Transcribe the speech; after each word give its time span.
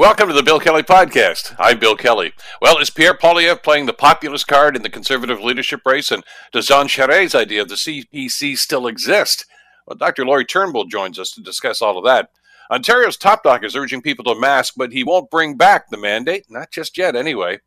Welcome 0.00 0.28
to 0.28 0.34
the 0.34 0.42
Bill 0.42 0.58
Kelly 0.58 0.82
Podcast. 0.82 1.54
I'm 1.58 1.78
Bill 1.78 1.94
Kelly. 1.94 2.32
Well, 2.62 2.78
is 2.78 2.88
Pierre 2.88 3.12
Poilievre 3.12 3.62
playing 3.62 3.84
the 3.84 3.92
populist 3.92 4.46
card 4.48 4.74
in 4.74 4.80
the 4.80 4.88
conservative 4.88 5.42
leadership 5.42 5.82
race? 5.84 6.10
And 6.10 6.24
does 6.52 6.68
Jean 6.68 6.88
Charest's 6.88 7.34
idea 7.34 7.60
of 7.60 7.68
the 7.68 7.74
CPC 7.74 8.56
still 8.56 8.86
exist? 8.86 9.44
Well, 9.86 9.98
Dr. 9.98 10.24
Lori 10.24 10.46
Turnbull 10.46 10.86
joins 10.86 11.18
us 11.18 11.30
to 11.32 11.42
discuss 11.42 11.82
all 11.82 11.98
of 11.98 12.04
that. 12.06 12.30
Ontario's 12.70 13.18
top 13.18 13.42
dog 13.42 13.62
is 13.62 13.76
urging 13.76 14.00
people 14.00 14.24
to 14.24 14.40
mask, 14.40 14.72
but 14.74 14.90
he 14.90 15.04
won't 15.04 15.30
bring 15.30 15.58
back 15.58 15.90
the 15.90 15.98
mandate, 15.98 16.46
not 16.48 16.70
just 16.70 16.96
yet 16.96 17.14
anyway. 17.14 17.58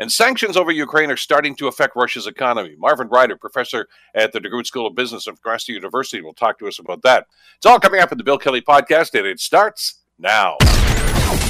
And 0.00 0.10
sanctions 0.10 0.56
over 0.56 0.72
Ukraine 0.72 1.12
are 1.12 1.16
starting 1.16 1.54
to 1.54 1.68
affect 1.68 1.94
Russia's 1.94 2.26
economy. 2.26 2.74
Marvin 2.76 3.06
Ryder, 3.06 3.36
professor 3.36 3.86
at 4.12 4.32
the 4.32 4.40
DeGroote 4.40 4.66
School 4.66 4.88
of 4.88 4.96
Business 4.96 5.28
of 5.28 5.40
McMaster 5.40 5.68
University, 5.68 6.20
will 6.20 6.34
talk 6.34 6.58
to 6.58 6.66
us 6.66 6.80
about 6.80 7.02
that. 7.02 7.28
It's 7.58 7.66
all 7.66 7.78
coming 7.78 8.00
up 8.00 8.10
in 8.10 8.18
the 8.18 8.24
Bill 8.24 8.38
Kelly 8.38 8.60
Podcast, 8.60 9.16
and 9.16 9.24
it 9.24 9.38
starts 9.38 10.00
now. 10.18 10.56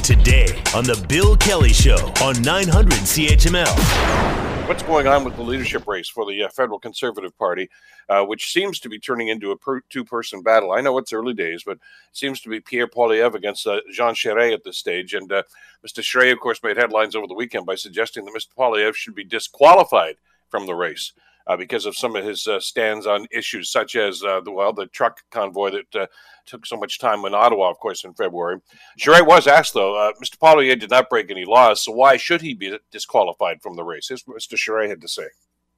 Today 0.03 0.47
on 0.75 0.85
The 0.85 1.05
Bill 1.09 1.37
Kelly 1.37 1.73
Show 1.73 2.13
on 2.23 2.41
900 2.43 2.93
CHML. 3.01 4.69
What's 4.69 4.83
going 4.83 5.07
on 5.07 5.25
with 5.25 5.37
the 5.37 5.43
leadership 5.43 5.87
race 5.87 6.09
for 6.09 6.25
the 6.25 6.45
uh, 6.45 6.49
federal 6.49 6.79
Conservative 6.79 7.37
Party, 7.39 7.71
uh, 8.09 8.25
which 8.25 8.53
seems 8.53 8.81
to 8.81 8.89
be 8.89 8.99
turning 8.99 9.29
into 9.29 9.53
a 9.53 9.57
per- 9.57 9.81
two 9.91 10.05
person 10.05 10.43
battle? 10.43 10.73
I 10.73 10.81
know 10.81 10.99
it's 10.99 11.13
early 11.13 11.35
days, 11.35 11.63
but 11.65 11.75
it 11.75 11.81
seems 12.13 12.41
to 12.41 12.49
be 12.49 12.61
Pierre 12.61 12.89
Poilievre 12.89 13.35
against 13.35 13.67
uh, 13.67 13.81
Jean 13.93 14.15
Charest 14.15 14.55
at 14.55 14.65
this 14.65 14.79
stage. 14.79 15.15
And 15.15 15.31
uh, 15.31 15.43
Mr. 15.87 16.01
Charest, 16.01 16.33
of 16.33 16.41
course, 16.41 16.63
made 16.63 16.77
headlines 16.77 17.15
over 17.15 17.27
the 17.27 17.35
weekend 17.35 17.67
by 17.67 17.77
suggesting 17.77 18.25
that 18.25 18.35
Mr. 18.35 18.49
Poilievre 18.57 18.95
should 18.95 19.15
be 19.15 19.25
disqualified 19.25 20.17
from 20.49 20.67
the 20.67 20.75
race 20.75 21.13
uh, 21.47 21.57
because 21.57 21.87
of 21.87 21.97
some 21.97 22.17
of 22.17 22.25
his 22.25 22.47
uh, 22.47 22.59
stands 22.61 23.07
on 23.07 23.27
issues 23.31 23.71
such 23.71 23.97
as 23.97 24.23
uh, 24.23 24.41
the 24.41 24.51
well 24.51 24.73
the 24.73 24.87
truck 24.87 25.23
convoy 25.31 25.71
that 25.71 26.01
uh, 26.03 26.07
took 26.45 26.67
so 26.67 26.77
much 26.77 26.99
time 26.99 27.25
in 27.25 27.35
Ottawa, 27.35 27.71
of 27.71 27.79
course, 27.79 28.05
in 28.05 28.15
February. 28.15 28.61
Charest 28.99 29.27
was 29.27 29.47
asked 29.47 29.75
though, 29.75 29.97
uh, 29.97 30.13
Mr. 30.23 30.39
Poilievre 30.39 30.79
did 30.79 30.91
not 30.91 31.09
break 31.09 31.31
any 31.31 31.45
laws, 31.45 31.83
so 31.83 31.93
why 31.93 32.17
should 32.17 32.41
he 32.41 32.55
be 32.55 32.79
disqualified 32.91 33.63
from 33.63 33.77
the 33.77 33.85
race? 33.85 34.09
Here's 34.09 34.27
what 34.27 34.39
Mr. 34.39 34.55
Charest 34.55 34.89
had 34.89 35.01
to 35.01 35.09
say. 35.09 35.27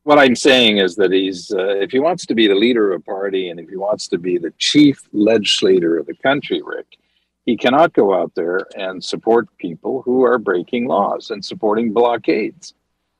What 0.04 0.18
I'm 0.18 0.36
saying 0.36 0.78
is 0.78 0.96
that 0.96 1.12
he's, 1.12 1.52
uh, 1.52 1.76
if 1.76 1.90
he 1.90 1.98
wants 1.98 2.24
to 2.26 2.34
be 2.34 2.48
the 2.48 2.54
leader 2.54 2.92
of 2.92 3.00
a 3.00 3.04
party 3.04 3.50
and 3.50 3.60
if 3.60 3.68
he 3.68 3.76
wants 3.76 4.08
to 4.08 4.18
be 4.18 4.38
the 4.38 4.52
chief 4.56 5.02
legislator 5.12 5.98
of 5.98 6.06
the 6.06 6.14
country, 6.14 6.62
Rick, 6.64 6.96
he 7.44 7.56
cannot 7.56 7.92
go 7.92 8.14
out 8.14 8.34
there 8.34 8.66
and 8.76 9.02
support 9.02 9.48
people 9.58 10.02
who 10.02 10.22
are 10.22 10.38
breaking 10.38 10.86
laws 10.86 11.30
and 11.30 11.44
supporting 11.44 11.92
blockades. 11.92 12.74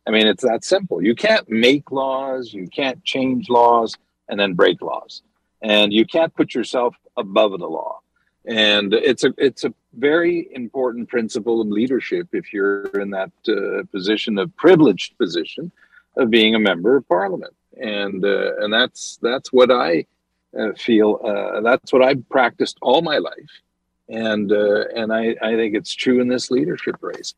I 0.09 0.11
mean, 0.11 0.27
it's 0.27 0.43
that 0.43 0.65
simple. 0.65 1.03
You 1.03 1.15
can't 1.15 1.47
make 1.51 1.93
laws, 1.93 2.55
you 2.55 2.67
can't 2.67 3.05
change 3.05 3.51
laws, 3.51 3.95
and 4.31 4.41
then 4.41 4.55
break 4.55 4.81
laws, 4.81 5.23
and 5.61 5.93
you 5.93 6.07
can't 6.07 6.35
put 6.35 6.55
yourself 6.55 6.97
above 7.19 7.59
the 7.59 7.69
law. 7.69 8.01
And 8.47 8.95
it's 8.95 9.25
a 9.25 9.35
it's 9.37 9.65
a 9.65 9.75
very 9.93 10.49
important 10.53 11.11
principle 11.11 11.61
of 11.61 11.69
leadership 11.69 12.29
if 12.33 12.55
you're 12.55 12.87
in 12.99 13.11
that 13.11 13.33
uh, 13.49 13.85
position 13.93 14.39
of 14.39 14.57
privileged 14.57 15.19
position 15.19 15.71
of 16.17 16.31
being 16.31 16.55
a 16.55 16.59
member 16.59 16.97
of 16.97 17.07
parliament. 17.07 17.55
And 17.77 18.25
uh, 18.25 18.57
and 18.61 18.73
that's 18.73 19.19
that's 19.21 19.53
what 19.53 19.71
I 19.71 20.07
uh, 20.59 20.73
feel. 20.73 21.21
Uh, 21.23 21.61
that's 21.61 21.93
what 21.93 22.03
I've 22.03 22.27
practiced 22.31 22.79
all 22.81 23.03
my 23.03 23.19
life, 23.19 23.53
and 24.09 24.51
uh, 24.51 24.85
and 24.97 25.13
I, 25.13 25.37
I 25.43 25.55
think 25.57 25.75
it's 25.75 25.95
true 25.95 26.23
in 26.23 26.29
this 26.29 26.51
leadership 26.51 26.97
race. 27.03 27.35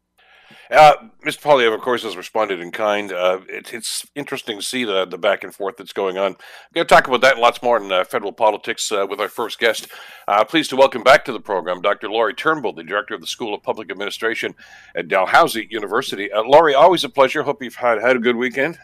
Uh, 0.70 0.94
Mr. 1.26 1.40
Poilievre, 1.40 1.74
of 1.74 1.80
course, 1.80 2.04
has 2.04 2.16
responded 2.16 2.60
in 2.60 2.70
kind. 2.70 3.12
Uh, 3.12 3.40
it, 3.48 3.74
it's 3.74 4.06
interesting 4.14 4.56
to 4.58 4.64
see 4.64 4.84
the, 4.84 5.04
the 5.04 5.18
back 5.18 5.42
and 5.42 5.52
forth 5.52 5.76
that's 5.76 5.92
going 5.92 6.16
on. 6.16 6.32
We're 6.32 6.84
going 6.84 6.86
to 6.86 6.94
talk 6.94 7.08
about 7.08 7.22
that 7.22 7.32
and 7.32 7.40
lots 7.40 7.60
more 7.60 7.76
in 7.76 7.90
uh, 7.90 8.04
federal 8.04 8.32
politics 8.32 8.92
uh, 8.92 9.04
with 9.08 9.20
our 9.20 9.28
first 9.28 9.58
guest. 9.58 9.88
Uh, 10.28 10.44
pleased 10.44 10.70
to 10.70 10.76
welcome 10.76 11.02
back 11.02 11.24
to 11.24 11.32
the 11.32 11.40
program 11.40 11.80
Dr. 11.80 12.08
Lori 12.08 12.34
Turnbull, 12.34 12.72
the 12.72 12.84
director 12.84 13.14
of 13.14 13.20
the 13.20 13.26
School 13.26 13.52
of 13.52 13.64
Public 13.64 13.90
Administration 13.90 14.54
at 14.94 15.08
Dalhousie 15.08 15.66
University. 15.70 16.30
Uh, 16.30 16.42
Lori, 16.44 16.74
always 16.74 17.02
a 17.02 17.08
pleasure. 17.08 17.42
Hope 17.42 17.62
you've 17.62 17.74
had, 17.74 18.00
had 18.00 18.14
a 18.14 18.20
good 18.20 18.36
weekend. 18.36 18.78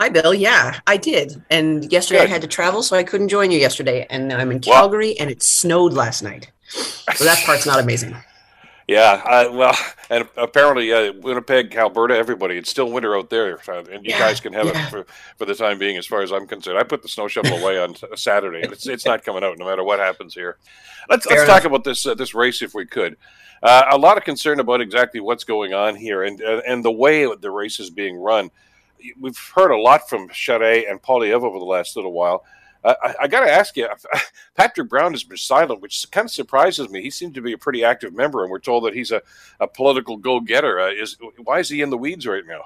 Hi, 0.00 0.08
Bill. 0.08 0.34
Yeah, 0.34 0.80
I 0.88 0.96
did. 0.96 1.40
And 1.50 1.90
yesterday 1.92 2.20
good. 2.20 2.30
I 2.30 2.32
had 2.32 2.42
to 2.42 2.48
travel, 2.48 2.82
so 2.82 2.96
I 2.96 3.04
couldn't 3.04 3.28
join 3.28 3.52
you 3.52 3.58
yesterday. 3.60 4.08
And 4.10 4.32
I'm 4.32 4.50
in 4.50 4.58
Calgary, 4.58 5.10
well, 5.10 5.16
and 5.20 5.30
it 5.30 5.42
snowed 5.44 5.92
last 5.92 6.22
night. 6.22 6.50
So 6.66 7.24
that 7.24 7.40
part's 7.44 7.66
not 7.66 7.78
amazing. 7.78 8.16
Yeah, 8.88 9.22
uh, 9.24 9.52
well, 9.52 9.76
and 10.10 10.28
apparently 10.36 10.92
uh, 10.92 11.12
Winnipeg, 11.12 11.74
Alberta, 11.76 12.16
everybody, 12.16 12.56
it's 12.56 12.70
still 12.70 12.90
winter 12.90 13.16
out 13.16 13.30
there, 13.30 13.58
and 13.68 14.04
you 14.04 14.10
yeah, 14.10 14.18
guys 14.18 14.40
can 14.40 14.52
have 14.52 14.66
yeah. 14.66 14.86
it 14.86 14.90
for, 14.90 15.06
for 15.36 15.44
the 15.44 15.54
time 15.54 15.78
being, 15.78 15.96
as 15.96 16.06
far 16.06 16.22
as 16.22 16.32
I'm 16.32 16.46
concerned. 16.46 16.78
I 16.78 16.82
put 16.82 17.02
the 17.02 17.08
snow 17.08 17.28
shovel 17.28 17.58
away 17.58 17.78
on 17.78 17.94
Saturday, 18.16 18.62
and 18.62 18.72
it's 18.72 18.86
it's 18.86 19.06
not 19.06 19.24
coming 19.24 19.44
out 19.44 19.58
no 19.58 19.66
matter 19.66 19.84
what 19.84 19.98
happens 19.98 20.34
here. 20.34 20.58
Let's 21.08 21.26
Fair 21.26 21.38
let's 21.38 21.48
enough. 21.48 21.62
talk 21.62 21.66
about 21.66 21.84
this 21.84 22.06
uh, 22.06 22.14
this 22.14 22.34
race 22.34 22.62
if 22.62 22.74
we 22.74 22.86
could. 22.86 23.16
Uh, 23.62 23.84
a 23.90 23.98
lot 23.98 24.16
of 24.16 24.24
concern 24.24 24.58
about 24.58 24.80
exactly 24.80 25.20
what's 25.20 25.44
going 25.44 25.72
on 25.72 25.94
here, 25.94 26.22
and 26.24 26.40
and 26.40 26.84
the 26.84 26.90
way 26.90 27.32
the 27.36 27.50
race 27.50 27.78
is 27.78 27.90
being 27.90 28.16
run. 28.16 28.50
We've 29.18 29.38
heard 29.54 29.72
a 29.72 29.78
lot 29.78 30.08
from 30.08 30.28
Charest 30.28 30.88
and 30.88 31.02
Poilievre 31.02 31.42
over 31.42 31.58
the 31.58 31.64
last 31.64 31.96
little 31.96 32.12
while. 32.12 32.44
I, 32.84 33.14
I 33.22 33.28
got 33.28 33.40
to 33.40 33.50
ask 33.50 33.76
you, 33.76 33.88
Patrick 34.56 34.88
Brown 34.88 35.12
has 35.12 35.24
been 35.24 35.36
silent, 35.36 35.80
which 35.80 36.10
kind 36.10 36.24
of 36.24 36.30
surprises 36.30 36.88
me. 36.88 37.02
He 37.02 37.10
seems 37.10 37.34
to 37.34 37.40
be 37.40 37.52
a 37.52 37.58
pretty 37.58 37.84
active 37.84 38.12
member, 38.12 38.42
and 38.42 38.50
we're 38.50 38.58
told 38.58 38.84
that 38.84 38.94
he's 38.94 39.10
a, 39.10 39.22
a 39.60 39.66
political 39.66 40.16
go 40.16 40.40
getter. 40.40 40.80
Uh, 40.80 40.90
is 40.90 41.16
why 41.44 41.60
is 41.60 41.68
he 41.68 41.80
in 41.80 41.90
the 41.90 41.98
weeds 41.98 42.26
right 42.26 42.46
now? 42.46 42.62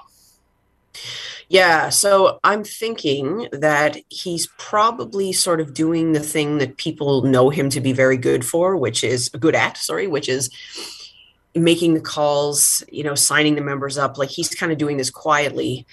Yeah, 1.49 1.89
so 1.89 2.39
I'm 2.43 2.65
thinking 2.65 3.47
that 3.53 3.97
he's 4.09 4.47
probably 4.57 5.31
sort 5.31 5.61
of 5.61 5.73
doing 5.73 6.11
the 6.11 6.19
thing 6.19 6.57
that 6.57 6.75
people 6.75 7.21
know 7.21 7.49
him 7.49 7.69
to 7.69 7.79
be 7.79 7.93
very 7.93 8.17
good 8.17 8.45
for, 8.45 8.75
which 8.75 9.03
is 9.03 9.29
good 9.29 9.55
at, 9.55 9.77
sorry, 9.77 10.07
which 10.07 10.27
is 10.27 10.49
making 11.55 11.93
the 11.93 12.01
calls, 12.01 12.83
you 12.91 13.03
know, 13.03 13.15
signing 13.15 13.55
the 13.55 13.61
members 13.61 13.97
up. 13.97 14.17
Like 14.17 14.29
he's 14.29 14.53
kind 14.53 14.73
of 14.73 14.77
doing 14.77 14.97
this 14.97 15.09
quietly 15.09 15.85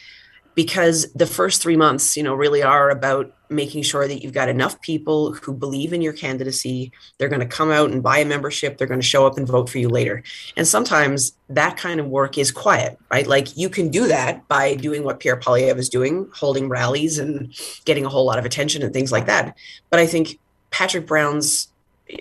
because 0.57 1.13
the 1.13 1.27
first 1.27 1.63
three 1.63 1.77
months, 1.77 2.17
you 2.17 2.23
know, 2.23 2.35
really 2.35 2.63
are 2.63 2.91
about 2.91 3.33
making 3.55 3.83
sure 3.83 4.07
that 4.09 4.23
you've 4.23 4.33
got 4.33 4.49
enough 4.49 4.81
people 4.81 5.33
who 5.35 5.53
believe 5.53 5.93
in 5.93 6.03
your 6.03 6.13
candidacy. 6.13 6.93
They're 7.19 7.29
going 7.29 7.41
to 7.41 7.47
come 7.47 7.71
out 7.71 7.91
and 7.91 8.03
buy 8.03 8.19
a 8.19 8.25
membership. 8.25 8.79
They're 8.79 8.87
going 8.87 9.01
to 9.01 9.07
show 9.07 9.27
up 9.27 9.37
and 9.39 9.47
vote 9.47 9.69
for 9.69 9.79
you 9.79 9.89
later. 9.89 10.23
And 10.57 10.67
sometimes 10.67 11.33
that 11.49 11.77
kind 11.77 12.01
of 12.01 12.07
work 12.07 12.39
is 12.39 12.51
quiet, 12.51 12.99
right? 13.11 13.27
Like 13.27 13.57
you 13.57 13.69
can 13.69 13.91
do 13.91 14.07
that 14.09 14.47
by 14.49 14.75
doing 14.75 15.05
what 15.05 15.21
Pierre 15.21 15.39
Poilievre 15.39 15.79
is 15.79 15.89
doing, 15.89 16.29
holding 16.35 16.69
rallies 16.69 17.19
and 17.19 17.55
getting 17.85 18.05
a 18.05 18.09
whole 18.09 18.25
lot 18.25 18.39
of 18.39 18.45
attention 18.45 18.83
and 18.83 18.93
things 18.93 19.13
like 19.13 19.27
that. 19.27 19.57
But 19.91 20.01
I 20.01 20.07
think 20.07 20.39
Patrick 20.71 21.07
Brown's 21.07 21.69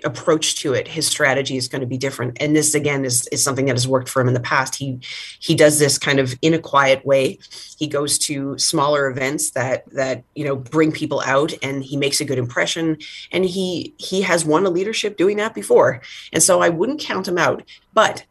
approach 0.05 0.55
to 0.55 0.73
it 0.73 0.87
his 0.87 1.05
strategy 1.05 1.57
is 1.57 1.67
going 1.67 1.81
to 1.81 1.87
be 1.87 1.97
different. 1.97 2.37
And 2.41 2.55
this 2.55 2.73
again 2.73 3.03
is, 3.03 3.27
is 3.27 3.43
something 3.43 3.65
that 3.65 3.75
has 3.75 3.87
worked 3.87 4.07
for 4.07 4.21
him 4.21 4.29
in 4.29 4.33
the 4.33 4.39
past. 4.39 4.75
He 4.75 4.99
he 5.39 5.55
does 5.55 5.77
this 5.77 5.97
kind 5.97 6.19
of 6.19 6.35
in 6.41 6.53
a 6.53 6.59
quiet 6.59 7.05
way. 7.05 7.39
He 7.77 7.87
goes 7.87 8.17
to 8.19 8.57
smaller 8.57 9.07
events 9.09 9.51
that 9.51 9.85
that 9.91 10.23
you 10.35 10.45
know 10.45 10.55
bring 10.55 10.91
people 10.91 11.21
out 11.25 11.53
and 11.61 11.83
he 11.83 11.97
makes 11.97 12.21
a 12.21 12.25
good 12.25 12.37
impression. 12.37 12.97
And 13.31 13.43
he 13.43 13.93
he 13.97 14.21
has 14.21 14.45
won 14.45 14.65
a 14.65 14.69
leadership 14.69 15.17
doing 15.17 15.37
that 15.37 15.53
before. 15.53 16.01
And 16.31 16.41
so 16.41 16.61
i 16.61 16.69
wouldn't 16.69 17.01
count 17.01 17.27
him 17.27 17.37
out. 17.37 17.63
But 17.93 18.25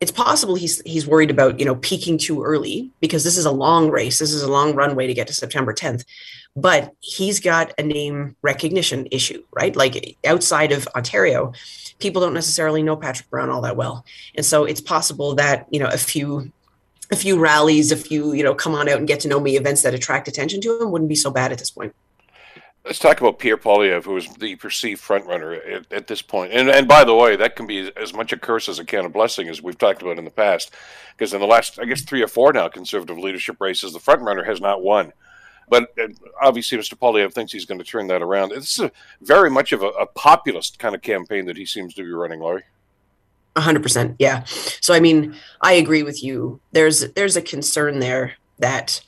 it's 0.00 0.12
possible 0.12 0.54
he's 0.54 0.80
he's 0.82 1.06
worried 1.06 1.30
about 1.30 1.58
you 1.58 1.64
know 1.64 1.76
peaking 1.76 2.18
too 2.18 2.44
early 2.44 2.90
because 3.00 3.24
this 3.24 3.38
is 3.38 3.46
a 3.46 3.50
long 3.50 3.90
race. 3.90 4.18
This 4.18 4.32
is 4.32 4.42
a 4.42 4.50
long 4.50 4.74
runway 4.74 5.06
to 5.06 5.14
get 5.14 5.26
to 5.28 5.32
september 5.32 5.72
10th 5.72 6.04
but 6.60 6.94
he's 7.00 7.40
got 7.40 7.72
a 7.78 7.82
name 7.82 8.36
recognition 8.42 9.06
issue, 9.10 9.42
right? 9.52 9.74
Like 9.76 10.16
outside 10.26 10.72
of 10.72 10.88
Ontario, 10.96 11.52
people 11.98 12.20
don't 12.20 12.34
necessarily 12.34 12.82
know 12.82 12.96
Patrick 12.96 13.30
Brown 13.30 13.50
all 13.50 13.62
that 13.62 13.76
well. 13.76 14.04
And 14.34 14.44
so 14.44 14.64
it's 14.64 14.80
possible 14.80 15.34
that, 15.36 15.66
you 15.70 15.78
know, 15.80 15.88
a 15.88 15.98
few 15.98 16.50
a 17.10 17.16
few 17.16 17.38
rallies, 17.38 17.90
a 17.90 17.96
few, 17.96 18.34
you 18.34 18.42
know, 18.42 18.54
come 18.54 18.74
on 18.74 18.86
out 18.86 18.98
and 18.98 19.08
get 19.08 19.20
to 19.20 19.28
know 19.28 19.40
me 19.40 19.56
events 19.56 19.80
that 19.82 19.94
attract 19.94 20.28
attention 20.28 20.60
to 20.60 20.78
him 20.78 20.90
wouldn't 20.90 21.08
be 21.08 21.14
so 21.14 21.30
bad 21.30 21.52
at 21.52 21.58
this 21.58 21.70
point. 21.70 21.94
Let's 22.84 22.98
talk 22.98 23.20
about 23.20 23.38
Pierre 23.38 23.56
Poilievre, 23.56 24.04
who 24.04 24.16
is 24.16 24.28
the 24.34 24.56
perceived 24.56 25.02
frontrunner 25.02 25.58
at, 25.74 25.92
at 25.92 26.06
this 26.06 26.20
point. 26.20 26.52
And, 26.52 26.68
and 26.68 26.86
by 26.86 27.04
the 27.04 27.14
way, 27.14 27.34
that 27.36 27.56
can 27.56 27.66
be 27.66 27.90
as 27.96 28.12
much 28.12 28.32
a 28.32 28.36
curse 28.36 28.68
as 28.68 28.78
a 28.78 28.84
can 28.84 29.06
of 29.06 29.12
blessing, 29.12 29.48
as 29.48 29.62
we've 29.62 29.78
talked 29.78 30.02
about 30.02 30.18
in 30.18 30.24
the 30.24 30.30
past. 30.30 30.70
Because 31.16 31.32
in 31.32 31.40
the 31.40 31.46
last, 31.46 31.78
I 31.78 31.86
guess, 31.86 32.02
three 32.02 32.22
or 32.22 32.28
four 32.28 32.52
now 32.52 32.68
conservative 32.68 33.18
leadership 33.18 33.56
races, 33.58 33.92
the 33.92 33.98
frontrunner 33.98 34.44
has 34.44 34.60
not 34.60 34.82
won. 34.82 35.12
But 35.70 35.90
obviously, 36.40 36.78
Mr. 36.78 36.94
Poilievre 36.94 37.32
thinks 37.32 37.52
he's 37.52 37.64
going 37.64 37.78
to 37.78 37.84
turn 37.84 38.06
that 38.08 38.22
around. 38.22 38.50
This 38.50 38.78
is 38.78 38.90
very 39.20 39.50
much 39.50 39.72
of 39.72 39.82
a, 39.82 39.88
a, 39.88 40.06
populist 40.06 40.78
kind 40.78 40.94
of 40.94 41.02
campaign 41.02 41.46
that 41.46 41.56
he 41.56 41.66
seems 41.66 41.94
to 41.94 42.02
be 42.02 42.10
running, 42.10 42.42
hundred 43.56 43.82
percent, 43.82 44.16
yeah. 44.18 44.44
So, 44.44 44.94
I 44.94 45.00
mean, 45.00 45.34
I 45.60 45.72
agree 45.72 46.02
with 46.02 46.22
you. 46.22 46.60
There's 46.72 47.12
there's 47.14 47.36
a 47.36 47.42
concern 47.42 47.98
there 47.98 48.34
that 48.58 49.00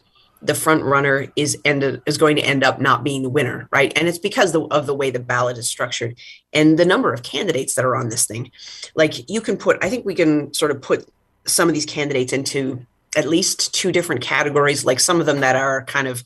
the 0.43 0.55
front 0.55 0.83
runner 0.85 1.27
is 1.37 1.59
ended 1.65 2.03
is 2.07 2.17
going 2.17 2.37
to 2.37 2.43
end 2.43 2.65
up 2.65 2.81
not 2.81 3.05
being 3.05 3.23
the 3.23 3.29
winner, 3.29 3.69
right? 3.71 3.93
And 3.97 4.09
it's 4.09 4.19
because 4.19 4.55
of 4.55 4.87
the 4.87 4.95
way 4.95 5.11
the 5.11 5.21
ballot 5.21 5.59
is 5.59 5.69
structured 5.69 6.17
and 6.53 6.79
the 6.79 6.85
number 6.85 7.13
of 7.13 7.23
candidates 7.23 7.75
that 7.75 7.85
are 7.85 7.97
on 7.97 8.09
this 8.09 8.27
thing. 8.27 8.51
Like 8.95 9.29
you 9.29 9.41
can 9.41 9.57
put, 9.57 9.83
I 9.83 9.91
think 9.91 10.07
we 10.07 10.15
can 10.15 10.53
sort 10.55 10.71
of 10.71 10.81
put 10.81 11.09
some 11.47 11.69
of 11.69 11.75
these 11.75 11.87
candidates 11.87 12.33
into 12.33 12.85
at 13.17 13.29
least 13.29 13.75
two 13.75 13.93
different 13.93 14.23
categories. 14.23 14.85
Like 14.85 15.01
some 15.01 15.21
of 15.21 15.27
them 15.27 15.41
that 15.41 15.57
are 15.57 15.85
kind 15.85 16.09
of 16.09 16.25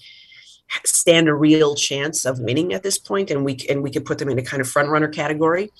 stand 0.84 1.28
a 1.28 1.34
real 1.34 1.74
chance 1.74 2.24
of 2.24 2.40
winning 2.40 2.72
at 2.72 2.82
this 2.82 2.98
point 2.98 3.30
and 3.30 3.44
we 3.44 3.58
and 3.68 3.82
we 3.82 3.90
could 3.90 4.04
put 4.04 4.18
them 4.18 4.28
in 4.28 4.38
a 4.38 4.42
kind 4.42 4.60
of 4.60 4.68
front 4.68 4.88
runner 4.88 5.08
category 5.08 5.70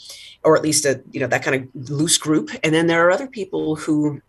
or 0.43 0.57
at 0.57 0.63
least 0.63 0.85
a 0.85 1.03
you 1.11 1.21
know 1.21 1.27
that 1.27 1.43
kind 1.43 1.57
of 1.57 1.91
loose 1.91 2.19
group. 2.19 2.51
And 2.63 2.75
then 2.75 2.87
there 2.87 3.07
are 3.07 3.11
other 3.11 3.27
people 3.27 3.77
who 3.77 4.21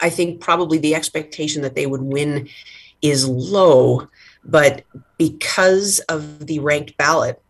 i 0.00 0.10
think 0.10 0.40
probably 0.40 0.78
the 0.78 0.94
expectation 0.94 1.62
that 1.62 1.74
they 1.74 1.86
would 1.86 2.02
win 2.02 2.48
is 3.02 3.26
low 3.26 4.08
but 4.44 4.84
because 5.18 6.00
of 6.08 6.46
the 6.46 6.58
ranked 6.60 6.96
ballot 6.96 7.40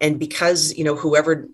and 0.00 0.18
because 0.18 0.74
you 0.76 0.84
know 0.84 0.96
whoever 0.96 1.48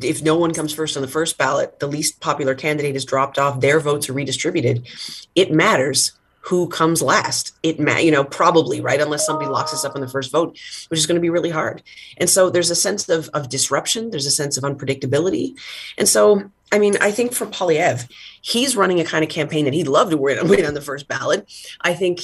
if 0.00 0.22
no 0.22 0.36
one 0.36 0.52
comes 0.52 0.72
first 0.72 0.96
on 0.96 1.02
the 1.02 1.08
first 1.08 1.38
ballot 1.38 1.78
the 1.80 1.86
least 1.86 2.20
popular 2.20 2.54
candidate 2.54 2.96
is 2.96 3.04
dropped 3.04 3.38
off 3.38 3.60
their 3.60 3.80
votes 3.80 4.08
are 4.08 4.12
redistributed 4.12 4.86
it 5.34 5.52
matters 5.52 6.12
who 6.42 6.68
comes 6.68 7.00
last. 7.00 7.52
It 7.62 7.78
you 8.04 8.10
know 8.10 8.24
probably 8.24 8.80
right 8.80 9.00
unless 9.00 9.24
somebody 9.26 9.48
locks 9.48 9.72
us 9.72 9.84
up 9.84 9.94
in 9.94 10.00
the 10.00 10.08
first 10.08 10.30
vote, 10.30 10.58
which 10.88 10.98
is 10.98 11.06
going 11.06 11.16
to 11.16 11.20
be 11.20 11.30
really 11.30 11.50
hard. 11.50 11.82
And 12.18 12.28
so 12.28 12.50
there's 12.50 12.70
a 12.70 12.76
sense 12.76 13.08
of 13.08 13.28
of 13.30 13.48
disruption. 13.48 14.10
There's 14.10 14.26
a 14.26 14.30
sense 14.30 14.56
of 14.56 14.64
unpredictability. 14.64 15.54
And 15.96 16.08
so 16.08 16.50
I 16.72 16.78
mean, 16.78 16.96
I 17.00 17.10
think 17.10 17.34
for 17.34 17.46
Poilievre, 17.46 18.10
he's 18.40 18.76
running 18.76 18.98
a 18.98 19.04
kind 19.04 19.22
of 19.22 19.30
campaign 19.30 19.66
that 19.66 19.74
he'd 19.74 19.88
love 19.88 20.10
to 20.10 20.16
win, 20.16 20.48
win 20.48 20.64
on 20.64 20.74
the 20.74 20.80
first 20.80 21.06
ballot. 21.06 21.46
I 21.82 21.94
think 21.94 22.20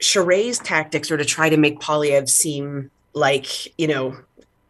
Charest's 0.00 0.58
tactics 0.58 1.10
are 1.10 1.16
to 1.16 1.24
try 1.24 1.48
to 1.48 1.56
make 1.56 1.80
Poilievre 1.80 2.28
seem 2.28 2.90
like 3.14 3.78
you 3.78 3.86
know 3.86 4.16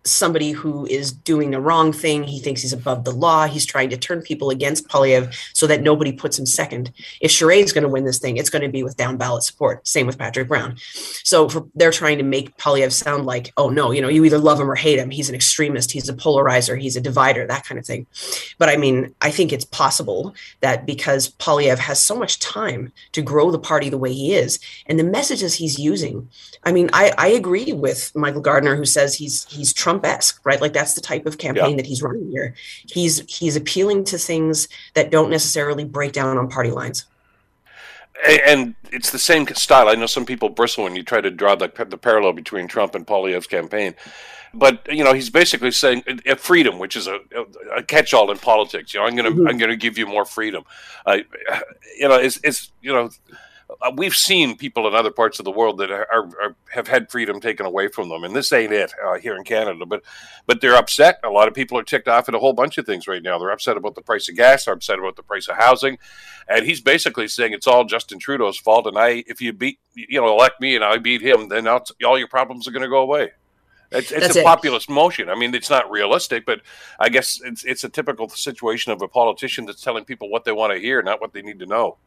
somebody 0.05 0.51
who 0.51 0.87
is 0.87 1.13
doing 1.13 1.51
the 1.51 1.61
wrong 1.61 1.93
thing. 1.93 2.25
He 2.25 2.41
thinks 2.41 2.63
he's 2.63 2.73
above 2.73 3.05
the 3.05 3.13
law. 3.13 3.47
He's 3.47 3.65
trying 3.65 3.91
to 3.91 3.97
turn 3.97 4.23
people 4.23 4.51
against 4.51 4.89
Poilievre 4.89 5.33
so 5.55 5.67
that 5.67 5.83
nobody 5.83 6.13
puts 6.13 6.39
him 6.39 6.47
second. 6.47 6.93
If 7.21 7.31
Charest 7.31 7.65
is 7.65 7.73
going 7.73 7.85
to 7.85 7.89
win 7.89 8.05
this 8.05 8.19
thing, 8.19 8.37
it's 8.37 8.51
going 8.51 8.63
to 8.63 8.69
be 8.69 8.83
with 8.83 8.97
down 8.97 9.17
ballot 9.17 9.45
support. 9.45 9.87
Same 9.87 10.07
with 10.07 10.19
Patrick 10.19 10.49
Brown. 10.49 10.77
So 11.23 11.49
for, 11.49 11.67
they're 11.75 11.93
trying 11.93 12.19
to 12.19 12.25
make 12.25 12.57
Poilievre 12.57 12.91
sound 12.93 13.27
like, 13.27 13.53
oh 13.57 13.71
no, 13.71 13.93
you 13.93 14.03
know, 14.03 14.09
you 14.09 14.25
either 14.25 14.39
love 14.39 14.59
him 14.59 14.71
or 14.71 14.75
hate 14.75 14.99
him. 14.99 15.11
He's 15.11 15.29
an 15.29 15.35
extremist. 15.35 15.93
He's 15.93 16.09
a 16.09 16.15
polarizer. 16.15 16.81
He's 16.81 16.97
a 16.97 17.01
divider. 17.01 17.47
That 17.47 17.65
kind 17.65 17.79
of 17.79 17.87
thing. 17.87 18.07
But 18.59 18.69
I 18.69 18.77
mean, 18.77 19.15
I 19.21 19.31
think 19.31 19.53
it's 19.53 19.65
possible 19.65 20.35
that 20.61 20.85
because 20.85 21.31
Poilievre 21.31 21.79
has 21.79 22.03
so 22.03 22.17
much 22.17 22.41
time 22.41 22.93
to 23.13 23.23
grow 23.23 23.51
the 23.51 23.59
party 23.59 23.89
the 23.89 23.99
way 23.99 24.13
he 24.13 24.35
is, 24.35 24.59
and 24.87 24.99
the 24.99 25.05
messages 25.05 25.55
he's 25.55 25.79
using. 25.79 26.29
I 26.65 26.73
mean, 26.73 26.91
I, 26.93 27.13
I 27.19 27.29
agree 27.29 27.73
with 27.73 28.15
Michael 28.17 28.41
Gardner 28.41 28.75
who 28.77 28.85
says 28.85 29.15
he's 29.15 29.45
he's 29.45 29.73
trying 29.73 29.92
Trump-esque, 29.93 30.41
right? 30.45 30.61
Like 30.61 30.73
that's 30.73 30.95
the 30.95 31.01
type 31.01 31.27
of 31.27 31.39
campaign 31.39 31.71
yeah. 31.71 31.77
that 31.77 31.87
he's 31.87 32.03
running 32.03 32.31
here. 32.31 32.55
He's 32.87 33.21
he's 33.29 33.57
appealing 33.57 34.05
to 34.05 34.19
things 34.19 34.69
that 34.95 35.11
don't 35.11 35.31
necessarily 35.31 35.85
break 35.85 36.13
down 36.13 36.39
on 36.39 36.49
party 36.49 36.71
lines. 36.71 37.05
And 38.47 38.75
it's 38.93 39.11
the 39.11 39.19
same 39.19 39.47
style. 39.49 39.89
I 39.89 39.95
know 39.95 40.07
some 40.07 40.25
people 40.25 40.49
bristle 40.49 40.85
when 40.85 40.95
you 40.95 41.03
try 41.03 41.21
to 41.21 41.31
draw 41.31 41.57
the, 41.57 41.69
the 41.89 41.99
parallel 41.99 42.33
between 42.35 42.69
Trump 42.69 42.95
and 42.95 43.07
Poilievre's 43.07 43.49
campaign. 43.49 43.95
But 44.55 44.87
you 44.91 45.03
know, 45.03 45.13
he's 45.13 45.31
basically 45.31 45.73
saying 45.73 46.05
uh, 46.29 46.35
freedom, 46.37 46.79
which 46.79 46.95
is 46.95 47.07
a, 47.07 47.19
a 47.75 47.83
catch-all 47.83 48.31
in 48.31 48.39
politics. 48.39 48.95
You 48.95 49.01
know, 49.01 49.07
I'm 49.07 49.17
going 49.17 49.25
to 49.25 49.31
mm-hmm. 49.31 49.49
I'm 49.49 49.59
going 49.59 49.71
to 49.71 49.77
give 49.77 49.99
you 49.99 50.07
more 50.07 50.25
freedom. 50.25 50.65
Uh, 51.05 51.19
you 51.99 52.09
know, 52.09 52.17
it's, 52.17 52.39
it's 52.45 52.71
you 52.81 52.93
know 52.93 53.11
uh, 53.81 53.93
we've 53.97 54.15
seen 54.15 54.57
people 54.57 54.87
in 54.87 54.95
other 54.95 55.11
parts 55.11 55.39
of 55.39 55.45
the 55.45 55.51
world 55.51 55.79
that 55.79 55.91
are, 55.91 56.07
are, 56.13 56.57
have 56.73 56.89
had 56.89 57.11
freedom 57.11 57.41
taken 57.41 57.67
away 57.67 57.89
from 57.89 58.09
them, 58.09 58.25
and 58.25 58.35
this 58.35 58.53
ain't 58.53 58.73
it 58.73 58.93
uh, 59.05 59.15
here 59.15 59.37
in 59.37 59.45
Canada. 59.45 59.87
But 59.87 60.03
but 60.47 60.61
they're 60.61 60.77
upset. 60.77 61.21
A 61.25 61.31
lot 61.31 61.49
of 61.49 61.55
people 61.55 61.79
are 61.79 61.83
ticked 61.83 62.09
off 62.09 62.29
at 62.29 62.35
a 62.35 62.39
whole 62.39 62.53
bunch 62.53 62.79
of 62.79 62.87
things 62.87 63.07
right 63.07 63.23
now. 63.23 63.39
They're 63.39 63.51
upset 63.51 63.77
about 63.77 63.95
the 63.95 64.03
price 64.03 64.29
of 64.29 64.37
gas. 64.37 64.65
They're 64.65 64.75
upset 64.75 64.99
about 64.99 65.17
the 65.17 65.23
price 65.23 65.49
of 65.49 65.57
housing, 65.57 65.99
and 66.49 66.67
he's 66.67 66.81
basically 66.81 67.29
saying 67.29 67.53
it's 67.53 67.67
all 67.67 67.85
Justin 67.85 68.19
Trudeau's 68.19 68.59
fault. 68.59 68.87
And 68.87 68.99
I, 68.99 69.25
if 69.27 69.41
you 69.41 69.53
beat, 69.53 69.79
you 69.95 70.21
know, 70.21 70.29
elect 70.29 70.61
me 70.61 70.75
and 70.75 70.85
I 70.85 70.99
beat 70.99 71.23
him, 71.23 71.49
then 71.49 71.67
all 71.67 72.19
your 72.19 72.29
problems 72.29 72.67
are 72.69 72.73
going 72.73 72.83
to 72.83 72.89
go 72.89 73.01
away. 73.01 73.31
It's, 73.93 74.11
it's 74.11 74.37
a 74.37 74.41
it. 74.41 74.45
populist 74.45 74.89
motion. 74.89 75.29
I 75.29 75.35
mean, 75.35 75.55
it's 75.55 75.69
not 75.69 75.91
realistic, 75.91 76.47
but 76.47 76.63
I 76.99 77.09
guess 77.09 77.41
it's 77.45 77.65
it's 77.65 77.85
a 77.85 77.89
typical 77.89 78.29
situation 78.29 78.93
of 78.93 79.03
a 79.03 79.09
politician 79.09 79.67
that's 79.67 79.83
telling 79.83 80.05
people 80.05 80.31
what 80.31 80.45
they 80.45 80.53
want 80.53 80.73
to 80.73 80.79
hear, 80.79 81.03
not 81.03 81.21
what 81.21 81.33
they 81.33 81.43
need 81.43 81.59
to 81.59 81.67
know. 81.67 81.99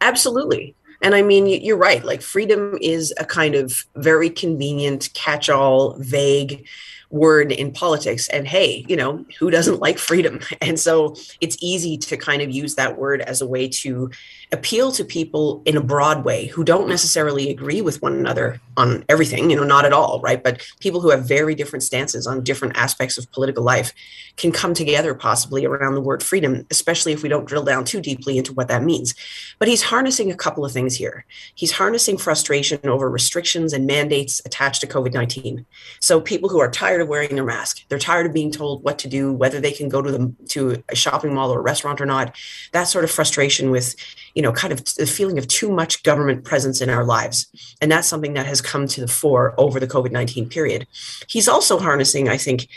Absolutely. 0.00 0.74
And 1.02 1.14
I 1.14 1.22
mean, 1.22 1.46
you're 1.46 1.76
right. 1.76 2.04
Like, 2.04 2.22
freedom 2.22 2.76
is 2.80 3.14
a 3.18 3.24
kind 3.24 3.54
of 3.54 3.84
very 3.96 4.28
convenient, 4.30 5.08
catch 5.14 5.48
all, 5.48 5.94
vague 5.98 6.66
word 7.10 7.52
in 7.52 7.72
politics. 7.72 8.28
And 8.28 8.46
hey, 8.46 8.84
you 8.88 8.96
know, 8.96 9.24
who 9.38 9.50
doesn't 9.50 9.80
like 9.80 9.98
freedom? 9.98 10.40
And 10.62 10.78
so 10.78 11.16
it's 11.40 11.56
easy 11.60 11.96
to 11.96 12.16
kind 12.16 12.42
of 12.42 12.50
use 12.50 12.74
that 12.74 12.98
word 12.98 13.22
as 13.22 13.40
a 13.40 13.46
way 13.46 13.66
to 13.68 14.10
appeal 14.52 14.92
to 14.92 15.04
people 15.04 15.62
in 15.64 15.76
a 15.76 15.80
broad 15.80 16.24
way 16.24 16.46
who 16.46 16.64
don't 16.64 16.88
necessarily 16.88 17.50
agree 17.50 17.80
with 17.80 18.02
one 18.02 18.14
another 18.14 18.60
on 18.76 19.04
everything, 19.08 19.50
you 19.50 19.56
know, 19.56 19.64
not 19.64 19.84
at 19.84 19.92
all, 19.92 20.20
right? 20.22 20.42
But 20.42 20.66
people 20.80 21.00
who 21.00 21.10
have 21.10 21.26
very 21.26 21.54
different 21.54 21.82
stances 21.82 22.26
on 22.26 22.42
different 22.42 22.76
aspects 22.76 23.16
of 23.16 23.30
political 23.30 23.62
life 23.62 23.92
can 24.36 24.52
come 24.52 24.74
together 24.74 25.14
possibly 25.14 25.64
around 25.64 25.94
the 25.94 26.00
word 26.00 26.22
freedom, 26.22 26.66
especially 26.70 27.12
if 27.12 27.22
we 27.22 27.28
don't 27.28 27.46
drill 27.46 27.62
down 27.62 27.84
too 27.84 28.00
deeply 28.00 28.38
into 28.38 28.52
what 28.52 28.68
that 28.68 28.82
means. 28.82 29.14
But 29.58 29.68
he's 29.68 29.82
harnessing 29.82 30.30
a 30.30 30.36
couple 30.36 30.64
of 30.64 30.72
things 30.72 30.96
here. 30.96 31.24
He's 31.54 31.72
harnessing 31.72 32.18
frustration 32.18 32.80
over 32.84 33.08
restrictions 33.10 33.72
and 33.72 33.86
mandates 33.86 34.40
attached 34.44 34.80
to 34.80 34.86
COVID 34.86 35.12
19. 35.12 35.64
So 36.00 36.20
people 36.20 36.48
who 36.48 36.60
are 36.60 36.70
tired 36.70 36.99
of 37.00 37.08
wearing 37.08 37.34
their 37.34 37.44
mask, 37.44 37.84
they're 37.88 37.98
tired 37.98 38.26
of 38.26 38.32
being 38.32 38.50
told 38.50 38.82
what 38.82 38.98
to 39.00 39.08
do, 39.08 39.32
whether 39.32 39.60
they 39.60 39.72
can 39.72 39.88
go 39.88 40.02
to 40.02 40.10
the 40.10 40.34
to 40.48 40.82
a 40.88 40.96
shopping 40.96 41.34
mall 41.34 41.52
or 41.52 41.58
a 41.58 41.62
restaurant 41.62 42.00
or 42.00 42.06
not. 42.06 42.36
That 42.72 42.84
sort 42.84 43.04
of 43.04 43.10
frustration 43.10 43.70
with 43.70 43.96
you 44.34 44.42
know, 44.42 44.52
kind 44.52 44.72
of 44.72 44.84
the 44.94 45.06
feeling 45.06 45.38
of 45.38 45.48
too 45.48 45.70
much 45.70 46.02
government 46.02 46.44
presence 46.44 46.80
in 46.80 46.88
our 46.90 47.04
lives. 47.04 47.46
And 47.80 47.90
that's 47.90 48.08
something 48.08 48.34
that 48.34 48.46
has 48.46 48.60
come 48.60 48.86
to 48.88 49.00
the 49.00 49.08
fore 49.08 49.54
over 49.58 49.80
the 49.80 49.88
COVID 49.88 50.12
19 50.12 50.48
period. 50.48 50.86
He's 51.28 51.48
also 51.48 51.78
harnessing, 51.78 52.28
I 52.28 52.36
think, 52.36 52.68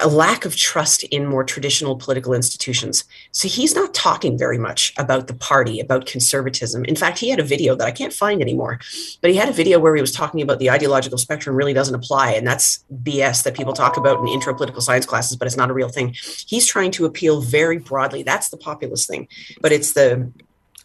a 0.00 0.08
lack 0.08 0.44
of 0.44 0.56
trust 0.56 1.02
in 1.04 1.26
more 1.26 1.44
traditional 1.44 1.96
political 1.96 2.32
institutions. 2.32 3.04
So 3.32 3.46
he's 3.46 3.74
not 3.74 3.92
talking 3.92 4.38
very 4.38 4.56
much 4.56 4.94
about 4.96 5.26
the 5.26 5.34
party, 5.34 5.80
about 5.80 6.06
conservatism. 6.06 6.84
In 6.86 6.96
fact, 6.96 7.18
he 7.18 7.28
had 7.28 7.38
a 7.38 7.44
video 7.44 7.74
that 7.74 7.86
I 7.86 7.90
can't 7.90 8.12
find 8.12 8.40
anymore, 8.40 8.80
but 9.20 9.30
he 9.30 9.36
had 9.36 9.50
a 9.50 9.52
video 9.52 9.78
where 9.78 9.94
he 9.94 10.00
was 10.00 10.12
talking 10.12 10.40
about 10.40 10.60
the 10.60 10.70
ideological 10.70 11.18
spectrum 11.18 11.54
really 11.54 11.74
doesn't 11.74 11.94
apply. 11.94 12.32
And 12.32 12.46
that's 12.46 12.82
BS 13.02 13.42
that 13.42 13.54
people 13.54 13.74
talk 13.74 13.96
about 13.96 14.18
in 14.20 14.28
intro 14.28 14.54
political 14.54 14.80
science 14.80 15.04
classes, 15.04 15.36
but 15.36 15.46
it's 15.46 15.56
not 15.56 15.70
a 15.70 15.74
real 15.74 15.90
thing. 15.90 16.14
He's 16.46 16.66
trying 16.66 16.90
to 16.92 17.04
appeal 17.04 17.42
very 17.42 17.78
broadly. 17.78 18.22
That's 18.22 18.48
the 18.48 18.56
populist 18.56 19.08
thing, 19.08 19.28
but 19.60 19.72
it's 19.72 19.92
the 19.92 20.32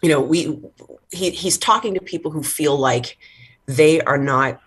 you 0.02 0.10
know, 0.10 0.22
we 0.22 0.60
he, 1.12 1.32
he's 1.32 1.58
talking 1.58 1.94
to 1.94 2.02
people 2.02 2.32
who 2.32 2.44
feel 2.44 2.78
like 2.78 3.18
they 3.66 4.02
are 4.02 4.18
not 4.18 4.62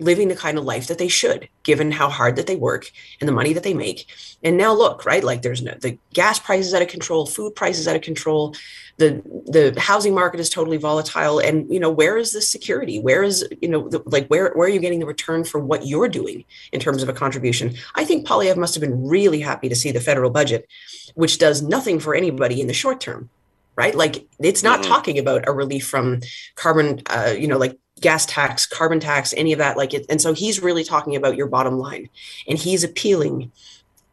living 0.00 0.28
the 0.28 0.36
kind 0.36 0.58
of 0.58 0.64
life 0.64 0.86
that 0.88 0.98
they 0.98 1.08
should, 1.08 1.48
given 1.62 1.92
how 1.92 2.08
hard 2.08 2.36
that 2.36 2.46
they 2.46 2.56
work 2.56 2.90
and 3.20 3.28
the 3.28 3.32
money 3.32 3.52
that 3.52 3.62
they 3.62 3.74
make. 3.74 4.06
And 4.42 4.56
now 4.56 4.72
look, 4.72 5.04
right? 5.04 5.22
Like 5.22 5.42
there's 5.42 5.62
no 5.62 5.74
the 5.80 5.98
gas 6.12 6.38
prices 6.38 6.74
out 6.74 6.82
of 6.82 6.88
control, 6.88 7.26
food 7.26 7.54
prices 7.54 7.86
out 7.86 7.96
of 7.96 8.02
control, 8.02 8.54
the 8.96 9.22
the 9.46 9.78
housing 9.80 10.14
market 10.14 10.40
is 10.40 10.48
totally 10.48 10.76
volatile. 10.76 11.38
And 11.38 11.72
you 11.72 11.80
know, 11.80 11.90
where 11.90 12.16
is 12.16 12.32
the 12.32 12.42
security? 12.42 13.00
Where 13.00 13.22
is 13.22 13.46
you 13.60 13.68
know, 13.68 13.88
the, 13.88 14.02
like 14.06 14.26
where 14.28 14.52
where 14.54 14.66
are 14.68 14.70
you 14.70 14.80
getting 14.80 15.00
the 15.00 15.06
return 15.06 15.44
for 15.44 15.58
what 15.58 15.86
you're 15.86 16.08
doing 16.08 16.44
in 16.72 16.80
terms 16.80 17.02
of 17.02 17.08
a 17.08 17.12
contribution? 17.12 17.74
I 17.94 18.04
think 18.04 18.26
Poilievre 18.26 18.56
must 18.56 18.74
have 18.74 18.82
been 18.82 19.06
really 19.06 19.40
happy 19.40 19.68
to 19.68 19.76
see 19.76 19.90
the 19.90 20.00
federal 20.00 20.30
budget, 20.30 20.68
which 21.14 21.38
does 21.38 21.62
nothing 21.62 21.98
for 21.98 22.14
anybody 22.14 22.60
in 22.60 22.66
the 22.66 22.74
short 22.74 23.00
term 23.00 23.30
right? 23.76 23.94
Like 23.94 24.26
it's 24.38 24.62
not 24.62 24.80
mm-hmm. 24.80 24.90
talking 24.90 25.18
about 25.18 25.48
a 25.48 25.52
relief 25.52 25.86
from 25.86 26.20
carbon, 26.54 27.00
uh, 27.06 27.34
you 27.38 27.48
know, 27.48 27.56
like 27.56 27.78
gas 28.00 28.26
tax, 28.26 28.66
carbon 28.66 29.00
tax, 29.00 29.34
any 29.36 29.52
of 29.52 29.58
that. 29.58 29.76
Like 29.76 29.94
it, 29.94 30.06
and 30.08 30.20
so 30.20 30.32
he's 30.32 30.60
really 30.60 30.84
talking 30.84 31.16
about 31.16 31.36
your 31.36 31.46
bottom 31.46 31.78
line, 31.78 32.08
and 32.48 32.58
he's 32.58 32.84
appealing 32.84 33.52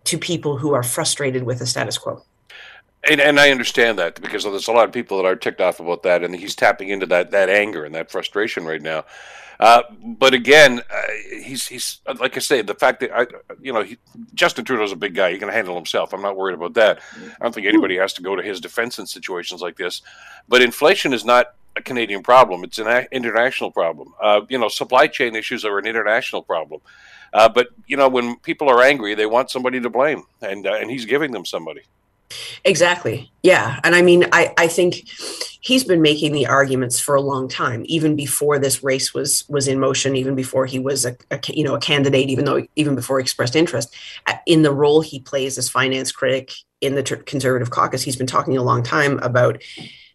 to 0.05 0.17
people 0.17 0.57
who 0.57 0.73
are 0.73 0.83
frustrated 0.83 1.43
with 1.43 1.59
the 1.59 1.65
status 1.65 1.97
quo. 1.97 2.23
And, 3.09 3.21
and 3.21 3.39
I 3.39 3.51
understand 3.51 3.99
that 3.99 4.21
because 4.21 4.43
there's 4.43 4.67
a 4.67 4.71
lot 4.71 4.85
of 4.85 4.93
people 4.93 5.17
that 5.17 5.25
are 5.25 5.35
ticked 5.35 5.61
off 5.61 5.79
about 5.79 6.03
that, 6.03 6.23
and 6.23 6.35
he's 6.35 6.55
tapping 6.55 6.89
into 6.89 7.05
that 7.07 7.31
that 7.31 7.49
anger 7.49 7.85
and 7.85 7.95
that 7.95 8.11
frustration 8.11 8.65
right 8.65 8.81
now. 8.81 9.05
Uh, 9.59 9.81
but 10.03 10.33
again, 10.33 10.81
uh, 10.89 11.01
he's 11.41 11.67
he's 11.67 11.99
like 12.19 12.35
I 12.37 12.39
say, 12.39 12.61
the 12.61 12.75
fact 12.75 12.99
that 12.99 13.11
I, 13.15 13.25
you 13.59 13.73
know, 13.73 13.83
he, 13.83 13.97
Justin 14.33 14.65
Trudeau's 14.65 14.91
a 14.91 14.95
big 14.95 15.15
guy; 15.15 15.31
he 15.31 15.39
can 15.39 15.49
handle 15.49 15.75
himself. 15.75 16.13
I'm 16.13 16.21
not 16.21 16.37
worried 16.37 16.53
about 16.53 16.75
that. 16.75 16.99
I 17.39 17.43
don't 17.43 17.53
think 17.55 17.65
anybody 17.65 17.97
has 17.97 18.13
to 18.13 18.21
go 18.21 18.35
to 18.35 18.43
his 18.43 18.61
defense 18.61 18.99
in 18.99 19.07
situations 19.07 19.61
like 19.61 19.77
this. 19.77 20.01
But 20.47 20.61
inflation 20.61 21.11
is 21.11 21.25
not 21.25 21.55
a 21.77 21.81
Canadian 21.81 22.23
problem; 22.23 22.63
it's 22.63 22.79
an 22.79 23.07
international 23.11 23.71
problem. 23.71 24.13
Uh, 24.21 24.41
you 24.49 24.57
know, 24.57 24.67
supply 24.67 25.07
chain 25.07 25.35
issues 25.35 25.63
are 25.65 25.77
an 25.77 25.85
international 25.85 26.41
problem. 26.41 26.81
Uh, 27.33 27.49
but 27.49 27.67
you 27.85 27.97
know, 27.97 28.07
when 28.07 28.37
people 28.37 28.69
are 28.69 28.81
angry, 28.81 29.15
they 29.15 29.25
want 29.25 29.49
somebody 29.49 29.79
to 29.79 29.89
blame, 29.89 30.23
and 30.41 30.67
uh, 30.67 30.73
and 30.73 30.89
he's 30.89 31.05
giving 31.05 31.31
them 31.31 31.45
somebody. 31.45 31.81
Exactly. 32.65 33.31
Yeah. 33.43 33.79
And 33.83 33.95
I 33.95 34.01
mean, 34.01 34.25
I, 34.33 34.53
I 34.57 34.67
think 34.67 35.07
he's 35.61 35.83
been 35.83 36.01
making 36.01 36.33
the 36.33 36.47
arguments 36.47 36.99
for 36.99 37.15
a 37.15 37.21
long 37.21 37.47
time, 37.47 37.83
even 37.85 38.15
before 38.15 38.59
this 38.59 38.83
race 38.83 39.13
was 39.13 39.45
was 39.47 39.67
in 39.67 39.79
motion, 39.79 40.15
even 40.15 40.35
before 40.35 40.65
he 40.65 40.79
was 40.79 41.05
a, 41.05 41.15
a 41.31 41.39
you 41.47 41.63
know 41.63 41.75
a 41.75 41.79
candidate, 41.79 42.29
even 42.29 42.45
though 42.45 42.65
even 42.75 42.95
before 42.95 43.19
he 43.19 43.23
expressed 43.23 43.55
interest 43.55 43.95
uh, 44.25 44.33
in 44.45 44.61
the 44.61 44.73
role 44.73 45.01
he 45.01 45.19
plays 45.19 45.57
as 45.57 45.69
finance 45.69 46.11
critic 46.11 46.51
in 46.81 46.95
the 46.95 47.03
conservative 47.03 47.69
caucus. 47.69 48.03
He's 48.03 48.15
been 48.17 48.27
talking 48.27 48.57
a 48.57 48.63
long 48.63 48.83
time 48.83 49.19
about 49.19 49.61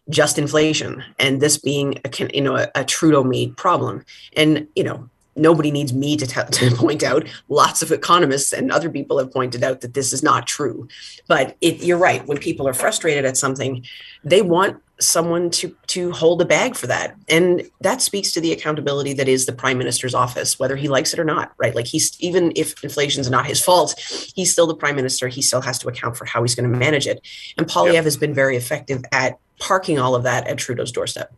just 0.09 0.37
inflation 0.37 1.03
and 1.17 1.41
this 1.41 1.57
being 1.57 1.99
a 2.03 2.27
you 2.33 2.41
know 2.41 2.55
a, 2.55 2.67
a 2.75 2.85
Trudeau 2.85 3.23
made 3.23 3.55
problem. 3.57 4.03
And 4.35 4.67
you 4.75 4.83
know 4.83 5.09
nobody 5.35 5.71
needs 5.71 5.93
me 5.93 6.15
to, 6.17 6.27
t- 6.27 6.41
to 6.51 6.75
point 6.75 7.03
out. 7.03 7.27
Lots 7.49 7.81
of 7.81 7.91
economists 7.91 8.53
and 8.53 8.71
other 8.71 8.89
people 8.89 9.17
have 9.17 9.31
pointed 9.31 9.63
out 9.63 9.81
that 9.81 9.93
this 9.93 10.13
is 10.13 10.23
not 10.23 10.47
true. 10.47 10.87
But 11.27 11.57
it, 11.61 11.83
you're 11.83 11.97
right. 11.97 12.25
When 12.27 12.37
people 12.37 12.67
are 12.67 12.73
frustrated 12.73 13.25
at 13.25 13.37
something, 13.37 13.85
they 14.23 14.41
want 14.41 14.81
someone 14.99 15.49
to 15.49 15.75
to 15.87 16.11
hold 16.11 16.41
a 16.41 16.45
bag 16.45 16.75
for 16.75 16.85
that 16.87 17.15
and 17.27 17.63
that 17.81 17.99
speaks 17.99 18.31
to 18.31 18.39
the 18.39 18.51
accountability 18.51 19.11
that 19.11 19.27
is 19.27 19.47
the 19.47 19.51
prime 19.51 19.77
minister's 19.77 20.13
office 20.13 20.59
whether 20.59 20.75
he 20.75 20.87
likes 20.87 21.13
it 21.13 21.19
or 21.19 21.25
not 21.25 21.51
right 21.57 21.75
like 21.75 21.87
he's 21.87 22.15
even 22.21 22.53
if 22.55 22.81
inflation's 22.83 23.29
not 23.29 23.45
his 23.45 23.59
fault 23.59 23.99
he's 23.99 24.51
still 24.51 24.67
the 24.67 24.75
prime 24.75 24.95
minister 24.95 25.27
he 25.27 25.41
still 25.41 25.61
has 25.61 25.79
to 25.79 25.87
account 25.87 26.15
for 26.15 26.25
how 26.25 26.43
he's 26.43 26.53
going 26.53 26.71
to 26.71 26.77
manage 26.77 27.07
it 27.07 27.19
and 27.57 27.67
Poilievre 27.67 27.93
yep. 27.93 28.03
has 28.03 28.15
been 28.15 28.35
very 28.35 28.55
effective 28.55 29.03
at 29.11 29.39
parking 29.59 29.99
all 29.99 30.15
of 30.15 30.23
that 30.23 30.47
at 30.47 30.57
Trudeau's 30.57 30.91
doorstep 30.91 31.33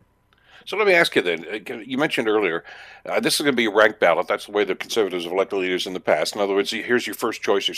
so 0.66 0.76
let 0.76 0.88
me 0.88 0.94
ask 0.94 1.14
you 1.14 1.22
then. 1.22 1.44
Uh, 1.48 1.74
you 1.76 1.96
mentioned 1.96 2.28
earlier, 2.28 2.64
uh, 3.06 3.20
this 3.20 3.34
is 3.34 3.40
going 3.40 3.52
to 3.52 3.56
be 3.56 3.66
a 3.66 3.70
ranked 3.70 4.00
ballot. 4.00 4.26
That's 4.26 4.46
the 4.46 4.52
way 4.52 4.64
the 4.64 4.74
Conservatives 4.74 5.24
have 5.24 5.32
elected 5.32 5.60
leaders 5.60 5.86
in 5.86 5.94
the 5.94 6.00
past. 6.00 6.34
In 6.34 6.40
other 6.40 6.54
words, 6.54 6.72
here's 6.72 7.06
your 7.06 7.14
first 7.14 7.40
choice. 7.40 7.70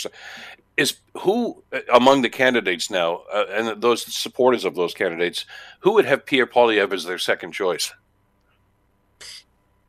Is 0.75 0.95
who 1.19 1.63
uh, 1.71 1.81
among 1.93 2.23
the 2.23 2.29
candidates 2.29 2.89
now, 2.89 3.21
uh, 3.31 3.45
and 3.51 3.81
those 3.81 4.01
supporters 4.11 4.65
of 4.65 4.75
those 4.75 4.95
candidates, 4.95 5.45
who 5.81 5.93
would 5.93 6.05
have 6.05 6.25
Pierre 6.25 6.47
Poilievre 6.47 6.93
as 6.93 7.05
their 7.05 7.19
second 7.19 7.51
choice? 7.51 7.93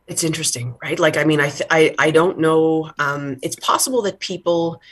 It's 0.07 0.23
interesting, 0.23 0.77
right? 0.83 0.99
Like, 0.99 1.17
I 1.17 1.25
mean, 1.25 1.41
I 1.41 1.49
th- 1.49 1.69
I, 1.71 1.95
I 1.99 2.11
don't 2.11 2.39
know. 2.39 2.91
Um, 2.99 3.39
it's 3.43 3.57
possible 3.57 4.03
that 4.03 4.19
people 4.19 4.83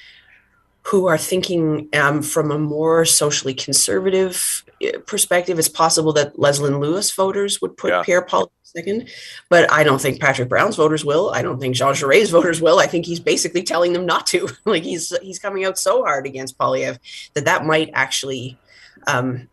who 0.89 1.07
are 1.07 1.19
thinking 1.19 1.89
um, 1.93 2.23
from 2.23 2.51
a 2.51 2.59
more 2.59 3.05
socially 3.05 3.53
conservative 3.53 4.65
eh, 4.81 4.93
perspective, 5.07 5.59
it's 5.59 5.69
possible 5.69 6.13
that 6.15 6.39
Leslyn 6.39 6.81
Lewis 6.81 7.11
voters 7.13 7.61
would 7.61 7.77
put 7.77 7.91
yeah. 7.91 8.03
Pierre 8.03 8.23
Paul 8.23 8.51
second, 8.63 9.09
but 9.51 9.71
I 9.71 9.83
don't 9.85 10.01
think 10.01 10.21
Patrick 10.21 10.49
Brown's 10.49 10.77
voters 10.77 11.05
will. 11.05 11.31
I 11.31 11.43
don't 11.43 11.59
think 11.59 11.75
Jean 11.75 11.95
Charest's 11.95 12.31
voters 12.31 12.63
will. 12.63 12.79
I 12.79 12.87
think 12.87 13.05
he's 13.05 13.21
basically 13.21 13.63
telling 13.63 13.93
them 13.93 14.07
not 14.07 14.27
to. 14.29 14.49
like 14.65 14.83
he's 14.83 15.15
he's 15.19 15.39
coming 15.39 15.65
out 15.65 15.79
so 15.79 16.03
hard 16.05 16.27
against 16.27 16.59
Poilievre 16.59 16.99
that 17.35 17.45
that 17.45 17.67
might 17.67 17.91
actually 17.93 18.59
um, 19.07 19.49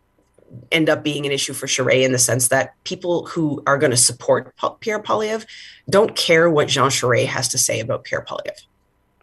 end 0.72 0.88
up 0.88 1.02
being 1.02 1.26
an 1.26 1.32
issue 1.32 1.52
for 1.52 1.66
Charest 1.66 2.04
in 2.04 2.12
the 2.12 2.18
sense 2.18 2.48
that 2.48 2.72
people 2.84 3.26
who 3.26 3.62
are 3.66 3.78
going 3.78 3.90
to 3.90 3.96
support 3.96 4.54
Pierre 4.80 5.02
Poilievre 5.02 5.46
don't 5.88 6.16
care 6.16 6.48
what 6.48 6.68
Jean 6.68 6.88
Charest 6.88 7.26
has 7.26 7.48
to 7.48 7.58
say 7.58 7.80
about 7.80 8.04
Pierre 8.04 8.24
Poilievre 8.26 8.64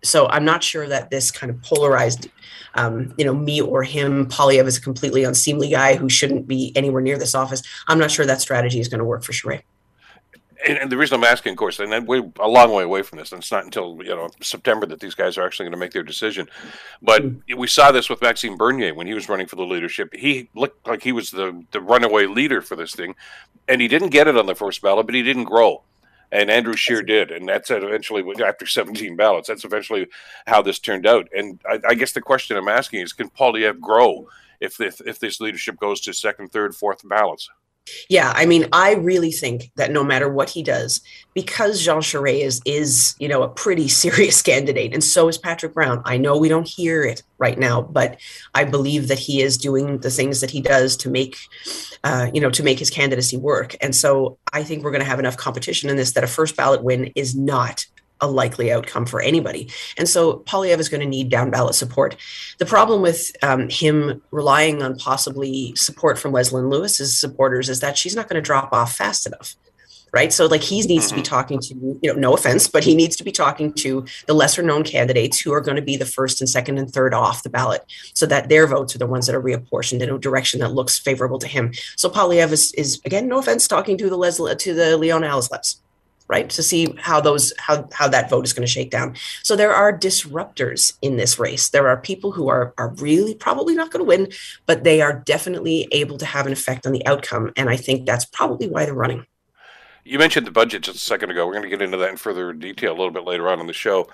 so 0.04 0.28
I'm 0.28 0.46
not 0.46 0.64
sure 0.64 0.88
that 0.88 1.10
this 1.10 1.32
kind 1.32 1.50
of 1.50 1.62
polarized, 1.62 2.30
um, 2.76 3.14
you 3.18 3.26
know, 3.26 3.34
me 3.34 3.62
or 3.62 3.84
him, 3.84 4.28
Poilievre 4.28 4.68
is 4.68 4.78
a 4.78 4.82
completely 4.82 5.24
unseemly 5.24 5.70
guy 5.70 5.96
who 5.96 6.10
shouldn't 6.10 6.48
be 6.48 6.74
anywhere 6.76 7.02
near 7.02 7.18
this 7.18 7.34
office. 7.34 7.64
I'm 7.88 7.98
not 7.98 8.12
sure 8.12 8.26
that 8.26 8.42
strategy 8.42 8.80
is 8.80 8.88
going 8.88 9.00
to 9.00 9.06
work 9.06 9.24
for 9.24 9.32
Charest. 9.32 9.64
And, 10.66 10.78
and, 10.78 10.90
the 10.90 10.96
reason 10.96 11.16
I'm 11.16 11.26
asking, 11.26 11.52
of 11.52 11.58
course, 11.58 11.80
and 11.80 11.92
then 11.92 12.06
we're 12.06 12.32
a 12.40 12.48
long 12.48 12.72
way 12.72 12.84
away 12.84 13.02
from 13.02 13.20
this, 13.20 13.34
and 13.34 13.42
it's 13.42 13.52
not 13.52 13.66
until 13.66 13.98
you 14.02 14.16
know 14.16 14.30
September 14.42 14.86
that 14.86 15.02
these 15.02 15.14
guys 15.14 15.38
are 15.38 15.46
actually 15.46 15.66
going 15.66 15.74
to 15.74 15.78
make 15.78 15.92
their 15.92 16.04
decision. 16.04 16.48
But 17.02 17.24
mm-hmm. 17.24 17.60
we 17.60 17.68
saw 17.68 17.92
this 17.92 18.10
with 18.10 18.22
Maxime 18.22 18.56
Bernier 18.56 18.94
when 18.94 19.06
he 19.06 19.14
was 19.14 19.28
running 19.28 19.46
for 19.46 19.58
the 19.58 19.66
leadership. 19.66 20.14
He 20.14 20.50
looked 20.56 20.88
like 20.88 21.04
he 21.04 21.12
was 21.12 21.32
the 21.32 21.66
the 21.72 21.82
runaway 21.82 22.28
leader 22.28 22.62
for 22.62 22.78
this 22.78 22.96
thing, 22.96 23.16
and 23.68 23.82
he 23.82 23.90
didn't 23.90 24.12
get 24.12 24.30
it 24.30 24.38
on 24.38 24.46
the 24.46 24.56
first 24.56 24.82
ballot, 24.82 25.06
but 25.06 25.16
he 25.16 25.22
didn't 25.22 25.46
grow 25.46 25.84
and 26.34 26.50
Andrew 26.50 26.75
Scheer 26.75 27.04
did, 27.04 27.30
and 27.30 27.48
that's 27.48 27.70
eventually 27.70 28.24
after 28.44 28.66
17 28.66 29.16
ballots. 29.16 29.48
That's 29.48 29.66
eventually 29.66 30.08
how 30.48 30.63
this 30.63 30.80
turned 30.80 31.06
out. 31.06 31.30
And 31.32 31.62
I, 31.70 31.80
I 31.90 31.94
guess 31.94 32.12
the 32.12 32.22
question 32.22 32.58
I'm 32.58 32.68
asking 32.68 33.02
is, 33.02 33.13
can 33.13 33.30
Poilievre 33.30 33.80
grow 33.80 34.28
if 34.60 34.75
this, 34.75 35.00
if 35.06 35.20
this 35.20 35.40
leadership 35.40 35.80
goes 35.80 36.02
to 36.02 36.13
second, 36.13 36.52
third, 36.52 36.75
fourth 36.75 37.08
ballots? 37.08 37.50
Yeah, 38.10 38.32
I 38.34 38.46
mean, 38.46 38.68
I 38.72 38.94
really 38.94 39.32
think 39.32 39.72
that 39.75 39.92
no 39.92 40.04
matter 40.04 40.30
what 40.30 40.50
he 40.50 40.63
does, 40.63 41.02
because 41.34 41.84
Jean 41.84 41.98
Charest 41.98 42.42
is, 42.42 42.62
is, 42.66 43.16
you 43.20 43.28
know, 43.28 43.44
a 43.44 43.50
pretty 43.50 43.88
serious 44.04 44.42
candidate, 44.42 44.94
and 44.94 45.04
so 45.04 45.28
is 45.28 45.38
Patrick 45.38 45.74
Brown. 45.74 46.02
I 46.06 46.18
know 46.18 46.38
we 46.38 46.50
don't 46.50 46.68
hear 46.68 47.04
it 47.04 47.24
right 47.38 47.58
now, 47.58 47.82
but 47.82 48.20
I 48.54 48.63
believe 48.63 49.10
that 49.10 49.20
he 49.20 49.42
is 49.42 49.58
doing 49.58 50.00
the 50.00 50.12
things 50.12 50.42
that 50.42 50.52
he 50.52 50.62
does 50.62 50.96
to 50.98 51.10
make, 51.10 51.38
uh, 52.04 52.30
you 52.34 52.40
know, 52.40 52.52
to 52.52 52.63
make 52.63 52.80
his 52.80 52.90
candidacy 52.90 53.38
work. 53.38 53.75
And 53.82 53.96
so 53.96 54.38
I 54.54 54.63
think 54.63 54.84
we're 54.84 54.92
going 54.92 55.04
to 55.04 55.10
have 55.10 55.20
enough 55.20 55.38
competition 55.38 55.90
in 55.90 55.98
this 55.98 56.13
that 56.13 56.24
a 56.24 56.28
first 56.28 56.56
ballot 56.56 56.84
win 56.84 57.12
is 57.16 57.36
not 57.36 57.86
a 58.24 58.27
likely 58.27 58.72
outcome 58.72 59.06
for 59.06 59.22
anybody. 59.22 59.70
And 59.98 60.08
so 60.08 60.39
Poilievre 60.39 60.80
is 60.80 60.89
going 60.89 61.01
to 61.01 61.08
need 61.08 61.30
down 61.30 61.51
ballot 61.51 61.75
support. 61.75 62.15
The 62.58 62.65
problem 62.65 63.01
with 63.01 63.32
um, 63.44 63.68
him 63.70 64.22
relying 64.32 64.82
on 64.82 64.96
possibly 64.96 65.75
support 65.75 66.18
from 66.18 66.32
Leslyn 66.32 66.70
Lewis's 66.70 67.18
supporters 67.18 67.70
is 67.70 67.82
that 67.82 67.98
she's 67.98 68.15
not 68.15 68.30
going 68.30 68.42
to 68.42 68.46
drop 68.46 68.72
off 68.72 68.96
fast 68.96 69.27
enough. 69.27 69.56
Right. 70.13 70.32
So 70.32 70.46
like 70.46 70.62
he 70.62 70.84
needs 70.84 71.08
to 71.08 71.15
be 71.15 71.22
mm-hmm. 71.22 71.36
talking 71.36 71.60
to, 71.60 72.00
you 72.03 72.13
know, 72.13 72.20
no 72.20 72.36
offense, 72.36 72.68
but 72.68 72.84
he 72.84 72.94
needs 72.94 73.15
to 73.15 73.24
be 73.24 73.32
talking 73.32 73.74
to 73.74 74.06
the 74.27 74.36
lesser 74.36 74.62
known 74.62 74.84
candidates 74.84 75.39
who 75.39 75.51
are 75.51 75.60
going 75.60 75.75
to 75.75 75.82
be 75.82 75.98
the 75.98 76.06
first 76.06 76.39
and 76.39 76.48
second 76.48 76.77
and 76.77 76.94
third 76.94 77.15
off 77.15 77.42
the 77.42 77.50
ballot 77.50 77.82
so 78.13 78.27
that 78.27 78.48
their 78.48 78.68
votes 78.68 78.94
are 78.94 79.00
the 79.00 79.08
ones 79.08 79.25
that 79.25 79.36
are 79.36 79.42
reapportioned 79.42 80.01
in 80.01 80.12
a 80.12 80.20
direction 80.20 80.60
that 80.60 80.72
looks 80.72 81.00
favorable 81.00 81.39
to 81.39 81.48
him. 81.48 81.74
So 81.96 82.10
Poilievre 82.10 82.51
is, 82.51 82.72
is 82.74 83.01
again, 83.06 83.27
no 83.27 83.39
offense, 83.39 83.68
talking 83.68 83.98
to 83.98 84.08
the 84.08 84.15
Leslie 84.15 84.56
to 84.56 84.74
the 84.75 84.98
Leona 84.98 85.25
Alleslevs 85.25 85.80
right? 86.27 86.50
To 86.50 86.63
see 86.63 86.94
how 87.00 87.22
those 87.22 87.53
how 87.58 87.88
how 87.94 88.08
that 88.08 88.30
vote 88.30 88.46
is 88.46 88.53
going 88.53 88.65
to 88.65 88.72
shake 88.72 88.92
down. 88.92 89.15
So 89.44 89.56
there 89.56 89.74
are 89.74 89.98
disruptors 89.98 90.94
in 91.01 91.18
this 91.18 91.39
race. 91.39 91.70
There 91.70 91.88
are 91.88 91.98
people 91.98 92.32
who 92.32 92.50
are 92.50 92.74
are 92.77 92.94
really 92.96 93.36
probably 93.36 93.75
not 93.75 93.92
going 93.92 94.03
to 94.03 94.08
win 94.08 94.32
but 94.65 94.84
they 94.84 95.01
are 95.01 95.13
definitely 95.25 95.88
able 95.92 96.18
to 96.18 96.25
have 96.25 96.46
an 96.46 96.53
effect 96.53 96.86
on 96.86 96.92
the 96.92 97.06
outcome 97.06 97.51
and 97.56 97.70
i 97.70 97.75
think 97.75 98.06
that's 98.06 98.25
probably 98.25 98.68
why 98.68 98.86
they're 98.86 98.94
running 98.94 99.25
you 100.06 100.20
mentioned 100.20 100.46
the 100.46 100.52
budget 100.52 100.84
just 100.84 100.98
a 100.98 101.02
second 101.02 101.32
ago. 101.32 101.46
We're 101.46 101.54
going 101.54 101.64
to 101.64 101.70
get 101.70 101.82
into 101.82 101.98
that 101.98 102.10
in 102.10 102.18
further 102.18 102.52
detail 102.54 102.92
a 102.92 102.98
little 102.98 103.12
bit 103.12 103.24
later 103.24 103.48
on 103.48 103.60
in 103.60 103.68
the 103.68 103.74
show. 103.74 104.08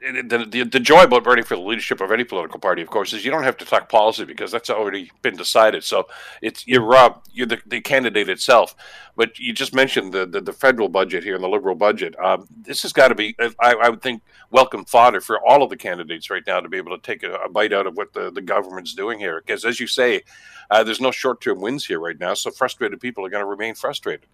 The, 0.00 0.46
the, 0.50 0.64
the, 0.64 0.80
joy 0.80 1.04
about 1.04 1.26
running 1.26 1.44
for 1.44 1.56
the 1.56 1.62
leadership 1.62 2.02
of 2.02 2.12
any 2.12 2.24
political 2.24 2.60
party, 2.60 2.82
of 2.82 2.88
course, 2.88 3.14
is 3.14 3.24
you 3.24 3.30
don't 3.30 3.44
have 3.44 3.56
to 3.58 3.64
talk 3.64 3.88
policy 3.88 4.24
because 4.24 4.52
that's 4.52 4.68
already 4.68 5.10
been 5.22 5.36
decided. 5.36 5.84
So 5.84 6.06
it's 6.42 6.66
you're 6.66 6.94
uh, 6.94 7.14
you're 7.32 7.46
the, 7.46 7.60
the 7.64 7.80
candidate 7.80 8.28
itself. 8.28 8.74
But 9.16 9.38
you 9.38 9.54
just 9.54 9.74
mentioned 9.74 10.12
the, 10.12 10.26
the, 10.26 10.42
the 10.42 10.52
federal 10.52 10.90
budget 10.90 11.24
here 11.24 11.34
and 11.34 11.42
the 11.42 11.48
liberal 11.48 11.74
budget. 11.74 12.14
Um, 12.22 12.46
this 12.60 12.82
has 12.82 12.92
got 12.92 13.08
to 13.08 13.14
be, 13.14 13.34
I, 13.40 13.72
I, 13.72 13.88
would 13.88 14.02
think, 14.02 14.22
welcome 14.50 14.84
fodder 14.84 15.22
for 15.22 15.40
all 15.46 15.62
of 15.62 15.70
the 15.70 15.76
candidates 15.78 16.28
right 16.28 16.42
now 16.46 16.60
to 16.60 16.68
be 16.68 16.76
able 16.76 16.94
to 16.94 17.02
take 17.02 17.22
a, 17.22 17.32
a 17.36 17.48
bite 17.48 17.72
out 17.72 17.86
of 17.86 17.96
what 17.96 18.12
the, 18.12 18.30
the 18.30 18.42
government's 18.42 18.94
doing 18.94 19.18
here. 19.18 19.40
Because 19.40 19.64
as 19.64 19.80
you 19.80 19.86
say, 19.86 20.22
uh, 20.70 20.84
there's 20.84 21.00
no 21.00 21.10
short 21.10 21.40
term 21.40 21.62
wins 21.62 21.86
here 21.86 22.00
right 22.00 22.18
now. 22.18 22.34
So 22.34 22.50
frustrated 22.50 23.00
people 23.00 23.24
are 23.24 23.30
going 23.30 23.42
to 23.42 23.46
remain 23.46 23.74
frustrated. 23.74 24.26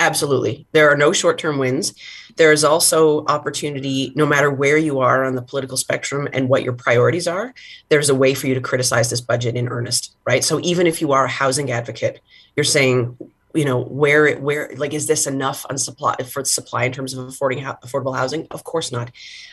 Absolutely. 0.00 0.66
There 0.72 0.90
are 0.90 0.96
no 0.96 1.12
short 1.12 1.38
term 1.38 1.58
wins. 1.58 1.94
There 2.36 2.52
is 2.52 2.64
also 2.64 3.26
opportunity, 3.26 4.12
no 4.16 4.24
matter 4.24 4.50
where 4.50 4.78
you 4.78 5.00
are 5.00 5.24
on 5.24 5.34
the 5.34 5.42
political 5.42 5.76
spectrum 5.76 6.26
and 6.32 6.48
what 6.48 6.62
your 6.62 6.72
priorities 6.72 7.28
are, 7.28 7.52
there's 7.90 8.08
a 8.08 8.14
way 8.14 8.32
for 8.32 8.46
you 8.46 8.54
to 8.54 8.62
criticize 8.62 9.10
this 9.10 9.20
budget 9.20 9.56
in 9.56 9.68
earnest, 9.68 10.16
right? 10.24 10.42
So 10.42 10.58
even 10.60 10.86
if 10.86 11.02
you 11.02 11.12
are 11.12 11.26
a 11.26 11.28
housing 11.28 11.70
advocate, 11.70 12.20
you're 12.56 12.64
saying, 12.64 13.16
you 13.54 13.64
know 13.64 13.82
where 13.82 14.36
where 14.38 14.70
like 14.76 14.94
is 14.94 15.08
this 15.08 15.26
enough 15.26 15.66
on 15.68 15.76
supply 15.76 16.14
for 16.18 16.44
supply 16.44 16.84
in 16.84 16.92
terms 16.92 17.14
of 17.14 17.26
affording 17.26 17.58
affordable 17.64 18.16
housing 18.16 18.46
of 18.52 18.62
course 18.62 18.92
not 18.92 19.10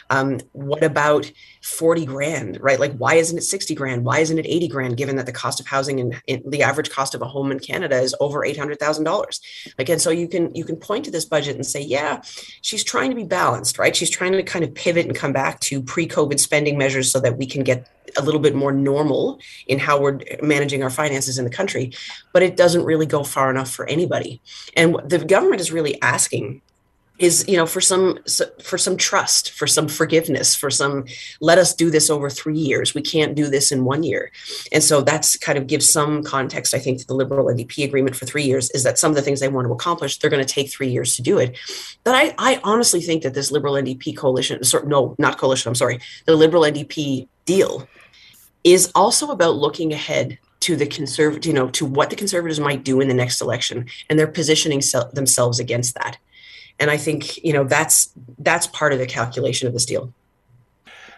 um, 0.10 0.40
what 0.54 0.84
about 0.84 1.32
40 1.64 2.06
grand 2.06 2.60
right? 2.62 2.80
Like 2.80 2.96
why 2.98 3.16
isn't 3.16 3.38
it 3.38 3.42
60 3.42 3.76
grand? 3.76 4.06
Why 4.06 4.20
isn't 4.20 4.38
it 4.38 4.46
80 4.46 4.68
grand 4.68 4.98
given 4.98 5.16
that 5.18 5.26
the 5.26 5.32
cost 5.32 5.60
of 5.60 5.68
housing 5.68 6.00
and 6.00 6.22
the 6.46 6.64
average 6.64 6.90
cost 6.90 7.16
of 7.16 7.22
a 7.22 7.26
home 7.26 7.52
in 7.52 7.60
canada 7.60 8.00
is 8.00 8.16
over 8.20 8.42
$800000 8.42 9.40
like 9.78 9.90
and 9.90 10.02
so 10.02 10.10
you 10.10 10.28
can 10.28 10.54
you 10.56 10.64
can 10.64 10.76
point 10.76 11.06
to 11.06 11.12
this 11.12 11.26
budget 11.26 11.56
and 11.56 11.66
say 11.66 11.82
yeah 11.82 12.22
she's 12.62 12.84
trying 12.84 13.10
to 13.10 13.16
be 13.16 13.24
balanced 13.24 13.78
right? 13.78 13.96
She's 13.96 14.10
trying 14.10 14.34
to 14.34 14.44
kind 14.44 14.64
of 14.64 14.74
pivot 14.74 15.06
and 15.06 15.16
come 15.16 15.34
back 15.34 15.60
to 15.62 15.82
pre-covid 15.82 16.40
spending 16.40 16.78
measures 16.78 17.12
so 17.12 17.20
that 17.20 17.38
we 17.38 17.46
can 17.46 17.64
get 17.64 17.88
a 18.18 18.22
little 18.22 18.40
bit 18.40 18.56
more 18.56 18.72
normal 18.72 19.40
in 19.68 19.80
how 19.80 20.00
we're 20.00 20.20
managing 20.42 20.84
our 20.84 20.90
finances 20.90 21.38
in 21.38 21.46
the 21.46 21.52
country, 21.52 21.92
but 22.34 22.44
it 22.44 22.56
doesn't 22.56 22.86
really 22.86 23.06
go 23.06 23.24
far 23.24 23.50
enough 23.50 23.70
for 23.70 23.88
anybody. 23.88 24.42
And 24.76 24.98
the 25.06 25.20
government 25.20 25.62
is 25.62 25.72
really 25.72 26.02
asking 26.02 26.62
is 27.20 27.46
you 27.48 27.58
know 27.58 27.66
for 27.66 27.82
some 27.82 28.20
for 28.62 28.78
some 28.78 28.96
trust 28.96 29.52
for 29.52 29.66
some 29.66 29.88
forgiveness 29.88 30.56
for 30.56 30.70
some 30.70 31.06
let 31.42 31.58
us 31.58 31.74
do 31.74 31.90
this 31.90 32.10
over 32.10 32.30
three 32.30 32.58
years. 32.58 32.94
We 32.94 33.02
can't 33.02 33.36
do 33.36 33.48
this 33.48 33.72
in 33.72 33.86
one 33.86 34.04
year. 34.04 34.32
And 34.72 34.84
so 34.84 35.02
that's 35.02 35.38
kind 35.38 35.58
of 35.58 35.68
gives 35.68 35.92
some 35.92 36.24
context 36.24 36.74
i 36.74 36.80
think 36.80 37.00
to 37.00 37.08
the 37.08 37.16
liberal 37.16 37.48
ndp 37.48 37.84
agreement 37.84 38.16
for 38.16 38.26
three 38.26 38.44
years 38.44 38.70
is 38.72 38.84
that 38.84 39.00
some 39.00 39.12
of 39.12 39.16
the 39.16 39.22
things 39.22 39.40
they 39.40 39.48
want 39.48 39.68
to 39.68 39.74
accomplish 39.74 40.18
they're 40.18 40.30
going 40.30 40.46
to 40.46 40.54
take 40.54 40.70
three 40.70 40.90
years 40.90 41.16
to 41.16 41.22
do 41.22 41.38
it. 41.38 41.58
But 42.04 42.16
i 42.16 42.34
i 42.38 42.60
honestly 42.64 43.02
think 43.02 43.24
that 43.24 43.34
this 43.34 43.52
liberal 43.52 43.76
ndp 43.76 44.16
coalition 44.18 44.60
no 44.86 45.16
not 45.18 45.38
coalition 45.38 45.70
i'm 45.70 45.76
sorry 45.76 46.00
the 46.26 46.36
liberal 46.36 46.64
ndp 46.64 47.28
deal 47.46 47.88
is 48.64 48.92
also 48.94 49.32
about 49.32 49.56
looking 49.56 49.94
ahead 49.94 50.38
to 50.60 50.76
the 50.76 50.86
conservative, 50.86 51.46
you 51.46 51.54
know, 51.54 51.70
to 51.70 51.86
what 51.86 52.10
the 52.10 52.16
conservatives 52.16 52.60
might 52.60 52.84
do 52.84 53.00
in 53.00 53.08
the 53.08 53.14
next 53.14 53.42
election, 53.42 53.86
and 54.10 54.18
they're 54.18 54.28
positioning 54.28 54.82
se- 54.82 55.12
themselves 55.14 55.60
against 55.60 55.96
that. 55.96 56.18
And 56.80 56.92
I 56.92 56.98
think 56.98 57.44
you 57.44 57.54
know 57.54 57.64
that's 57.64 58.12
that's 58.40 58.68
part 58.68 58.94
of 58.94 59.00
the 59.00 59.08
calculation 59.08 59.68
of 59.68 59.74
this 59.74 59.86
deal. 59.86 60.14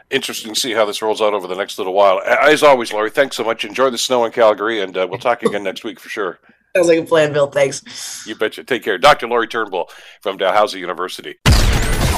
Interesting 0.10 0.56
to 0.56 0.60
see 0.60 0.72
how 0.72 0.86
this 0.86 1.02
rolls 1.02 1.22
out 1.22 1.34
over 1.34 1.48
the 1.48 1.56
next 1.56 1.78
little 1.78 1.94
while. 1.94 2.20
As 2.26 2.64
always, 2.64 2.92
Lori, 2.92 3.12
thanks 3.12 3.36
so 3.36 3.44
much. 3.44 3.64
Enjoy 3.64 3.92
the 3.92 3.98
snow 3.98 4.26
in 4.26 4.32
Calgary, 4.32 4.82
and 4.82 4.98
uh, 4.98 5.06
we'll 5.08 5.20
talk 5.20 5.44
again 5.44 5.64
next 5.64 5.84
week 5.84 6.00
for 6.00 6.10
sure. 6.10 6.40
Sounds 6.76 6.88
like 6.88 7.00
a 7.00 7.04
plan, 7.04 7.34
Bill. 7.34 7.48
Thanks. 7.48 8.26
You 8.28 8.36
betcha. 8.36 8.64
Take 8.64 8.84
care. 8.84 8.98
Dr. 8.98 9.28
Lori 9.28 9.48
Turnbull 9.48 9.90
from 10.22 10.38
Dalhousie 10.38 10.80
University. 10.80 11.36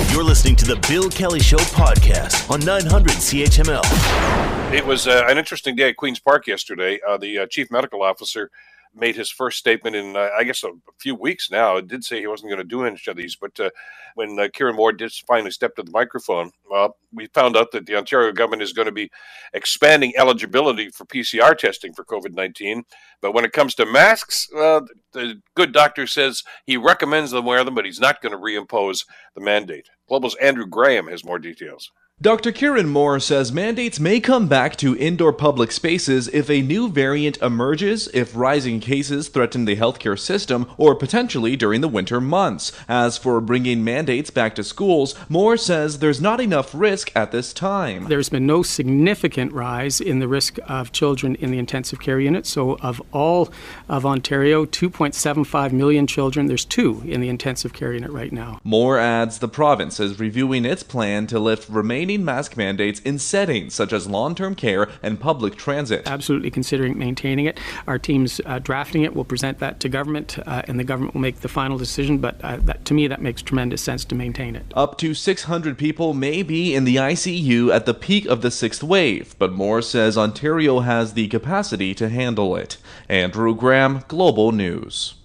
You're 0.09 0.23
listening 0.23 0.57
to 0.57 0.65
the 0.65 0.75
Bill 0.89 1.09
Kelly 1.09 1.39
Show 1.39 1.57
podcast 1.57 2.49
on 2.49 2.59
900 2.65 3.13
CHML. 3.13 4.73
It 4.73 4.85
was 4.85 5.07
uh, 5.07 5.23
an 5.27 5.37
interesting 5.37 5.75
day 5.75 5.89
at 5.89 5.95
Queen's 5.95 6.19
Park 6.19 6.47
yesterday. 6.47 6.99
Uh, 7.07 7.17
the 7.17 7.39
uh, 7.39 7.47
chief 7.47 7.71
medical 7.71 8.03
officer 8.03 8.51
made 8.93 9.15
his 9.15 9.31
first 9.31 9.57
statement 9.57 9.95
in, 9.95 10.15
uh, 10.15 10.29
I 10.37 10.43
guess, 10.43 10.63
a, 10.63 10.71
few 10.99 11.15
weeks 11.15 11.49
now. 11.49 11.77
It 11.77 11.87
did 11.87 12.03
say 12.03 12.19
he 12.19 12.27
wasn't 12.27 12.51
going 12.51 12.61
to 12.61 12.63
do 12.63 12.85
any 12.85 12.97
of 13.07 13.17
these, 13.17 13.35
but 13.35 13.59
uh, 13.59 13.69
when 14.15 14.39
uh, 14.39 14.49
Kieran 14.53 14.75
Moore 14.75 14.93
did 14.93 15.11
finally 15.27 15.51
step 15.51 15.75
to 15.75 15.83
the 15.83 15.91
microphone, 15.91 16.51
well, 16.69 16.97
we 17.13 17.27
found 17.27 17.57
out 17.57 17.71
that 17.71 17.85
the 17.85 17.95
Ontario 17.95 18.31
government 18.31 18.61
is 18.61 18.73
going 18.73 18.85
to 18.85 18.91
be 18.91 19.09
expanding 19.53 20.13
eligibility 20.15 20.89
for 20.89 21.05
PCR 21.05 21.57
testing 21.57 21.93
for 21.93 22.05
COVID 22.05 22.33
19. 22.33 22.83
But 23.21 23.33
when 23.33 23.45
it 23.45 23.51
comes 23.51 23.73
to 23.75 23.85
masks, 23.85 24.47
the 24.51 25.41
good 25.55 25.71
doctor 25.71 26.05
says 26.05 26.43
he 26.65 26.77
recommends 26.77 27.31
them 27.31 27.45
wear 27.45 27.63
them, 27.63 27.75
but 27.75 27.85
he's 27.85 27.99
not 27.99 28.21
going 28.21 28.31
to 28.31 28.37
reimpose 28.37 29.05
the 29.35 29.41
mandate. 29.41 29.89
Global's 30.07 30.35
Andrew 30.35 30.67
Graham 30.67 31.07
has 31.07 31.25
more 31.25 31.39
details. 31.39 31.91
Dr. 32.21 32.51
Kieran 32.51 32.87
Moore 32.87 33.19
says 33.19 33.51
mandates 33.51 33.99
may 33.99 34.19
come 34.19 34.47
back 34.47 34.75
to 34.75 34.95
indoor 34.95 35.33
public 35.33 35.71
spaces 35.71 36.27
if 36.27 36.51
a 36.51 36.61
new 36.61 36.87
variant 36.87 37.41
emerges, 37.41 38.07
if 38.13 38.35
rising 38.35 38.79
cases 38.79 39.27
threaten 39.27 39.65
the 39.65 39.75
healthcare 39.75 40.19
system, 40.19 40.69
or 40.77 40.93
potentially 40.93 41.55
during 41.55 41.81
the 41.81 41.87
winter 41.87 42.21
months. 42.21 42.73
As 42.87 43.17
for 43.17 43.41
bringing 43.41 43.83
mandates 43.83 44.29
back 44.29 44.53
to 44.53 44.63
schools, 44.63 45.15
Moore 45.29 45.57
says 45.57 45.97
there's 45.97 46.21
not 46.21 46.39
enough 46.39 46.75
risk 46.75 47.11
at 47.15 47.31
this 47.31 47.53
time. 47.53 48.03
There's 48.03 48.29
been 48.29 48.45
no 48.45 48.61
significant 48.61 49.51
rise 49.51 49.99
in 49.99 50.19
the 50.19 50.27
risk 50.27 50.59
of 50.67 50.91
children 50.91 51.33
in 51.33 51.49
the 51.49 51.57
intensive 51.57 51.99
care 52.01 52.19
unit. 52.19 52.45
So, 52.45 52.77
of 52.83 53.01
all 53.11 53.51
of 53.89 54.05
Ontario, 54.05 54.67
2.75 54.67 55.71
million 55.71 56.05
children, 56.05 56.45
there's 56.45 56.65
two 56.65 57.01
in 57.03 57.19
the 57.19 57.29
intensive 57.29 57.73
care 57.73 57.93
unit 57.93 58.11
right 58.11 58.31
now. 58.31 58.61
Moore 58.63 58.99
adds 58.99 59.39
the 59.39 59.47
province 59.47 59.99
is 59.99 60.19
reviewing 60.19 60.65
its 60.65 60.83
plan 60.83 61.25
to 61.25 61.39
lift 61.39 61.67
remaining 61.67 62.10
mask 62.17 62.57
mandates 62.57 62.99
in 63.01 63.19
settings 63.19 63.73
such 63.73 63.93
as 63.93 64.07
long 64.07 64.35
term 64.35 64.55
care 64.55 64.89
and 65.01 65.19
public 65.19 65.55
transit. 65.55 66.07
Absolutely 66.07 66.51
considering 66.51 66.97
maintaining 66.97 67.45
it. 67.45 67.59
Our 67.87 67.99
team's 67.99 68.41
uh, 68.45 68.59
drafting 68.59 69.03
it. 69.03 69.15
We'll 69.15 69.25
present 69.25 69.59
that 69.59 69.79
to 69.81 69.89
government, 69.89 70.37
uh, 70.45 70.63
and 70.67 70.79
the 70.79 70.83
government 70.83 71.13
will 71.13 71.21
make 71.21 71.41
the 71.41 71.47
final 71.47 71.77
decision. 71.77 72.17
But 72.17 72.39
uh, 72.43 72.57
that, 72.63 72.85
to 72.85 72.93
me, 72.93 73.07
that 73.07 73.21
makes 73.21 73.41
tremendous 73.41 73.81
sense 73.81 74.05
to 74.05 74.15
maintain 74.15 74.55
it. 74.55 74.65
Up 74.75 74.97
to 74.99 75.13
600 75.13 75.77
people 75.77 76.13
may 76.13 76.43
be 76.43 76.75
in 76.75 76.83
the 76.83 76.97
ICU 76.97 77.73
at 77.73 77.85
the 77.85 77.93
peak 77.93 78.25
of 78.25 78.41
the 78.41 78.51
sixth 78.51 78.83
wave, 78.83 79.35
but 79.39 79.53
Moore 79.53 79.81
says 79.81 80.17
Ontario 80.17 80.79
has 80.79 81.13
the 81.13 81.27
capacity 81.27 81.93
to 81.95 82.09
handle 82.09 82.55
it. 82.55 82.77
Andrew 83.09 83.55
Graham, 83.55 84.03
Global 84.07 84.51
News. 84.51 85.15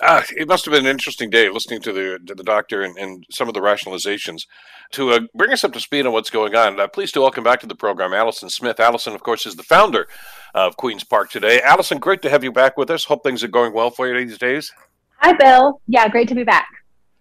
Uh, 0.00 0.22
it 0.36 0.48
must 0.48 0.64
have 0.64 0.72
been 0.72 0.86
an 0.86 0.90
interesting 0.90 1.30
day 1.30 1.48
listening 1.48 1.80
to 1.80 1.92
the 1.92 2.18
to 2.26 2.34
the 2.34 2.42
doctor 2.42 2.82
and, 2.82 2.96
and 2.96 3.24
some 3.30 3.48
of 3.48 3.54
the 3.54 3.60
rationalizations 3.60 4.46
to 4.92 5.10
uh, 5.10 5.20
bring 5.34 5.52
us 5.52 5.64
up 5.64 5.72
to 5.72 5.80
speed 5.80 6.06
on 6.06 6.12
what's 6.12 6.30
going 6.30 6.54
on. 6.54 6.78
Uh, 6.78 6.86
pleased 6.86 7.14
to 7.14 7.20
welcome 7.20 7.44
back 7.44 7.60
to 7.60 7.66
the 7.66 7.74
program 7.74 8.14
Allison 8.14 8.48
Smith. 8.48 8.80
Allison, 8.80 9.14
of 9.14 9.22
course, 9.22 9.46
is 9.46 9.56
the 9.56 9.62
founder 9.62 10.06
of 10.54 10.76
Queen's 10.76 11.04
Park 11.04 11.30
Today. 11.30 11.60
Allison, 11.62 11.98
great 11.98 12.22
to 12.22 12.30
have 12.30 12.44
you 12.44 12.52
back 12.52 12.76
with 12.76 12.90
us. 12.90 13.04
Hope 13.04 13.22
things 13.22 13.42
are 13.42 13.48
going 13.48 13.72
well 13.72 13.90
for 13.90 14.08
you 14.08 14.26
these 14.26 14.38
days. 14.38 14.72
Hi, 15.18 15.32
Bill. 15.32 15.80
Yeah, 15.88 16.08
great 16.08 16.28
to 16.28 16.34
be 16.34 16.44
back. 16.44 16.68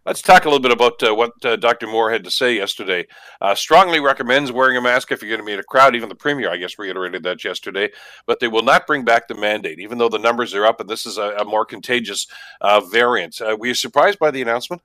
Let's 0.07 0.21
talk 0.21 0.45
a 0.45 0.47
little 0.47 0.61
bit 0.61 0.71
about 0.71 1.03
uh, 1.03 1.13
what 1.13 1.33
uh, 1.43 1.57
Dr. 1.57 1.85
Moore 1.85 2.09
had 2.09 2.23
to 2.23 2.31
say 2.31 2.55
yesterday. 2.55 3.05
Uh, 3.41 3.53
strongly 3.53 3.99
recommends 3.99 4.53
wearing 4.53 4.77
a 4.77 4.81
mask 4.81 5.11
if 5.11 5.21
you're 5.21 5.27
going 5.27 5.41
to 5.41 5.45
be 5.45 5.51
in 5.51 5.59
a 5.59 5.63
crowd. 5.63 5.97
Even 5.97 6.07
the 6.07 6.15
premier, 6.15 6.49
I 6.49 6.55
guess, 6.55 6.79
reiterated 6.79 7.23
that 7.23 7.43
yesterday. 7.43 7.89
But 8.25 8.39
they 8.39 8.47
will 8.47 8.63
not 8.63 8.87
bring 8.87 9.03
back 9.03 9.27
the 9.27 9.35
mandate, 9.35 9.81
even 9.81 9.97
though 9.97 10.07
the 10.07 10.17
numbers 10.17 10.55
are 10.55 10.65
up 10.65 10.79
and 10.79 10.89
this 10.89 11.05
is 11.05 11.17
a, 11.17 11.35
a 11.39 11.43
more 11.43 11.65
contagious 11.65 12.25
uh, 12.61 12.79
variant. 12.79 13.41
Uh, 13.41 13.57
were 13.59 13.67
you 13.67 13.73
surprised 13.73 14.17
by 14.17 14.31
the 14.31 14.41
announcement? 14.41 14.81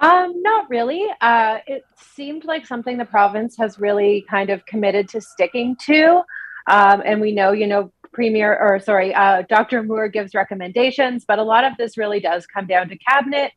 Um, 0.00 0.42
not 0.42 0.68
really. 0.68 1.06
Uh, 1.20 1.58
it 1.68 1.84
seemed 1.94 2.44
like 2.44 2.66
something 2.66 2.98
the 2.98 3.04
province 3.04 3.56
has 3.56 3.78
really 3.78 4.26
kind 4.28 4.50
of 4.50 4.66
committed 4.66 5.08
to 5.10 5.20
sticking 5.20 5.76
to. 5.86 6.24
Um, 6.66 7.00
and 7.04 7.20
we 7.20 7.30
know, 7.30 7.52
you 7.52 7.68
know, 7.68 7.92
Premier 8.12 8.58
or 8.58 8.80
sorry, 8.80 9.12
Dr. 9.48 9.84
Moore 9.84 10.08
gives 10.08 10.34
recommendations, 10.34 11.24
but 11.24 11.38
a 11.38 11.42
lot 11.44 11.62
of 11.62 11.76
this 11.78 11.96
really 11.96 12.18
does 12.18 12.44
come 12.46 12.66
down 12.66 12.88
to 12.88 12.98
cabinet 12.98 13.52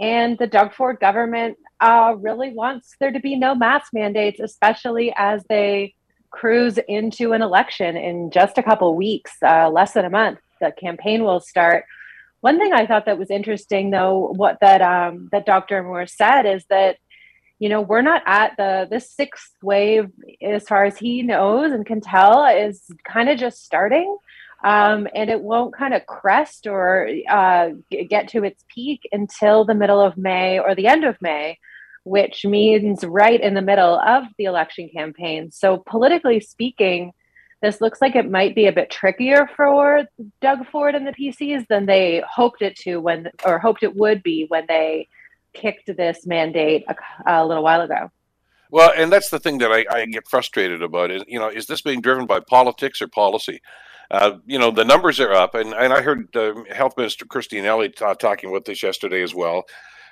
and 0.00 0.38
the 0.38 0.46
Doug 0.46 0.74
Ford 0.74 0.98
government 1.00 1.58
uh, 1.80 2.14
really 2.18 2.52
wants 2.52 2.94
there 3.00 3.12
to 3.12 3.20
be 3.20 3.36
no 3.36 3.54
mask 3.54 3.92
mandates, 3.92 4.40
especially 4.40 5.12
as 5.16 5.42
they 5.48 5.94
cruise 6.30 6.78
into 6.88 7.32
an 7.32 7.42
election 7.42 7.96
in 7.96 8.30
just 8.30 8.58
a 8.58 8.62
couple 8.62 8.94
weeks, 8.94 9.32
uh, 9.42 9.68
less 9.70 9.92
than 9.92 10.04
a 10.04 10.10
month. 10.10 10.38
The 10.60 10.72
campaign 10.72 11.24
will 11.24 11.40
start. 11.40 11.84
One 12.40 12.58
thing 12.58 12.72
I 12.72 12.86
thought 12.86 13.06
that 13.06 13.18
was 13.18 13.30
interesting, 13.30 13.90
though, 13.90 14.32
what 14.36 14.58
that 14.60 14.80
um, 14.82 15.28
that 15.32 15.46
Dr. 15.46 15.82
Moore 15.82 16.06
said 16.06 16.42
is 16.42 16.64
that 16.70 16.96
you 17.58 17.68
know 17.68 17.80
we're 17.80 18.02
not 18.02 18.22
at 18.26 18.56
the 18.56 18.86
this 18.88 19.10
sixth 19.10 19.52
wave 19.62 20.10
as 20.42 20.64
far 20.64 20.84
as 20.84 20.96
he 20.96 21.22
knows 21.22 21.72
and 21.72 21.84
can 21.84 22.00
tell 22.00 22.44
is 22.46 22.84
kind 23.04 23.28
of 23.28 23.38
just 23.38 23.64
starting 23.64 24.16
um, 24.64 25.06
and 25.14 25.30
it 25.30 25.40
won't 25.40 25.74
kind 25.74 25.94
of 25.94 26.06
crest 26.06 26.66
or 26.66 27.08
uh, 27.30 27.70
get 28.08 28.28
to 28.28 28.44
its 28.44 28.64
peak 28.72 29.08
until 29.12 29.64
the 29.64 29.74
middle 29.74 30.00
of 30.00 30.16
May 30.16 30.58
or 30.58 30.74
the 30.74 30.88
end 30.88 31.04
of 31.04 31.16
May, 31.20 31.58
which 32.04 32.44
means 32.44 33.04
right 33.04 33.40
in 33.40 33.54
the 33.54 33.62
middle 33.62 33.98
of 34.00 34.24
the 34.36 34.44
election 34.44 34.88
campaign. 34.88 35.50
So, 35.52 35.82
politically 35.86 36.40
speaking, 36.40 37.12
this 37.62 37.80
looks 37.80 38.00
like 38.00 38.16
it 38.16 38.30
might 38.30 38.54
be 38.54 38.66
a 38.66 38.72
bit 38.72 38.90
trickier 38.90 39.48
for 39.56 40.04
Doug 40.40 40.66
Ford 40.70 40.94
and 40.94 41.06
the 41.06 41.12
PCs 41.12 41.66
than 41.68 41.86
they 41.86 42.22
hoped 42.28 42.62
it 42.62 42.76
to 42.80 42.98
when, 42.98 43.30
or 43.44 43.58
hoped 43.58 43.82
it 43.82 43.96
would 43.96 44.22
be 44.22 44.46
when 44.48 44.64
they 44.68 45.08
kicked 45.54 45.96
this 45.96 46.26
mandate 46.26 46.84
a, 46.88 46.94
a 47.26 47.46
little 47.46 47.64
while 47.64 47.80
ago. 47.80 48.10
Well, 48.70 48.92
and 48.94 49.10
that's 49.10 49.30
the 49.30 49.38
thing 49.38 49.58
that 49.58 49.72
I, 49.72 49.86
I, 49.90 50.06
get 50.06 50.28
frustrated 50.28 50.82
about 50.82 51.10
is, 51.10 51.24
you 51.26 51.38
know, 51.38 51.48
is 51.48 51.66
this 51.66 51.80
being 51.80 52.02
driven 52.02 52.26
by 52.26 52.40
politics 52.40 53.00
or 53.00 53.08
policy? 53.08 53.60
Uh, 54.10 54.38
you 54.46 54.58
know, 54.58 54.70
the 54.70 54.84
numbers 54.84 55.20
are 55.20 55.32
up, 55.32 55.54
and, 55.54 55.74
and 55.74 55.92
I 55.92 56.00
heard 56.00 56.34
uh, 56.34 56.54
Health 56.72 56.96
Minister 56.96 57.26
Christine 57.26 57.66
Elliott 57.66 57.96
t- 57.96 58.06
talking 58.18 58.48
about 58.48 58.64
this 58.64 58.82
yesterday 58.82 59.22
as 59.22 59.34
well, 59.34 59.64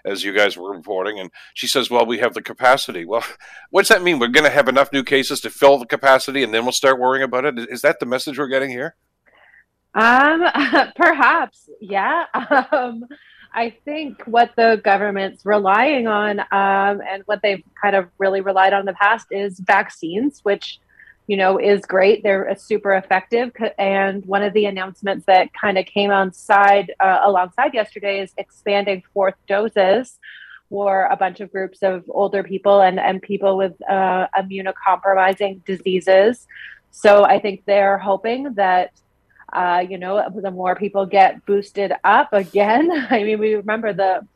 as 0.05 0.23
you 0.23 0.35
guys 0.35 0.57
were 0.57 0.71
reporting, 0.71 1.19
and 1.19 1.31
she 1.55 1.67
says, 1.67 1.91
"Well, 1.91 2.05
we 2.05 2.19
have 2.19 2.35
the 2.35 2.43
capacity." 2.43 3.07
Well, 3.07 3.25
what 3.71 3.83
does 3.83 3.89
that 3.89 4.03
mean? 4.03 4.19
We're 4.19 4.29
going 4.29 4.45
to 4.45 4.51
have 4.51 4.69
enough 4.69 4.93
new 4.93 5.03
cases 5.03 5.41
to 5.41 5.51
fill 5.51 5.79
the 5.79 5.87
capacity, 5.87 6.43
and 6.43 6.53
then 6.53 6.65
we'll 6.65 6.73
start 6.73 7.01
worrying 7.01 7.25
about 7.25 7.47
it. 7.47 7.59
Is 7.71 7.81
that 7.83 7.99
the 7.99 8.07
message 8.07 8.39
we're 8.39 8.49
getting 8.49 8.71
here? 8.71 8.97
Um, 9.95 10.45
perhaps, 10.97 11.69
yeah. 11.81 12.25
Um, 12.73 13.05
I 13.55 13.75
think 13.87 14.23
what 14.27 14.51
the 14.55 14.79
government's 14.85 15.47
relying 15.47 16.07
on, 16.07 16.41
um, 16.41 17.01
and 17.11 17.23
what 17.25 17.41
they've 17.43 17.63
kind 17.81 17.97
of 17.97 18.11
really 18.19 18.43
relied 18.43 18.75
on 18.75 18.81
in 18.81 18.87
the 18.87 18.93
past, 18.93 19.29
is 19.31 19.59
vaccines, 19.61 20.41
which 20.43 20.79
you 21.27 21.37
know, 21.37 21.59
is 21.59 21.85
great. 21.85 22.23
They're 22.23 22.51
uh, 22.51 22.55
super 22.55 22.95
effective. 22.95 23.53
And 23.79 24.25
one 24.27 24.43
of 24.43 24.53
the 24.53 24.67
announcements 24.67 25.27
that 25.27 25.53
kind 25.53 25.77
of 25.77 25.87
came 25.87 26.11
on 26.11 26.33
side 26.33 26.93
uh, 27.01 27.21
alongside 27.25 27.75
yesterday 27.75 28.21
is 28.21 28.33
expanding 28.37 29.03
fourth 29.13 29.35
doses 29.49 30.19
for 30.69 31.07
a 31.07 31.17
bunch 31.17 31.41
of 31.41 31.51
groups 31.51 31.83
of 31.83 32.05
older 32.09 32.43
people 32.43 32.81
and, 32.81 32.99
and 32.99 33.23
people 33.23 33.57
with 33.57 33.75
uh, 33.89 34.27
immunocompromising 34.37 35.65
diseases. 35.65 36.47
So 36.91 37.25
I 37.25 37.41
think 37.41 37.65
they're 37.67 37.99
hoping 37.99 38.55
that, 38.55 38.93
uh, 39.53 39.85
you 39.89 39.99
know, 39.99 40.29
the 40.35 40.51
more 40.51 40.75
people 40.75 41.07
get 41.07 41.45
boosted 41.45 41.93
up 42.05 42.33
again. 42.33 42.91
I 43.11 43.25
mean, 43.25 43.39
we 43.39 43.55
remember 43.55 43.93
the 43.93 44.27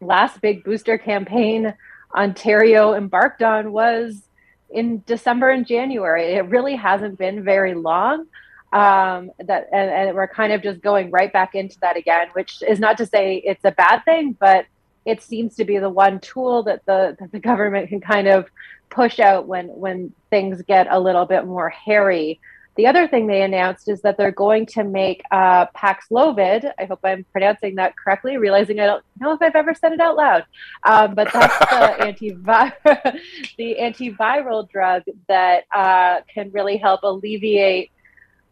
last 0.00 0.40
big 0.40 0.64
booster 0.64 0.96
campaign 0.96 1.74
Ontario 2.14 2.94
embarked 2.94 3.42
on 3.42 3.72
was 3.72 4.22
in 4.70 5.02
December 5.06 5.50
and 5.50 5.66
January. 5.66 6.34
It 6.34 6.46
really 6.46 6.76
hasn't 6.76 7.18
been 7.18 7.44
very 7.44 7.74
long. 7.74 8.26
Um, 8.72 9.32
that 9.38 9.68
and, 9.72 9.90
and 9.90 10.14
we're 10.14 10.28
kind 10.28 10.52
of 10.52 10.62
just 10.62 10.80
going 10.80 11.10
right 11.10 11.32
back 11.32 11.54
into 11.54 11.78
that 11.80 11.96
again, 11.96 12.28
which 12.34 12.62
is 12.66 12.78
not 12.78 12.96
to 12.98 13.06
say 13.06 13.36
it's 13.44 13.64
a 13.64 13.72
bad 13.72 14.04
thing, 14.04 14.36
but 14.38 14.66
it 15.04 15.22
seems 15.22 15.56
to 15.56 15.64
be 15.64 15.78
the 15.78 15.88
one 15.88 16.20
tool 16.20 16.62
that 16.64 16.84
the 16.86 17.16
that 17.18 17.32
the 17.32 17.40
government 17.40 17.88
can 17.88 18.00
kind 18.00 18.28
of 18.28 18.48
push 18.88 19.18
out 19.18 19.46
when 19.46 19.68
when 19.68 20.12
things 20.30 20.62
get 20.62 20.86
a 20.90 21.00
little 21.00 21.26
bit 21.26 21.46
more 21.46 21.68
hairy 21.68 22.40
the 22.76 22.86
other 22.86 23.08
thing 23.08 23.26
they 23.26 23.42
announced 23.42 23.88
is 23.88 24.00
that 24.02 24.16
they're 24.16 24.30
going 24.30 24.66
to 24.66 24.84
make 24.84 25.22
uh, 25.30 25.66
Paxlovid. 25.76 26.70
I 26.78 26.84
hope 26.84 27.00
I'm 27.02 27.24
pronouncing 27.32 27.74
that 27.76 27.96
correctly, 27.96 28.36
realizing 28.36 28.78
I 28.80 28.86
don't 28.86 29.04
know 29.18 29.32
if 29.32 29.42
I've 29.42 29.56
ever 29.56 29.74
said 29.74 29.92
it 29.92 30.00
out 30.00 30.16
loud. 30.16 30.44
Um, 30.84 31.14
but 31.14 31.32
that's 31.32 31.58
the, 31.58 31.64
antiviral, 32.44 33.20
the 33.58 33.76
antiviral 33.80 34.70
drug 34.70 35.02
that 35.28 35.64
uh, 35.74 36.20
can 36.32 36.50
really 36.52 36.76
help 36.76 37.00
alleviate 37.02 37.90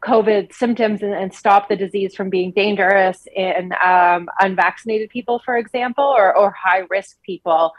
COVID 0.02 0.52
symptoms 0.52 1.02
and, 1.02 1.12
and, 1.12 1.34
stop 1.34 1.68
the 1.68 1.74
disease 1.74 2.14
from 2.14 2.30
being 2.30 2.52
dangerous 2.52 3.26
in 3.34 3.72
um, 3.84 4.28
unvaccinated 4.40 5.10
people, 5.10 5.40
for 5.44 5.56
example, 5.56 6.04
or, 6.04 6.36
or 6.36 6.52
high 6.52 6.82
risk 6.88 7.20
people 7.22 7.72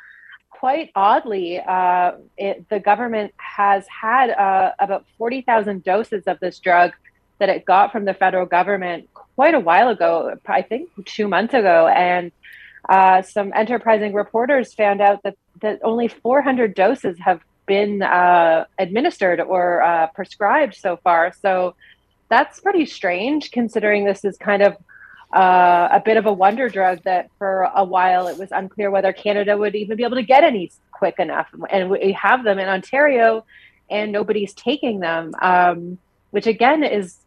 quite 0.60 0.91
oddly, 0.93 1.58
uh, 1.58 2.12
it, 2.38 2.67
the 2.69 2.82
government 2.82 3.34
has 3.38 3.86
had 3.88 4.30
uh, 4.30 4.74
about 4.78 5.06
40,000 5.17 5.82
doses 5.84 6.24
of 6.28 6.38
this 6.41 6.60
drug 6.60 6.91
that 7.38 7.48
it 7.48 7.63
got 7.63 7.93
from 7.93 8.04
the 8.04 8.13
federal 8.13 8.45
government 8.45 9.08
quite 9.36 9.54
a 9.54 9.60
while 9.60 9.88
ago, 9.88 10.36
I 10.45 10.62
think 10.62 10.89
two 11.06 11.30
months 11.30 11.54
ago. 11.54 11.88
And 11.88 12.34
uh, 12.89 13.22
some 13.22 13.54
enterprising 13.56 14.13
reporters 14.13 14.74
found 14.74 15.00
out 15.00 15.24
that, 15.24 15.38
that 15.62 15.80
only 15.82 16.10
400 16.10 16.76
doses 16.76 17.17
have 17.19 17.39
been 17.65 18.02
uh, 18.02 18.65
administered 18.78 19.39
or 19.39 19.82
uh, 19.82 20.08
prescribed 20.08 20.76
so 20.76 20.98
far. 20.98 21.32
So 21.32 21.76
that's 22.30 22.60
pretty 22.60 22.86
strange 22.86 23.52
considering 23.52 24.04
this 24.04 24.26
is 24.26 24.36
kind 24.38 24.62
of 24.62 24.76
uh, 25.34 25.89
a 25.92 26.02
bit 26.04 26.18
of 26.18 26.26
a 26.26 26.34
wonder 26.34 26.70
drug 26.70 27.04
that 27.04 27.30
for 27.38 27.70
a 27.76 27.84
while 27.84 28.28
it 28.28 28.38
was 28.38 28.52
unclear 28.52 28.89
whether 28.89 29.13
Canada 29.13 29.56
would 29.58 29.76
even 29.76 29.96
be 29.96 30.04
able 30.04 30.15
to 30.15 30.24
get 30.24 30.44
any 30.44 30.72
quick 30.92 31.20
enough. 31.20 31.48
And 31.70 31.89
we 31.89 32.13
have 32.13 32.44
them 32.44 32.60
in 32.60 32.68
Ontario 32.68 33.46
and 33.89 34.12
nobody's 34.12 34.54
taking 34.54 35.00
them, 35.00 35.34
um, 35.42 35.98
which 36.32 36.48
again 36.48 36.84
is 36.84 37.18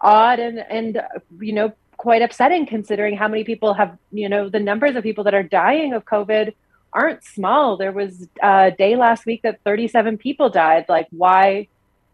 odd 0.00 0.38
and, 0.38 0.58
and, 0.58 1.02
you 1.38 1.52
know, 1.52 1.72
quite 1.96 2.22
upsetting 2.22 2.66
considering 2.66 3.16
how 3.16 3.28
many 3.28 3.44
people 3.44 3.74
have, 3.74 3.96
you 4.10 4.28
know, 4.28 4.48
the 4.48 4.60
numbers 4.60 4.96
of 4.96 5.02
people 5.02 5.24
that 5.24 5.34
are 5.34 5.42
dying 5.42 5.92
of 5.92 6.04
COVID 6.04 6.54
aren't 6.92 7.24
small. 7.24 7.76
There 7.76 7.92
was 7.92 8.28
a 8.42 8.72
day 8.76 8.96
last 8.96 9.26
week 9.26 9.42
that 9.42 9.60
37 9.64 10.18
people 10.18 10.48
died. 10.50 10.86
Like, 10.88 11.06
why 11.10 11.68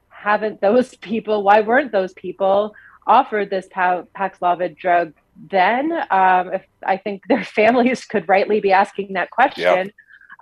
haven't 0.09 0.61
those 0.61 0.95
people, 1.11 1.43
why 1.43 1.61
weren't 1.61 1.93
those 1.93 2.13
people 2.15 2.75
offered 3.07 3.51
this 3.51 3.69
Paxlovid 3.69 4.77
drug 4.77 5.15
then? 5.51 5.93
Um, 6.11 6.53
if 6.55 6.67
I 6.85 6.97
think 6.97 7.23
their 7.29 7.45
families 7.61 8.05
could 8.05 8.29
rightly 8.29 8.61
be 8.61 8.73
asking 8.73 9.15
that 9.15 9.31
question. 9.31 9.87
Yep. 9.87 9.91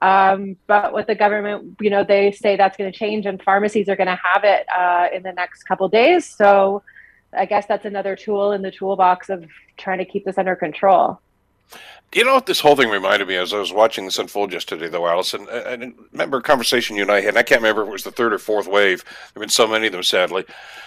Um, 0.02 0.56
but 0.66 0.92
with 0.92 1.06
the 1.06 1.14
government, 1.14 1.76
you 1.80 1.88
know, 1.88 2.04
they 2.04 2.32
say 2.32 2.56
that's 2.56 2.76
going 2.76 2.92
to 2.92 2.98
change 2.98 3.26
and 3.26 3.40
pharmacies 3.42 3.88
are 3.88 3.96
going 3.96 4.08
to 4.08 4.20
have 4.22 4.44
it 4.44 4.66
uh, 4.76 5.06
in 5.14 5.22
the 5.22 5.32
next 5.32 5.62
couple 5.64 5.88
days. 5.88 6.26
So 6.26 6.82
I 7.36 7.46
guess 7.46 7.66
that's 7.66 7.84
another 7.84 8.16
tool 8.16 8.52
in 8.52 8.62
the 8.62 8.70
toolbox 8.70 9.30
of 9.30 9.44
trying 9.76 9.98
to 9.98 10.04
keep 10.04 10.24
this 10.24 10.36
under 10.36 10.56
control. 10.56 11.20
You 12.14 12.24
know 12.24 12.34
what 12.34 12.46
this 12.46 12.60
whole 12.60 12.76
thing 12.76 12.90
reminded 12.90 13.26
me 13.26 13.34
as 13.34 13.52
I 13.52 13.58
was 13.58 13.72
watching 13.72 14.04
this 14.04 14.20
unfold 14.20 14.52
yesterday, 14.52 14.88
though, 14.88 15.08
Allison. 15.08 15.48
I, 15.50 15.92
remember 16.12 16.36
a 16.36 16.42
conversation 16.42 16.94
you 16.94 17.02
and 17.02 17.10
I 17.10 17.20
had. 17.20 17.30
And 17.30 17.38
I 17.38 17.42
can't 17.42 17.60
remember 17.60 17.82
if 17.82 17.88
it 17.88 17.92
was 17.92 18.04
the 18.04 18.12
third 18.12 18.32
or 18.32 18.38
fourth 18.38 18.68
wave. 18.68 19.04
There've 19.04 19.40
been 19.40 19.48
so 19.48 19.66
many 19.66 19.88
of 19.88 19.92
them, 19.92 20.04
sadly. 20.04 20.44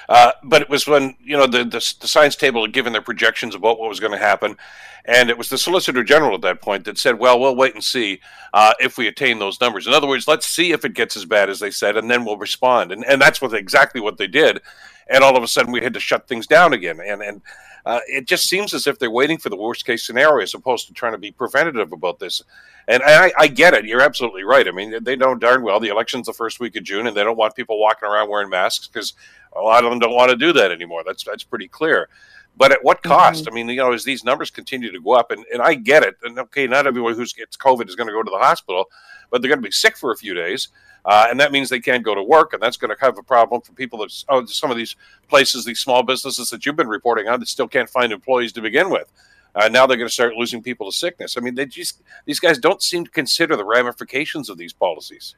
Uh, 0.08 0.32
but 0.42 0.62
it 0.62 0.70
was 0.70 0.88
when 0.88 1.18
you 1.22 1.36
know 1.36 1.46
the, 1.46 1.66
the, 1.66 1.96
the 2.00 2.08
science 2.08 2.38
table 2.38 2.62
had 2.62 2.72
given 2.72 2.94
their 2.94 3.02
projections 3.02 3.56
about 3.56 3.78
what 3.78 3.90
was 3.90 4.00
going 4.00 4.14
to 4.14 4.18
happen, 4.18 4.56
and 5.04 5.30
it 5.30 5.38
was 5.38 5.50
the 5.50 5.58
Solicitor 5.58 6.02
General 6.02 6.36
at 6.36 6.42
that 6.42 6.62
point 6.62 6.86
that 6.86 6.98
said, 6.98 7.20
"Well, 7.20 7.40
we'll 7.40 7.58
wait 7.58 7.74
and 7.74 7.84
see 7.84 8.22
uh, 8.54 8.74
if 8.80 8.98
we 8.98 9.08
attain 9.08 9.40
those 9.40 9.60
numbers." 9.60 9.86
In 9.86 9.94
other 9.94 10.08
words, 10.08 10.26
let's 10.26 10.48
see 10.48 10.72
if 10.72 10.86
it 10.86 10.94
gets 10.94 11.18
as 11.18 11.26
bad 11.26 11.50
as 11.50 11.60
they 11.60 11.72
said, 11.72 11.98
and 11.98 12.10
then 12.10 12.24
we'll 12.24 12.38
respond. 12.38 12.94
And 12.94 13.04
and 13.04 13.22
that's 13.22 13.42
what 13.42 13.54
exactly 13.54 14.00
what 14.00 14.18
they 14.18 14.28
did. 14.28 14.62
And 15.10 15.26
all 15.26 15.36
of 15.36 15.44
a 15.44 15.48
sudden, 15.48 15.74
we 15.74 15.84
had 15.84 15.94
to 15.94 16.00
shut 16.00 16.28
things 16.28 16.48
down 16.48 16.72
again. 16.72 17.02
And 17.06 17.22
and 17.22 17.42
uh, 17.88 18.02
it 18.06 18.28
just 18.28 18.50
seems 18.50 18.74
as 18.74 18.86
if 18.86 19.00
they're 19.00 19.10
waiting 19.10 19.38
for 19.38 19.48
the 19.48 19.56
worst 19.56 19.86
case 19.86 20.06
scenario 20.06 20.44
as 20.44 20.54
opposed 20.54 20.88
to 20.88 20.94
trying 20.94 21.14
to 21.14 21.18
be 21.18 21.32
preventative 21.32 21.94
about 21.94 22.20
this. 22.20 22.44
And 22.90 23.02
I, 23.02 23.32
I 23.40 23.48
get 23.48 23.74
it. 23.74 23.86
You're 23.86 24.02
absolutely 24.02 24.44
right. 24.44 24.68
I 24.68 24.72
mean, 24.72 25.02
they 25.06 25.16
know 25.16 25.36
darn 25.36 25.64
well 25.64 25.80
the 25.80 25.88
election's 25.88 26.26
the 26.26 26.34
first 26.34 26.60
week 26.60 26.76
of 26.76 26.84
June, 26.84 27.08
and 27.08 27.16
they 27.16 27.24
don't 27.24 27.38
want 27.38 27.56
people 27.56 27.80
walking 27.80 28.10
around 28.10 28.30
wearing 28.30 28.50
masks 28.50 28.88
because 28.88 29.14
a 29.54 29.62
lot 29.62 29.86
of 29.86 29.90
them 29.90 30.00
don't 30.00 30.14
want 30.14 30.32
to 30.32 30.36
do 30.36 30.52
that 30.52 30.70
anymore. 30.70 31.04
That's 31.06 31.24
that's 31.24 31.46
pretty 31.46 31.70
clear. 31.70 32.10
But 32.58 32.72
at 32.72 32.84
what 32.84 33.04
cost? 33.04 33.46
Mm-hmm. 33.46 33.54
I 33.54 33.56
mean, 33.56 33.70
you 33.70 33.76
know, 33.78 33.94
as 33.94 34.04
these 34.04 34.24
numbers 34.24 34.50
continue 34.50 34.92
to 34.92 35.00
go 35.00 35.14
up, 35.14 35.32
and, 35.32 35.46
and 35.54 35.62
I 35.62 35.76
get 35.76 36.04
it. 36.04 36.16
And 36.24 36.40
okay, 36.40 36.68
not 36.68 36.88
everyone 36.88 37.14
who 37.14 37.26
gets 37.26 37.56
COVID 37.56 37.88
is 37.88 37.96
going 37.96 38.08
to 38.08 38.14
go 38.14 38.24
to 38.24 38.32
the 38.32 38.40
hospital, 38.40 38.86
but 39.30 39.42
they're 39.42 39.50
going 39.50 39.62
to 39.62 39.68
be 39.68 39.72
sick 39.72 39.96
for 39.96 40.12
a 40.12 40.18
few 40.18 40.34
days. 40.34 40.70
Uh, 41.06 41.28
and 41.30 41.40
that 41.40 41.54
means 41.54 41.70
they 41.70 41.80
can't 41.80 42.04
go 42.04 42.14
to 42.16 42.24
work, 42.24 42.52
and 42.52 42.62
that's 42.62 42.76
going 42.76 42.94
to 42.94 42.98
have 43.00 43.18
a 43.18 43.24
problem 43.24 43.62
for 43.62 43.72
people 43.74 44.00
that 44.00 44.12
oh, 44.28 44.46
some 44.46 44.72
of 44.72 44.76
these 44.76 44.96
places, 45.30 45.64
these 45.64 45.80
small 45.80 46.04
businesses 46.04 46.50
that 46.50 46.66
you've 46.66 46.76
been 46.76 46.88
reporting 46.88 47.30
on, 47.30 47.40
that 47.40 47.48
still 47.48 47.68
can't 47.68 47.90
find 47.90 48.12
employees 48.12 48.52
to 48.54 48.62
begin 48.62 48.90
with. 48.90 49.10
Uh, 49.56 49.70
now 49.70 49.88
they're 49.88 49.98
going 49.98 50.08
to 50.08 50.14
start 50.14 50.36
losing 50.36 50.62
people 50.62 50.92
to 50.92 50.96
sickness. 50.96 51.38
I 51.38 51.42
mean, 51.42 51.56
they 51.56 51.66
just 51.66 52.02
these 52.26 52.40
guys 52.40 52.58
don't 52.58 52.82
seem 52.82 53.06
to 53.06 53.12
consider 53.12 53.56
the 53.56 53.64
ramifications 53.64 54.50
of 54.50 54.58
these 54.58 54.74
policies. 54.74 55.36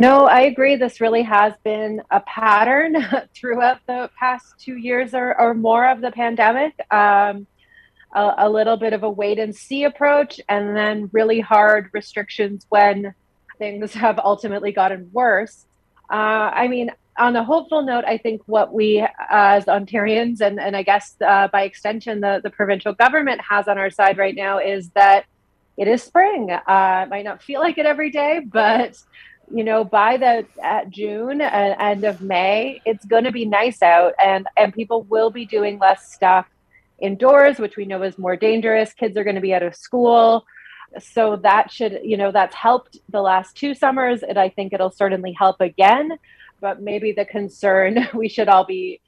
No, 0.00 0.26
I 0.26 0.42
agree. 0.42 0.76
This 0.76 1.00
really 1.00 1.24
has 1.24 1.54
been 1.64 2.00
a 2.12 2.20
pattern 2.20 3.04
throughout 3.34 3.80
the 3.88 4.08
past 4.16 4.54
two 4.60 4.76
years 4.76 5.12
or, 5.12 5.38
or 5.38 5.54
more 5.54 5.88
of 5.88 6.00
the 6.00 6.12
pandemic. 6.12 6.72
Um, 6.92 7.48
a, 8.14 8.34
a, 8.38 8.48
little 8.48 8.76
bit 8.76 8.92
of 8.92 9.02
a 9.02 9.10
wait 9.10 9.40
and 9.40 9.54
see 9.54 9.82
approach, 9.84 10.40
and 10.48 10.74
then 10.76 11.10
really 11.12 11.40
hard 11.40 11.90
restrictions 11.92 12.64
when 12.68 13.12
things 13.58 13.92
have 14.04 14.20
ultimately 14.20 14.70
gotten 14.70 15.10
worse. 15.12 15.66
Uh, 16.08 16.14
I 16.54 16.68
mean, 16.68 16.92
on 17.18 17.34
a 17.34 17.42
hopeful 17.42 17.82
note, 17.82 18.04
I 18.06 18.18
think 18.18 18.40
what 18.46 18.72
we 18.72 19.00
uh, 19.00 19.08
as 19.28 19.64
Ontarians 19.64 20.40
and, 20.40 20.60
and 20.60 20.76
I 20.76 20.84
guess 20.84 21.16
uh, 21.26 21.48
by 21.48 21.62
extension 21.62 22.20
the, 22.20 22.40
the 22.40 22.50
provincial 22.50 22.92
government 22.92 23.40
has 23.40 23.66
on 23.66 23.78
our 23.78 23.90
side 23.90 24.16
right 24.16 24.34
now 24.34 24.58
is 24.58 24.90
that 24.90 25.26
it 25.76 25.88
is 25.88 26.04
spring. 26.04 26.52
Uh, 26.52 27.02
it 27.04 27.10
might 27.10 27.24
not 27.24 27.42
feel 27.42 27.60
like 27.60 27.78
it 27.78 27.86
every 27.86 28.12
day, 28.12 28.40
but 28.52 28.96
you 29.50 29.64
know, 29.64 29.84
by 29.84 30.16
the 30.16 30.46
at 30.62 30.90
June 30.90 31.40
and 31.40 31.74
uh, 31.74 31.84
end 31.84 32.04
of 32.04 32.20
May, 32.20 32.80
it's 32.84 33.04
going 33.04 33.24
to 33.24 33.32
be 33.32 33.44
nice 33.44 33.82
out, 33.82 34.14
and 34.22 34.46
and 34.56 34.74
people 34.74 35.02
will 35.04 35.30
be 35.30 35.46
doing 35.46 35.78
less 35.78 36.12
stuff 36.12 36.46
indoors, 36.98 37.58
which 37.58 37.76
we 37.76 37.84
know 37.84 38.02
is 38.02 38.18
more 38.18 38.36
dangerous. 38.36 38.92
Kids 38.92 39.16
are 39.16 39.24
going 39.24 39.36
to 39.36 39.42
be 39.42 39.54
out 39.54 39.62
of 39.62 39.74
school. 39.74 40.44
So 40.98 41.36
that 41.36 41.70
should 41.70 42.00
you 42.02 42.16
know 42.16 42.32
that's 42.32 42.54
helped 42.54 42.98
the 43.10 43.20
last 43.20 43.56
two 43.56 43.74
summers 43.74 44.22
and 44.22 44.38
i 44.38 44.48
think 44.48 44.72
it'll 44.72 44.90
certainly 44.90 45.32
help 45.32 45.60
again. 45.60 46.18
But 46.60 46.82
maybe 46.82 47.12
the 47.12 47.24
concern 47.24 48.08
we 48.14 48.28
should 48.28 48.48
all 48.48 48.64
be 48.64 49.00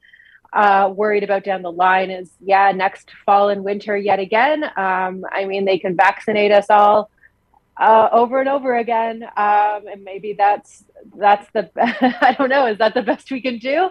uh, 0.53 0.93
worried 0.95 1.23
about 1.23 1.45
down 1.45 1.63
the 1.63 1.73
line 1.73 2.11
is 2.11 2.31
yeah 2.41 2.73
next 2.73 3.11
fall 3.25 3.49
and 3.49 3.65
winter 3.65 3.97
yet 3.97 4.19
again. 4.19 4.65
Um, 4.65 5.25
i 5.33 5.45
mean 5.47 5.65
they 5.65 5.79
can 5.79 5.97
vaccinate 5.97 6.53
us 6.53 6.67
all 6.69 7.11
uh, 7.81 8.09
over 8.13 8.41
and 8.41 8.49
over 8.49 8.77
again 8.77 9.25
um, 9.37 9.89
and 9.91 10.05
maybe 10.05 10.35
that's 10.35 10.85
that's 11.17 11.51
the 11.53 11.71
i 12.25 12.35
don't 12.39 12.49
know 12.49 12.67
is 12.67 12.79
that 12.79 12.95
the 12.95 13.03
best 13.03 13.31
we 13.31 13.41
can 13.41 13.59
do 13.59 13.91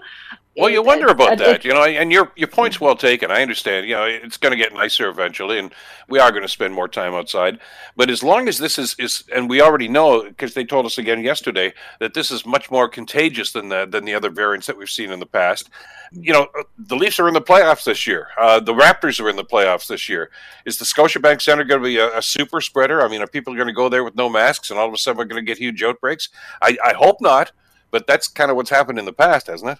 well, 0.59 0.69
you 0.69 0.83
wonder 0.83 1.07
about 1.07 1.37
that, 1.37 1.63
you 1.63 1.73
know, 1.73 1.83
and 1.83 2.11
your 2.11 2.31
your 2.35 2.47
point's 2.47 2.81
well 2.81 2.95
taken. 2.95 3.31
I 3.31 3.41
understand. 3.41 3.87
You 3.87 3.95
know, 3.95 4.05
it's 4.05 4.37
going 4.37 4.51
to 4.51 4.57
get 4.57 4.73
nicer 4.73 5.07
eventually, 5.07 5.59
and 5.59 5.73
we 6.07 6.19
are 6.19 6.31
going 6.31 6.43
to 6.43 6.49
spend 6.49 6.73
more 6.73 6.87
time 6.87 7.13
outside. 7.13 7.59
But 7.95 8.09
as 8.09 8.23
long 8.23 8.47
as 8.47 8.57
this 8.57 8.77
is 8.77 8.95
is, 8.99 9.23
and 9.33 9.49
we 9.49 9.61
already 9.61 9.87
know 9.87 10.23
because 10.23 10.55
they 10.55 10.65
told 10.65 10.85
us 10.85 10.97
again 10.97 11.23
yesterday 11.23 11.73
that 11.99 12.13
this 12.13 12.31
is 12.31 12.45
much 12.45 12.69
more 12.71 12.89
contagious 12.89 13.51
than 13.51 13.69
the 13.69 13.85
than 13.85 14.05
the 14.05 14.15
other 14.15 14.29
variants 14.29 14.67
that 14.67 14.77
we've 14.77 14.89
seen 14.89 15.11
in 15.11 15.19
the 15.19 15.25
past. 15.25 15.69
You 16.11 16.33
know, 16.33 16.47
the 16.77 16.95
Leafs 16.95 17.19
are 17.19 17.27
in 17.27 17.35
the 17.35 17.41
playoffs 17.41 17.83
this 17.83 18.07
year. 18.07 18.29
Uh, 18.35 18.59
the 18.59 18.73
Raptors 18.73 19.23
are 19.23 19.29
in 19.29 19.35
the 19.35 19.45
playoffs 19.45 19.85
this 19.87 20.09
year. 20.09 20.31
Is 20.65 20.79
the 20.79 20.85
Scotiabank 20.85 21.39
Center 21.39 21.63
going 21.63 21.81
to 21.81 21.87
be 21.87 21.99
a, 21.99 22.17
a 22.17 22.21
super 22.23 22.61
spreader? 22.61 23.03
I 23.03 23.07
mean, 23.07 23.21
are 23.21 23.27
people 23.27 23.53
going 23.53 23.67
to 23.67 23.73
go 23.73 23.89
there 23.89 24.03
with 24.03 24.15
no 24.15 24.27
masks, 24.27 24.71
and 24.71 24.79
all 24.79 24.87
of 24.87 24.93
a 24.93 24.97
sudden 24.97 25.19
we're 25.19 25.25
going 25.25 25.45
to 25.45 25.47
get 25.47 25.59
huge 25.59 25.83
outbreaks? 25.83 26.29
I, 26.63 26.77
I 26.83 26.93
hope 26.99 27.21
not, 27.21 27.51
but 27.91 28.07
that's 28.07 28.27
kind 28.27 28.51
of 28.51 28.57
what's 28.57 28.69
happened 28.69 28.99
in 28.99 29.05
the 29.05 29.13
past, 29.13 29.47
hasn't 29.47 29.71
it? 29.71 29.79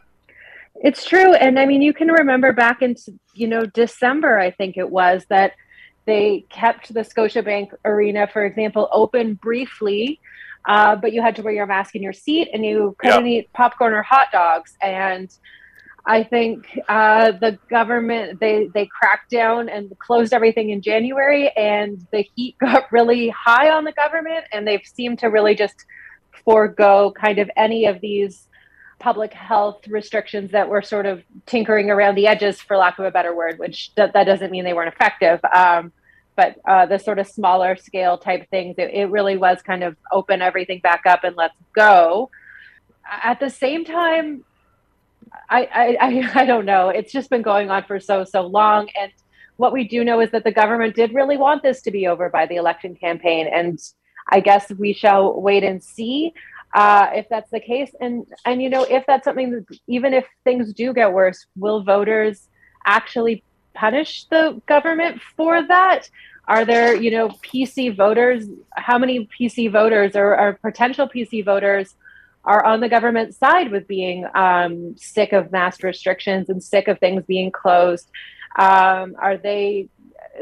It's 0.82 1.06
true. 1.06 1.34
And 1.34 1.60
I 1.60 1.66
mean, 1.66 1.82
you 1.82 1.94
can 1.94 2.08
remember 2.08 2.54
back 2.54 2.82
in, 2.82 2.96
you 3.34 3.48
know, 3.48 3.66
December, 3.66 4.40
I 4.40 4.52
think 4.52 4.78
it 4.78 4.90
was, 4.90 5.26
that 5.30 5.54
they 6.06 6.46
kept 6.50 6.94
the 6.94 7.02
Scotiabank 7.02 7.74
Arena, 7.86 8.28
for 8.28 8.46
example, 8.46 8.90
open 8.92 9.36
briefly, 9.36 10.20
uh, 10.66 10.96
but 10.96 11.14
you 11.14 11.22
had 11.22 11.36
to 11.36 11.42
wear 11.42 11.54
your 11.54 11.66
mask 11.66 11.96
in 11.96 12.02
your 12.02 12.14
seat 12.14 12.50
and 12.54 12.66
you 12.66 12.96
couldn't 13.00 13.28
eat 13.28 13.52
popcorn 13.54 13.94
or 13.94 14.02
hot 14.02 14.28
dogs. 14.32 14.76
And 14.82 15.30
I 16.06 16.24
think 16.24 16.66
uh, 16.88 17.32
the 17.34 17.60
government 17.70 18.40
they 18.40 18.68
they 18.74 18.88
cracked 18.88 19.30
down 19.30 19.70
and 19.70 19.98
closed 20.00 20.34
everything 20.34 20.72
in 20.72 20.82
January, 20.82 21.52
and 21.56 22.06
the 22.12 22.26
heat 22.36 22.56
got 22.62 22.92
really 22.92 23.30
high 23.30 23.70
on 23.70 23.84
the 23.84 23.92
government, 23.92 24.46
and 24.52 24.68
they've 24.68 24.86
seemed 24.86 25.20
to 25.20 25.28
really 25.28 25.56
just 25.56 25.86
forego 26.44 27.12
kind 27.12 27.40
of 27.40 27.50
any 27.56 27.86
of 27.86 28.02
these 28.02 28.48
public 29.00 29.34
health 29.34 29.88
restrictions 29.88 30.52
that 30.52 30.68
were 30.70 30.82
sort 30.82 31.06
of 31.06 31.24
tinkering 31.46 31.90
around 31.90 32.16
the 32.16 32.28
edges, 32.28 32.62
for 32.62 32.78
lack 32.78 33.00
of 33.00 33.06
a 33.06 33.12
better 33.12 33.34
word, 33.34 33.58
which 33.58 33.96
th- 33.96 34.12
that 34.14 34.26
doesn't 34.26 34.52
mean 34.52 34.66
they 34.66 34.74
weren't 34.74 34.94
effective. 34.94 35.40
Um, 35.54 35.92
but 36.36 36.58
uh, 36.66 36.86
the 36.86 36.98
sort 36.98 37.20
of 37.20 37.28
smaller 37.28 37.76
scale 37.76 38.18
type 38.18 38.50
things, 38.50 38.76
it, 38.78 38.92
it, 38.94 39.10
really 39.10 39.36
was 39.36 39.62
kind 39.62 39.84
of 39.84 39.98
open 40.12 40.42
everything 40.42 40.80
back 40.80 41.02
up 41.06 41.24
and 41.24 41.36
let's 41.36 41.56
go. 41.76 42.30
At 43.12 43.40
the 43.40 43.50
same 43.50 43.84
time, 43.84 44.46
I, 45.50 45.98
I, 46.00 46.32
I 46.42 46.46
don't 46.46 46.66
know. 46.66 46.90
It's 46.90 47.12
just 47.12 47.30
been 47.30 47.42
going 47.42 47.70
on 47.70 47.84
for 47.84 48.00
so, 48.00 48.24
so 48.24 48.42
long. 48.42 48.90
And 49.00 49.12
what 49.58 49.74
we 49.74 49.86
do 49.86 50.04
know 50.04 50.22
is 50.22 50.32
that 50.32 50.44
the 50.46 50.52
government 50.52 50.96
did 50.96 51.14
really 51.14 51.36
want 51.36 51.62
this 51.62 51.82
to 51.82 51.92
be 51.92 52.08
over 52.08 52.30
by 52.30 52.46
the 52.46 52.56
election 52.56 52.96
campaign. 52.96 53.50
And 53.54 53.78
I 54.30 54.40
guess 54.40 54.72
we 54.72 54.94
shall 54.94 55.42
wait 55.42 55.64
and 55.64 55.84
see 55.84 56.34
uh, 56.74 57.08
if 57.14 57.28
that's 57.30 57.50
the 57.52 57.60
case. 57.60 57.92
And 58.00 58.26
and 58.46 58.62
you 58.62 58.70
know, 58.70 58.84
if 58.84 59.06
that's 59.06 59.26
something 59.26 59.52
that 59.52 59.66
even 59.88 60.14
if 60.14 60.26
things 60.44 60.74
do 60.74 60.94
get 60.94 61.12
worse, 61.14 61.46
will 61.56 61.84
voters 61.84 62.48
actually 62.86 63.44
punish 63.74 64.26
the 64.26 64.62
government 64.66 65.22
for 65.36 65.64
that? 65.64 66.10
Are 66.48 66.66
there, 66.66 66.96
you 66.96 67.12
know, 67.12 67.30
PC 67.30 67.96
voters? 67.96 68.46
How 68.76 68.98
many 68.98 69.30
PC 69.40 69.72
voters 69.72 70.16
or, 70.16 70.38
or 70.40 70.54
potential 70.62 71.08
PC 71.08 71.46
voters 71.46 71.96
are 72.44 72.66
on 72.66 72.80
the 72.80 72.90
government 72.90 73.36
side 73.36 73.72
with 73.72 73.88
being 73.88 74.26
um, 74.34 74.96
sick 74.98 75.34
of 75.34 75.52
mass 75.52 75.84
restrictions 75.84 76.50
and 76.50 76.64
sick 76.64 76.88
of 76.88 77.00
things 77.00 77.24
being 77.28 77.52
closed? 77.52 78.10
Um, 78.58 79.16
are 79.20 79.38
they 79.38 79.90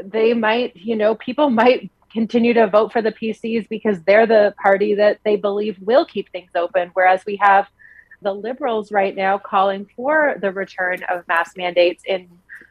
they 0.02 0.32
might, 0.32 0.76
you 0.76 0.96
know, 0.96 1.14
people 1.14 1.50
might 1.50 1.90
continue 2.18 2.52
to 2.52 2.66
vote 2.66 2.92
for 2.92 3.00
the 3.00 3.12
PCs 3.12 3.68
because 3.68 4.02
they're 4.02 4.26
the 4.26 4.52
party 4.60 4.96
that 4.96 5.20
they 5.24 5.36
believe 5.36 5.76
will 5.80 6.04
keep 6.04 6.28
things 6.32 6.50
open. 6.56 6.90
Whereas 6.94 7.24
we 7.24 7.36
have 7.36 7.68
the 8.22 8.34
liberals 8.34 8.90
right 8.90 9.14
now 9.14 9.38
calling 9.38 9.86
for 9.94 10.34
the 10.40 10.50
return 10.50 11.04
of 11.08 11.28
mask 11.28 11.56
mandates 11.56 12.02
in 12.04 12.28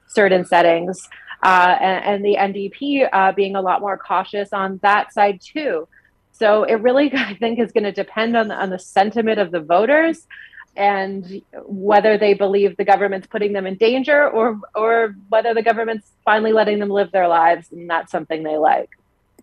certain 0.08 0.44
settings, 0.44 1.08
uh, 1.44 1.78
and, 1.80 2.04
and, 2.06 2.26
the 2.26 2.36
NDP 2.36 3.08
uh, 3.14 3.32
being 3.32 3.56
a 3.56 3.62
lot 3.62 3.80
more 3.80 3.98
cautious 3.98 4.52
on 4.52 4.80
that 4.84 5.14
side 5.14 5.40
too. 5.40 5.88
So 6.34 6.64
it 6.64 6.76
really, 6.76 7.10
I 7.14 7.36
think, 7.36 7.60
is 7.60 7.72
going 7.72 7.86
to 7.86 7.94
depend 7.94 8.36
on 8.36 8.50
the, 8.50 8.56
on 8.56 8.70
the 8.70 8.80
sentiment 8.80 9.40
of 9.40 9.52
the 9.52 9.62
voters 9.62 10.28
and 10.76 11.42
whether 11.66 12.18
they 12.18 12.34
believe 12.34 12.76
the 12.76 12.84
government's 12.84 13.28
putting 13.28 13.54
them 13.54 13.66
in 13.66 13.76
danger 13.76 14.30
or 14.30 14.60
or 14.76 15.16
whether 15.30 15.54
the 15.54 15.64
government's 15.64 16.12
finally 16.24 16.54
letting 16.54 16.80
them 16.80 16.90
live 16.90 17.12
their 17.12 17.28
lives 17.28 17.72
and 17.72 17.90
that's 17.90 18.12
something 18.12 18.44
they 18.44 18.58
like. 18.58 18.90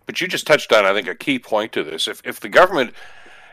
But 0.05 0.21
you 0.21 0.27
just 0.27 0.47
touched 0.47 0.71
on, 0.71 0.85
I 0.85 0.93
think, 0.93 1.07
a 1.07 1.15
key 1.15 1.39
point 1.39 1.71
to 1.73 1.83
this. 1.83 2.07
If 2.07 2.21
if 2.25 2.39
the 2.39 2.49
government 2.49 2.93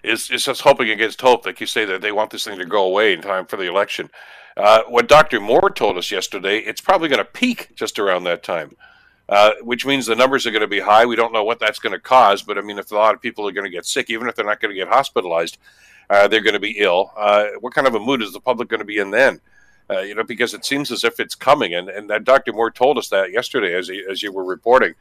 is 0.03 0.31
is 0.31 0.45
just 0.45 0.63
hoping 0.63 0.91
against 0.91 1.21
hope, 1.21 1.47
like 1.47 1.61
you 1.61 1.67
say, 1.67 1.85
that 1.85 2.01
they 2.01 2.13
want 2.13 2.31
this 2.31 2.45
thing 2.45 2.59
to 2.59 2.67
go 2.67 2.85
away 2.85 3.13
in 3.13 3.23
time 3.23 3.47
for 3.47 3.57
the 3.57 3.69
election. 3.69 4.11
Uh, 4.57 4.83
what 4.87 5.09
Dr. 5.09 5.41
Moore 5.41 5.71
told 5.71 5.97
us 5.97 6.11
yesterday, 6.11 6.59
it's 6.59 6.81
probably 6.81 7.09
going 7.09 7.19
to 7.19 7.25
peak 7.25 7.71
just 7.75 7.99
around 7.99 8.25
that 8.25 8.43
time. 8.43 8.77
Uh, 9.29 9.53
which 9.63 9.87
means 9.87 10.05
the 10.05 10.17
numbers 10.17 10.47
are 10.47 10.51
going 10.51 10.61
to 10.61 10.67
be 10.67 10.81
high. 10.81 11.07
We 11.07 11.17
don't 11.17 11.33
know 11.33 11.45
what 11.45 11.59
that's 11.59 11.79
going 11.79 11.95
to 11.95 12.01
cause, 12.01 12.43
but 12.43 12.59
I 12.59 12.61
mean, 12.61 12.79
if 12.79 12.91
a 12.91 12.97
lot 12.97 13.15
of 13.15 13.23
people 13.23 13.49
are 13.49 13.53
going 13.53 13.65
to 13.65 13.71
get 13.71 13.87
sick, 13.87 14.11
even 14.11 14.29
if 14.29 14.35
they're 14.35 14.45
not 14.45 14.61
going 14.61 14.75
to 14.75 14.79
get 14.79 14.89
hospitalized, 14.89 15.57
uh, 16.11 16.29
they're 16.29 16.43
going 16.43 16.53
to 16.53 16.61
be 16.61 16.79
ill. 16.79 17.13
Uh, 17.17 17.47
what 17.61 17.73
kind 17.73 17.87
of 17.87 17.95
a 17.95 18.01
mood 18.01 18.21
is 18.21 18.33
the 18.33 18.41
public 18.41 18.69
going 18.69 18.81
to 18.81 18.85
be 18.85 18.99
in 18.99 19.11
then? 19.11 19.41
Uh, 19.89 20.01
you 20.01 20.15
know, 20.15 20.25
because 20.25 20.53
it 20.53 20.65
seems 20.65 20.91
as 20.91 21.03
if 21.05 21.19
it's 21.19 21.35
coming, 21.35 21.75
and 21.75 21.89
and 21.89 22.25
Dr. 22.25 22.53
Moore 22.53 22.71
told 22.71 22.99
us 22.99 23.09
that 23.09 23.33
yesterday, 23.33 23.75
as 23.75 23.89
he, 23.89 24.05
as 24.11 24.23
you 24.23 24.33
were 24.33 24.45
reporting. 24.45 24.95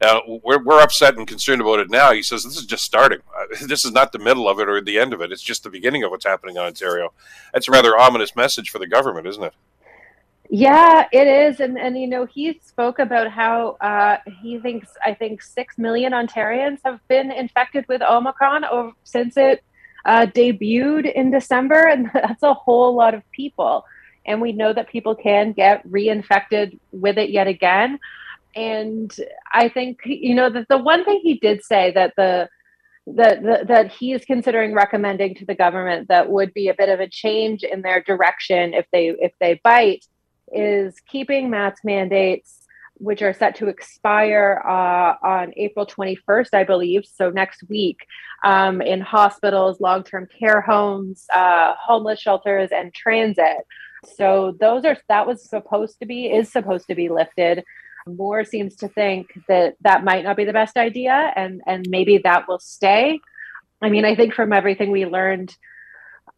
Uh, 0.00 0.20
we're, 0.42 0.62
we're 0.62 0.80
upset 0.80 1.16
and 1.16 1.26
concerned 1.26 1.60
about 1.60 1.78
it 1.78 1.90
now. 1.90 2.12
He 2.12 2.22
says 2.22 2.44
this 2.44 2.56
is 2.56 2.66
just 2.66 2.84
starting. 2.84 3.20
This 3.66 3.84
is 3.84 3.92
not 3.92 4.12
the 4.12 4.18
middle 4.18 4.48
of 4.48 4.58
it 4.58 4.68
or 4.68 4.80
the 4.80 4.98
end 4.98 5.12
of 5.12 5.20
it. 5.20 5.30
It's 5.30 5.42
just 5.42 5.62
the 5.62 5.70
beginning 5.70 6.02
of 6.02 6.10
what's 6.10 6.24
happening 6.24 6.56
in 6.56 6.62
Ontario. 6.62 7.12
That's 7.52 7.68
a 7.68 7.70
rather 7.70 7.96
ominous 7.96 8.34
message 8.34 8.70
for 8.70 8.78
the 8.78 8.86
government, 8.86 9.26
isn't 9.26 9.42
it? 9.42 9.54
Yeah, 10.50 11.06
it 11.10 11.26
is, 11.26 11.60
and 11.60 11.78
and 11.78 11.98
you 11.98 12.06
know 12.06 12.26
he 12.26 12.60
spoke 12.62 12.98
about 12.98 13.30
how 13.30 13.76
uh, 13.80 14.18
he 14.42 14.58
thinks 14.58 14.88
I 15.04 15.14
think 15.14 15.42
six 15.42 15.78
million 15.78 16.12
Ontarians 16.12 16.78
have 16.84 17.00
been 17.08 17.30
infected 17.30 17.86
with 17.88 18.02
Omicron 18.02 18.64
over, 18.64 18.92
since 19.04 19.36
it 19.36 19.64
uh, 20.04 20.26
debuted 20.26 21.12
in 21.12 21.30
December, 21.30 21.88
and 21.88 22.10
that's 22.12 22.42
a 22.42 22.54
whole 22.54 22.94
lot 22.94 23.14
of 23.14 23.28
people. 23.32 23.84
And 24.26 24.40
we 24.40 24.52
know 24.52 24.72
that 24.72 24.88
people 24.88 25.14
can 25.14 25.52
get 25.52 25.86
reinfected 25.88 26.78
with 26.92 27.18
it 27.18 27.30
yet 27.30 27.46
again. 27.46 27.98
And 28.56 29.14
I 29.52 29.68
think 29.68 30.00
you 30.04 30.34
know 30.34 30.50
that 30.50 30.68
the 30.68 30.78
one 30.78 31.04
thing 31.04 31.20
he 31.22 31.34
did 31.38 31.64
say 31.64 31.92
that 31.92 32.14
the 32.16 32.48
that 33.06 33.66
that 33.68 33.92
he 33.92 34.12
is 34.12 34.24
considering 34.24 34.74
recommending 34.74 35.34
to 35.34 35.44
the 35.44 35.54
government 35.54 36.08
that 36.08 36.30
would 36.30 36.54
be 36.54 36.68
a 36.68 36.74
bit 36.74 36.88
of 36.88 37.00
a 37.00 37.08
change 37.08 37.62
in 37.62 37.82
their 37.82 38.02
direction 38.02 38.72
if 38.72 38.86
they 38.92 39.08
if 39.08 39.32
they 39.40 39.60
bite 39.62 40.06
is 40.52 41.00
keeping 41.08 41.50
mask 41.50 41.84
mandates 41.84 42.64
which 42.94 43.22
are 43.22 43.32
set 43.32 43.56
to 43.56 43.68
expire 43.68 44.62
uh, 44.64 45.14
on 45.26 45.52
April 45.56 45.84
21st, 45.84 46.54
I 46.54 46.64
believe, 46.64 47.04
so 47.12 47.30
next 47.30 47.64
week, 47.68 47.98
um, 48.44 48.80
in 48.80 49.00
hospitals, 49.00 49.80
long 49.80 50.04
term 50.04 50.28
care 50.38 50.60
homes, 50.60 51.26
uh, 51.34 51.74
homeless 51.78 52.20
shelters, 52.20 52.70
and 52.72 52.94
transit. 52.94 53.66
So 54.16 54.56
those 54.60 54.84
are 54.84 54.96
that 55.08 55.26
was 55.26 55.48
supposed 55.48 55.98
to 56.00 56.06
be 56.06 56.26
is 56.26 56.52
supposed 56.52 56.86
to 56.88 56.94
be 56.94 57.08
lifted. 57.08 57.64
Moore 58.06 58.44
seems 58.44 58.76
to 58.76 58.88
think 58.88 59.32
that 59.48 59.76
that 59.80 60.04
might 60.04 60.24
not 60.24 60.36
be 60.36 60.44
the 60.44 60.52
best 60.52 60.76
idea, 60.76 61.32
and 61.36 61.62
and 61.66 61.86
maybe 61.88 62.18
that 62.18 62.46
will 62.48 62.58
stay. 62.58 63.20
I 63.82 63.90
mean, 63.90 64.04
I 64.04 64.14
think 64.14 64.34
from 64.34 64.52
everything 64.52 64.90
we 64.90 65.06
learned 65.06 65.54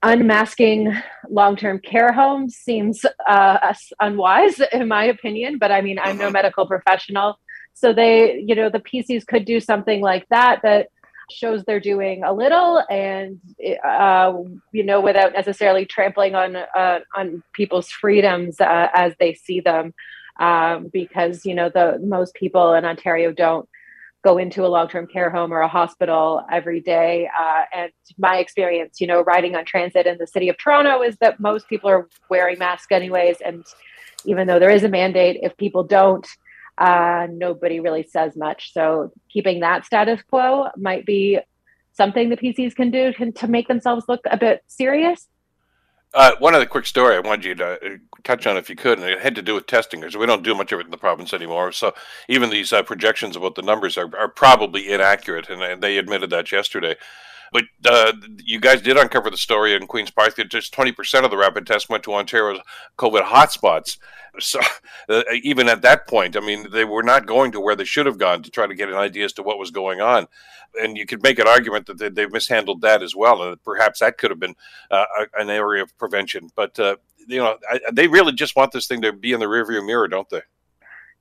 unmasking 0.02 0.94
long-term 1.28 1.80
care 1.80 2.12
homes 2.12 2.54
seems 2.54 3.04
uh, 3.28 3.74
unwise 4.00 4.60
in 4.72 4.86
my 4.86 5.04
opinion 5.04 5.56
but 5.58 5.72
i 5.72 5.80
mean 5.80 5.98
i'm 5.98 6.18
no 6.18 6.30
medical 6.30 6.66
professional 6.66 7.38
so 7.72 7.92
they 7.92 8.38
you 8.46 8.54
know 8.54 8.68
the 8.68 8.78
pcs 8.78 9.26
could 9.26 9.44
do 9.44 9.58
something 9.58 10.02
like 10.02 10.26
that 10.28 10.60
that 10.62 10.88
shows 11.30 11.64
they're 11.64 11.80
doing 11.80 12.22
a 12.22 12.32
little 12.32 12.84
and 12.90 13.40
uh, 13.84 14.32
you 14.72 14.84
know 14.84 15.00
without 15.00 15.32
necessarily 15.32 15.84
trampling 15.86 16.34
on 16.34 16.54
uh, 16.54 17.00
on 17.16 17.42
people's 17.52 17.90
freedoms 17.90 18.60
uh, 18.60 18.88
as 18.92 19.14
they 19.18 19.34
see 19.34 19.60
them 19.60 19.92
um, 20.38 20.88
because 20.92 21.44
you 21.44 21.54
know 21.54 21.68
the 21.68 21.98
most 22.02 22.34
people 22.34 22.74
in 22.74 22.84
ontario 22.84 23.32
don't 23.32 23.68
go 24.26 24.38
into 24.38 24.66
a 24.66 24.66
long-term 24.66 25.06
care 25.06 25.30
home 25.30 25.52
or 25.52 25.60
a 25.60 25.68
hospital 25.68 26.44
every 26.50 26.80
day. 26.80 27.30
Uh, 27.38 27.62
and 27.72 27.92
my 28.18 28.38
experience, 28.38 29.00
you 29.00 29.06
know, 29.06 29.22
riding 29.22 29.54
on 29.54 29.64
transit 29.64 30.04
in 30.04 30.18
the 30.18 30.26
city 30.26 30.48
of 30.48 30.58
Toronto 30.58 31.00
is 31.00 31.16
that 31.18 31.38
most 31.38 31.68
people 31.68 31.88
are 31.88 32.08
wearing 32.28 32.58
masks 32.58 32.90
anyways. 32.90 33.36
And 33.40 33.64
even 34.24 34.48
though 34.48 34.58
there 34.58 34.70
is 34.70 34.82
a 34.82 34.88
mandate, 34.88 35.38
if 35.42 35.56
people 35.56 35.84
don't, 35.84 36.26
uh, 36.76 37.28
nobody 37.30 37.78
really 37.78 38.02
says 38.02 38.36
much. 38.36 38.72
So 38.72 39.12
keeping 39.30 39.60
that 39.60 39.84
status 39.84 40.20
quo 40.28 40.70
might 40.76 41.06
be 41.06 41.38
something 41.92 42.28
the 42.28 42.36
PCs 42.36 42.74
can 42.74 42.90
do 42.90 43.12
to, 43.12 43.30
to 43.30 43.46
make 43.46 43.68
themselves 43.68 44.06
look 44.08 44.20
a 44.28 44.36
bit 44.36 44.62
serious. 44.66 45.28
Uh, 46.14 46.32
one 46.38 46.54
other 46.54 46.66
quick 46.66 46.86
story 46.86 47.14
I 47.14 47.20
wanted 47.20 47.44
you 47.44 47.54
to 47.56 47.66
uh, 47.72 47.96
touch 48.24 48.46
on, 48.46 48.56
if 48.56 48.70
you 48.70 48.76
could, 48.76 48.98
and 48.98 49.08
it 49.08 49.20
had 49.20 49.34
to 49.34 49.42
do 49.42 49.54
with 49.54 49.66
testing, 49.66 50.00
because 50.00 50.16
we 50.16 50.24
don't 50.24 50.42
do 50.42 50.54
much 50.54 50.72
of 50.72 50.80
it 50.80 50.86
in 50.86 50.90
the 50.90 50.96
province 50.96 51.34
anymore. 51.34 51.72
So 51.72 51.94
even 52.28 52.48
these 52.48 52.72
uh, 52.72 52.82
projections 52.82 53.36
about 53.36 53.54
the 53.54 53.62
numbers 53.62 53.98
are, 53.98 54.10
are 54.16 54.28
probably 54.28 54.90
inaccurate, 54.90 55.50
and, 55.50 55.62
and 55.62 55.82
they 55.82 55.98
admitted 55.98 56.30
that 56.30 56.50
yesterday. 56.50 56.96
But 57.52 57.64
uh, 57.84 58.12
you 58.44 58.60
guys 58.60 58.82
did 58.82 58.96
uncover 58.96 59.30
the 59.30 59.36
story 59.36 59.74
in 59.74 59.86
Queen's 59.86 60.10
Park 60.10 60.36
that 60.36 60.50
just 60.50 60.74
20% 60.74 61.24
of 61.24 61.30
the 61.30 61.36
rapid 61.36 61.66
tests 61.66 61.88
went 61.88 62.02
to 62.04 62.14
Ontario's 62.14 62.60
COVID 62.98 63.22
hotspots. 63.22 63.98
So 64.38 64.60
uh, 65.08 65.22
even 65.42 65.68
at 65.68 65.82
that 65.82 66.06
point, 66.06 66.36
I 66.36 66.40
mean, 66.40 66.70
they 66.70 66.84
were 66.84 67.02
not 67.02 67.26
going 67.26 67.52
to 67.52 67.60
where 67.60 67.76
they 67.76 67.84
should 67.84 68.06
have 68.06 68.18
gone 68.18 68.42
to 68.42 68.50
try 68.50 68.66
to 68.66 68.74
get 68.74 68.88
an 68.88 68.96
idea 68.96 69.24
as 69.24 69.32
to 69.34 69.42
what 69.42 69.58
was 69.58 69.70
going 69.70 70.00
on. 70.00 70.26
And 70.80 70.96
you 70.96 71.06
could 71.06 71.22
make 71.22 71.38
an 71.38 71.48
argument 71.48 71.86
that 71.86 71.98
they, 71.98 72.08
they've 72.08 72.30
mishandled 72.30 72.82
that 72.82 73.02
as 73.02 73.14
well, 73.14 73.42
and 73.42 73.62
perhaps 73.62 74.00
that 74.00 74.18
could 74.18 74.30
have 74.30 74.40
been 74.40 74.56
uh, 74.90 75.04
an 75.38 75.48
area 75.48 75.82
of 75.82 75.96
prevention. 75.96 76.50
But 76.54 76.78
uh, 76.78 76.96
you 77.26 77.38
know, 77.38 77.56
I, 77.70 77.80
they 77.92 78.08
really 78.08 78.32
just 78.32 78.56
want 78.56 78.72
this 78.72 78.86
thing 78.86 79.00
to 79.02 79.12
be 79.12 79.32
in 79.32 79.40
the 79.40 79.46
rearview 79.46 79.84
mirror, 79.86 80.08
don't 80.08 80.28
they? 80.28 80.42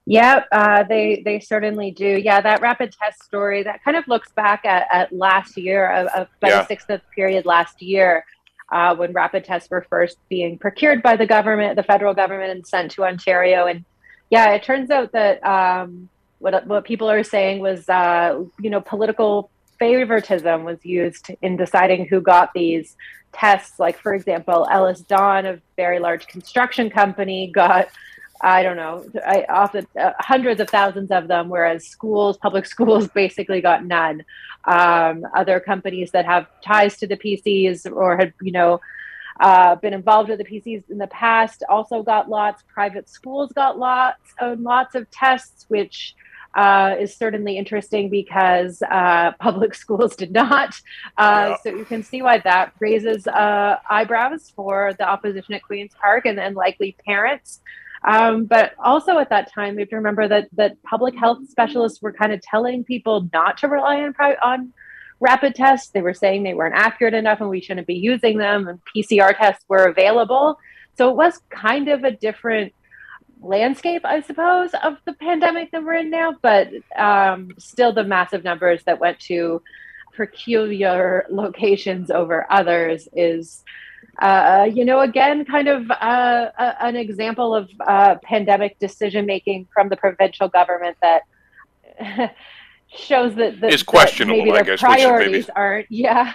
Yeah, 0.08 0.44
uh, 0.52 0.84
they 0.84 1.24
they 1.26 1.40
certainly 1.40 1.90
do. 1.90 2.06
Yeah, 2.06 2.40
that 2.42 2.62
rapid 2.62 2.92
test 2.92 3.24
story 3.24 3.64
that 3.64 3.84
kind 3.84 3.98
of 3.98 4.08
looks 4.08 4.32
back 4.32 4.64
at, 4.64 4.88
at 4.92 5.12
last 5.12 5.58
year, 5.58 5.90
of, 5.92 6.08
of 6.08 6.28
yeah. 6.44 6.62
the 6.62 6.68
six 6.68 6.86
month 6.88 7.02
period 7.16 7.46
last 7.46 7.82
year, 7.82 8.24
uh, 8.72 8.96
when 8.96 9.14
rapid 9.14 9.44
tests 9.44 9.70
were 9.70 9.86
first 9.90 10.18
being 10.30 10.60
procured 10.60 11.02
by 11.02 11.16
the 11.16 11.26
government, 11.26 11.76
the 11.76 11.84
federal 11.84 12.14
government, 12.14 12.52
and 12.52 12.68
sent 12.68 12.92
to 12.92 13.04
Ontario. 13.04 13.66
And 13.66 13.84
yeah, 14.30 14.52
it 14.52 14.64
turns 14.64 14.92
out 14.92 15.12
that 15.14 15.44
um, 15.44 16.08
what 16.38 16.68
what 16.68 16.86
people 16.86 17.10
are 17.10 17.24
saying 17.24 17.60
was, 17.60 17.90
uh, 17.90 18.44
you 18.60 18.70
know, 18.70 18.82
political 18.82 19.50
favoritism 19.80 20.64
was 20.64 20.86
used 20.86 21.32
in 21.42 21.58
deciding 21.58 22.08
who 22.08 22.22
got 22.22 22.54
these 22.54 22.96
tests. 23.34 23.80
Like, 23.80 23.98
for 24.00 24.14
example, 24.14 24.68
EllisDon, 24.72 25.46
a 25.46 25.62
very 25.76 25.98
large 25.98 26.28
construction 26.28 26.92
company, 26.92 27.52
got 27.52 27.88
I 28.46 28.62
don't 28.62 28.78
know, 28.78 29.04
I 29.26 29.44
often 29.50 29.88
uh, 30.00 30.12
hundreds 30.20 30.62
of 30.62 30.70
thousands 30.70 31.10
of 31.10 31.28
them, 31.28 31.50
whereas 31.50 31.88
schools, 31.88 32.38
public 32.38 32.66
schools, 32.76 33.08
basically 33.08 33.60
got 33.60 33.84
none. 33.84 34.24
Um, 34.66 35.26
other 35.36 35.60
companies 35.60 36.12
that 36.12 36.26
have 36.26 36.46
ties 36.64 36.98
to 36.98 37.08
the 37.08 37.18
PCs 37.18 37.92
or 37.92 38.18
had, 38.18 38.34
you 38.44 38.52
know, 38.52 38.80
uh, 39.40 39.76
been 39.78 39.94
involved 39.94 40.30
with 40.30 40.38
the 40.38 40.46
PCs 40.46 40.84
in 40.92 41.00
the 41.00 41.08
past 41.08 41.64
also 41.68 42.04
got 42.04 42.30
lots. 42.30 42.64
Private 42.72 43.10
schools 43.10 43.52
got 43.52 43.80
lots 43.80 44.22
and 44.40 44.62
lots 44.62 44.94
of 44.94 45.10
tests, 45.10 45.66
which 45.68 46.16
uh, 46.54 46.96
is 47.00 47.18
certainly 47.18 47.58
interesting 47.58 48.12
because 48.12 48.84
uh, 48.84 49.32
public 49.40 49.74
schools 49.74 50.16
did 50.16 50.32
not. 50.32 50.80
Uh, 51.18 51.50
yeah. 51.50 51.58
So 51.64 51.70
you 51.76 51.86
can 51.86 52.04
see 52.04 52.22
why 52.22 52.38
that 52.40 52.74
raises 52.80 53.26
uh, 53.26 53.78
eyebrows 53.90 54.54
for 54.56 54.94
the 55.00 55.10
opposition 55.10 55.56
at 55.56 55.64
Queen's 55.64 55.96
Park 56.00 56.28
and, 56.28 56.40
and 56.40 56.56
likely 56.56 56.96
parents. 57.06 57.62
Um, 58.06 58.46
but 58.46 58.74
also 58.84 59.18
at 59.18 59.30
that 59.30 59.52
time, 59.52 59.76
we 59.76 59.82
have 59.82 59.90
to 59.90 59.96
remember 59.96 60.28
that 60.28 60.48
that 60.54 60.82
public 60.84 61.16
health 61.16 61.40
specialists 61.50 62.02
were 62.02 62.14
kind 62.14 62.32
of 62.32 62.42
telling 62.42 62.84
people 62.84 63.28
not 63.34 63.58
to 63.60 63.68
rely 63.68 64.02
on 64.02 64.14
on 64.44 64.74
rapid 65.20 65.56
tests. 65.56 65.90
They 65.90 66.02
were 66.02 66.14
saying 66.14 66.44
they 66.44 66.54
weren't 66.54 66.76
accurate 66.76 67.16
enough 67.16 67.42
and 67.42 67.50
we 67.50 67.62
shouldn't 67.62 67.88
be 67.88 67.96
using 67.96 68.38
them. 68.38 68.68
And 68.68 68.80
PCR 68.96 69.36
tests 69.36 69.66
were 69.68 69.86
available, 69.86 70.60
so 70.98 71.10
it 71.10 71.16
was 71.16 71.42
kind 71.50 71.88
of 71.88 72.04
a 72.04 72.12
different 72.12 72.74
landscape, 73.42 74.06
I 74.06 74.22
suppose, 74.22 74.72
of 74.84 74.98
the 75.06 75.14
pandemic 75.14 75.72
that 75.72 75.84
we're 75.84 75.96
in 75.96 76.10
now. 76.10 76.36
But 76.42 76.70
um, 76.98 77.52
still, 77.58 77.92
the 77.92 78.04
massive 78.04 78.44
numbers 78.44 78.84
that 78.84 79.00
went 79.00 79.20
to 79.22 79.62
peculiar 80.16 81.26
locations 81.30 82.10
over 82.10 82.46
others 82.50 83.08
is 83.14 83.64
uh, 84.20 84.70
you 84.72 84.86
know, 84.86 85.02
again, 85.02 85.46
kind 85.46 85.68
of 85.68 85.90
uh, 85.92 86.50
a, 86.58 86.86
an 86.86 86.96
example 86.96 87.54
of 87.54 87.70
uh, 87.86 88.16
pandemic 88.24 88.80
decision 88.80 89.26
making 89.26 89.68
from 89.74 89.90
the 89.90 89.98
provincial 89.98 90.48
government 90.48 90.98
that 91.02 91.24
shows 92.88 93.36
that, 93.36 93.60
that 93.62 93.74
is 93.74 93.84
questionable. 93.84 94.38
That 94.38 94.46
maybe 94.46 94.52
their 94.52 94.62
I 94.62 94.64
guess 94.64 94.82
priorities 94.82 95.50
aren't. 95.50 95.88
Yeah, 95.90 96.34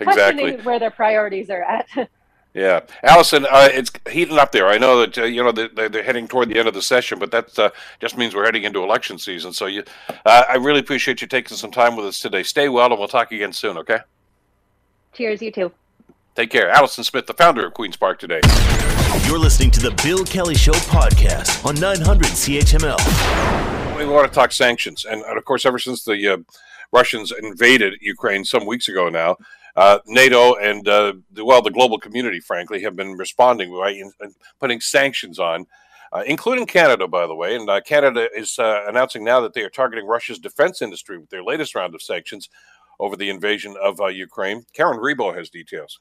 exactly 0.00 0.56
where 0.56 0.78
their 0.78 0.90
priorities 0.90 1.50
are 1.50 1.62
at. 1.62 1.88
Yeah, 2.54 2.82
Allison, 3.02 3.46
uh, 3.50 3.68
it's 3.72 3.90
heating 4.08 4.38
up 4.38 4.52
there. 4.52 4.68
I 4.68 4.78
know 4.78 5.00
that 5.00 5.18
uh, 5.18 5.24
you 5.24 5.42
know 5.42 5.50
they're, 5.50 5.88
they're, 5.88 6.04
heading 6.04 6.28
toward 6.28 6.48
the 6.48 6.56
end 6.56 6.68
of 6.68 6.74
the 6.74 6.82
session, 6.82 7.18
but 7.18 7.32
that 7.32 7.58
uh, 7.58 7.70
just 7.98 8.16
means 8.16 8.32
we're 8.32 8.44
heading 8.44 8.62
into 8.62 8.80
election 8.80 9.18
season. 9.18 9.52
So 9.52 9.66
you, 9.66 9.82
uh, 10.24 10.44
I 10.48 10.54
really 10.54 10.78
appreciate 10.78 11.20
you 11.20 11.26
taking 11.26 11.56
some 11.56 11.72
time 11.72 11.96
with 11.96 12.06
us 12.06 12.20
today. 12.20 12.44
Stay 12.44 12.68
well, 12.68 12.92
and 12.92 12.96
we'll 12.96 13.08
talk 13.08 13.32
again 13.32 13.52
soon. 13.52 13.76
Okay. 13.78 13.98
Cheers, 15.14 15.42
you 15.42 15.50
too. 15.50 15.72
Take 16.34 16.50
care. 16.50 16.68
Allison 16.68 17.04
Smith, 17.04 17.26
the 17.26 17.34
founder 17.34 17.64
of 17.64 17.74
Queen's 17.74 17.96
Park 17.96 18.18
Today. 18.18 18.40
You're 19.24 19.38
listening 19.38 19.70
to 19.70 19.80
the 19.80 19.92
Bill 20.02 20.24
Kelly 20.24 20.56
Show 20.56 20.72
podcast 20.72 21.64
on 21.64 21.76
900 21.76 22.26
CHML. 22.26 23.96
We 23.96 24.04
want 24.04 24.26
to 24.26 24.34
talk 24.34 24.50
sanctions, 24.50 25.04
and, 25.04 25.22
of 25.22 25.44
course, 25.44 25.64
ever 25.64 25.78
since 25.78 26.02
the 26.02 26.34
uh, 26.34 26.36
Russians 26.92 27.32
invaded 27.40 27.94
Ukraine 28.00 28.44
some 28.44 28.66
weeks 28.66 28.88
ago 28.88 29.08
now. 29.08 29.36
Uh, 29.76 30.00
NATO 30.06 30.56
and 30.56 30.88
uh, 30.88 31.12
the, 31.30 31.44
well, 31.44 31.62
the 31.62 31.70
global 31.70 32.00
community, 32.00 32.40
frankly, 32.40 32.82
have 32.82 32.96
been 32.96 33.12
responding 33.12 33.70
by 33.70 33.90
in, 33.90 34.10
in 34.20 34.34
putting 34.58 34.80
sanctions 34.80 35.38
on, 35.38 35.66
uh, 36.12 36.24
including 36.26 36.66
Canada, 36.66 37.06
by 37.06 37.28
the 37.28 37.34
way. 37.36 37.54
And 37.54 37.70
uh, 37.70 37.80
Canada 37.80 38.28
is 38.34 38.58
uh, 38.58 38.86
announcing 38.88 39.22
now 39.22 39.40
that 39.40 39.54
they 39.54 39.62
are 39.62 39.70
targeting 39.70 40.04
Russia's 40.04 40.40
defense 40.40 40.82
industry 40.82 41.16
with 41.16 41.30
their 41.30 41.44
latest 41.44 41.76
round 41.76 41.94
of 41.94 42.02
sanctions 42.02 42.48
over 42.98 43.14
the 43.14 43.30
invasion 43.30 43.76
of 43.80 44.00
uh, 44.00 44.06
Ukraine. 44.06 44.64
Karen 44.72 44.98
Rebo 44.98 45.36
has 45.36 45.48
details. 45.48 46.00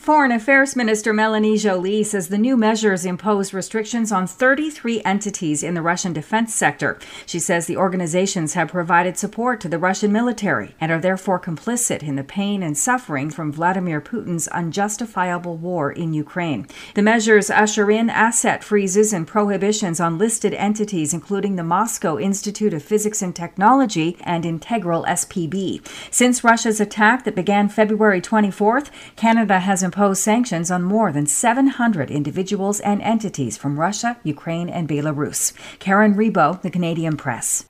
Foreign 0.00 0.32
Affairs 0.32 0.76
Minister 0.76 1.12
Melanie 1.12 1.58
Joly 1.58 2.02
says 2.02 2.28
the 2.28 2.38
new 2.38 2.56
measures 2.56 3.04
impose 3.04 3.52
restrictions 3.52 4.10
on 4.10 4.26
33 4.26 5.02
entities 5.02 5.62
in 5.62 5.74
the 5.74 5.82
Russian 5.82 6.14
defense 6.14 6.54
sector. 6.54 6.98
She 7.26 7.38
says 7.38 7.66
the 7.66 7.76
organizations 7.76 8.54
have 8.54 8.68
provided 8.68 9.18
support 9.18 9.60
to 9.60 9.68
the 9.68 9.78
Russian 9.78 10.10
military 10.10 10.74
and 10.80 10.90
are 10.90 10.98
therefore 10.98 11.38
complicit 11.38 12.02
in 12.02 12.16
the 12.16 12.24
pain 12.24 12.62
and 12.62 12.78
suffering 12.78 13.28
from 13.28 13.52
Vladimir 13.52 14.00
Putin's 14.00 14.48
unjustifiable 14.48 15.58
war 15.58 15.92
in 15.92 16.14
Ukraine. 16.14 16.66
The 16.94 17.02
measures 17.02 17.50
usher 17.50 17.90
in 17.90 18.08
asset 18.08 18.64
freezes 18.64 19.12
and 19.12 19.26
prohibitions 19.26 20.00
on 20.00 20.16
listed 20.16 20.54
entities, 20.54 21.12
including 21.12 21.56
the 21.56 21.62
Moscow 21.62 22.18
Institute 22.18 22.72
of 22.72 22.82
Physics 22.82 23.20
and 23.20 23.36
Technology 23.36 24.16
and 24.22 24.46
Integral 24.46 25.04
SPB. 25.04 25.86
Since 26.10 26.42
Russia's 26.42 26.80
attack 26.80 27.24
that 27.24 27.36
began 27.36 27.68
February 27.68 28.22
24th, 28.22 28.88
Canada 29.14 29.60
has 29.60 29.89
imposed 29.90 30.22
sanctions 30.22 30.70
on 30.70 30.84
more 30.84 31.10
than 31.10 31.26
700 31.26 32.12
individuals 32.12 32.78
and 32.78 33.02
entities 33.02 33.56
from 33.56 33.80
Russia, 33.80 34.16
Ukraine, 34.22 34.68
and 34.68 34.88
Belarus. 34.88 35.52
Karen 35.80 36.14
Rebo, 36.14 36.62
the 36.62 36.70
Canadian 36.70 37.16
Press. 37.16 37.68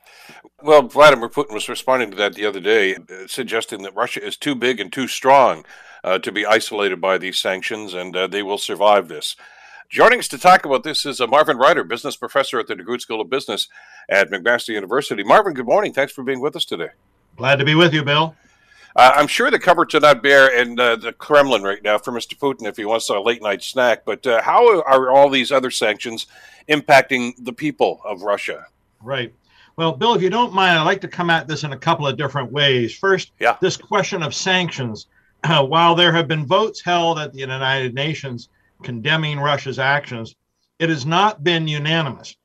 Well, 0.63 0.83
Vladimir 0.83 1.31
Putin 1.31 1.55
was 1.55 1.67
responding 1.67 2.11
to 2.11 2.19
that 2.19 2.35
the 2.35 2.45
other 2.45 2.61
day, 2.61 2.97
uh, 2.97 3.27
suggesting 3.27 3.81
that 3.85 3.97
Russia 3.97 4.23
is 4.23 4.37
too 4.37 4.55
big 4.55 4.81
and 4.81 4.93
too 4.93 5.09
strong 5.09 5.65
uh, 6.05 6.19
to 6.19 6.31
be 6.31 6.45
isolated 6.45 7.01
by 7.01 7.17
these 7.17 7.39
sanctions, 7.39 7.95
and 7.95 8.15
uh, 8.15 8.27
they 8.27 8.43
will 8.43 8.59
survive 8.59 9.09
this. 9.09 9.35
Joining 9.89 10.19
us 10.19 10.29
to 10.29 10.37
talk 10.39 10.67
about 10.67 10.83
this 10.83 11.07
is 11.07 11.23
uh, 11.23 11.27
Marvin 11.27 11.57
Ryder, 11.57 11.85
business 11.85 12.17
professor 12.17 12.61
at 12.61 12.67
the 12.67 12.75
DeGroote 12.75 13.01
School 13.01 13.23
of 13.23 13.31
Business 13.31 13.67
at 14.11 14.31
McMaster 14.31 14.75
University. 14.75 15.25
Marvin, 15.25 15.55
good 15.55 15.65
morning. 15.65 15.95
Thanks 15.95 16.13
for 16.13 16.23
being 16.23 16.43
with 16.43 16.55
us 16.55 16.67
today. 16.67 16.91
Glad 17.37 17.57
to 17.61 17.65
be 17.65 17.75
with 17.75 17.95
you, 17.95 18.05
Bill. 18.05 18.37
Uh, 18.97 19.13
I'm 19.15 19.27
sure 19.27 19.51
the 19.51 19.59
cupboards 19.59 19.95
are 19.95 20.01
not 20.01 20.23
bare 20.23 20.49
in 20.61 20.79
uh, 20.79 20.97
the 20.97 21.13
Kremlin 21.13 21.63
right 21.63 21.83
now 21.83 21.99
for 21.99 22.13
Mr. 22.13 22.37
Putin 22.37 22.67
if 22.67 22.77
he 22.77 22.85
wants 22.85 23.09
a 23.09 23.21
late 23.21 23.43
night 23.43 23.63
snack. 23.63 24.05
But 24.05 24.27
uh, 24.27 24.43
how 24.43 24.81
are 24.83 25.11
all 25.11 25.31
these 25.31 25.53
other 25.53 25.71
sanctions 25.71 26.27
impacting 26.69 27.33
the 27.45 27.53
people 27.53 28.01
of 28.05 28.23
Russia? 28.23 28.67
Right. 29.03 29.33
Well, 29.77 29.93
Bill, 29.93 30.15
if 30.15 30.23
you 30.23 30.31
don't 30.31 30.53
mind, 30.53 30.79
I'd 30.79 30.85
like 30.85 31.01
to 31.03 31.09
come 31.09 31.31
at 31.31 31.49
this 31.49 31.65
in 31.65 31.73
a 31.73 31.79
couple 31.79 32.07
of 32.07 32.17
different 32.17 32.53
ways. 32.53 32.95
First, 32.95 33.33
yeah. 33.39 33.57
this 33.61 33.77
question 33.77 34.23
of 34.23 34.35
sanctions. 34.35 35.07
while 35.47 35.95
there 35.95 36.13
have 36.13 36.29
been 36.29 36.47
votes 36.47 36.83
held 36.83 37.19
at 37.19 37.33
the 37.33 37.39
United 37.39 37.95
Nations 37.95 38.49
condemning 38.83 39.39
Russia's 39.39 39.79
actions, 39.79 40.35
it 40.79 40.89
has 40.89 41.07
not 41.07 41.45
been 41.45 41.69
unanimous. 41.69 42.37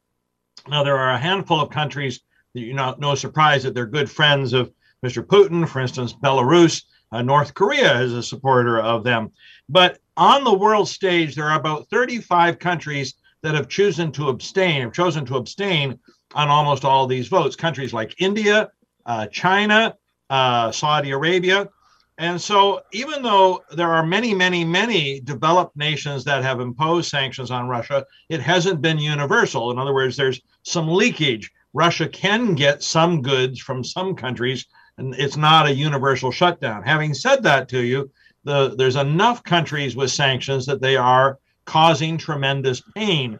Now, 0.67 0.83
there 0.83 0.97
are 0.97 1.11
a 1.11 1.17
handful 1.17 1.59
of 1.59 1.69
countries 1.69 2.21
that 2.53 2.61
you 2.61 2.73
know, 2.73 2.95
no 2.99 3.15
surprise 3.15 3.63
that 3.63 3.73
they're 3.73 3.85
good 3.85 4.09
friends 4.09 4.53
of 4.53 4.71
Mr. 5.03 5.25
Putin, 5.25 5.67
for 5.67 5.79
instance, 5.79 6.13
Belarus, 6.13 6.83
uh, 7.11 7.21
North 7.21 7.53
Korea 7.53 8.01
is 8.01 8.13
a 8.13 8.23
supporter 8.23 8.79
of 8.79 9.03
them. 9.03 9.31
But 9.69 9.99
on 10.17 10.43
the 10.43 10.53
world 10.53 10.87
stage, 10.87 11.35
there 11.35 11.49
are 11.49 11.59
about 11.59 11.89
35 11.89 12.59
countries 12.59 13.15
that 13.41 13.55
have 13.55 13.67
chosen 13.67 14.11
to 14.13 14.29
abstain, 14.29 14.81
have 14.81 14.93
chosen 14.93 15.25
to 15.25 15.37
abstain 15.37 15.99
on 16.33 16.47
almost 16.49 16.83
all 16.83 17.07
these 17.07 17.27
votes. 17.27 17.55
Countries 17.55 17.93
like 17.93 18.19
India, 18.19 18.69
uh, 19.05 19.27
China, 19.27 19.95
uh, 20.29 20.71
Saudi 20.71 21.11
Arabia. 21.11 21.69
And 22.17 22.39
so, 22.39 22.81
even 22.93 23.21
though 23.21 23.61
there 23.71 23.91
are 23.91 24.05
many, 24.05 24.33
many, 24.33 24.63
many 24.63 25.19
developed 25.19 25.75
nations 25.75 26.23
that 26.23 26.43
have 26.43 26.61
imposed 26.61 27.09
sanctions 27.09 27.51
on 27.51 27.67
Russia, 27.67 28.05
it 28.29 28.39
hasn't 28.39 28.81
been 28.81 28.97
universal. 28.97 29.69
In 29.71 29.77
other 29.77 29.93
words, 29.93 30.15
there's 30.15 30.41
some 30.63 30.87
leakage. 30.87 31.51
Russia 31.73 32.07
can 32.07 32.55
get 32.55 32.81
some 32.81 33.21
goods 33.21 33.59
from 33.59 33.83
some 33.83 34.15
countries 34.15 34.65
and 34.97 35.13
it's 35.15 35.37
not 35.37 35.67
a 35.67 35.73
universal 35.73 36.31
shutdown. 36.31 36.83
Having 36.83 37.13
said 37.13 37.43
that 37.43 37.67
to 37.69 37.81
you, 37.81 38.11
the, 38.43 38.75
there's 38.77 38.95
enough 38.95 39.43
countries 39.43 39.95
with 39.95 40.11
sanctions 40.11 40.65
that 40.65 40.81
they 40.81 40.95
are 40.95 41.39
causing 41.65 42.17
tremendous 42.17 42.81
pain. 42.95 43.39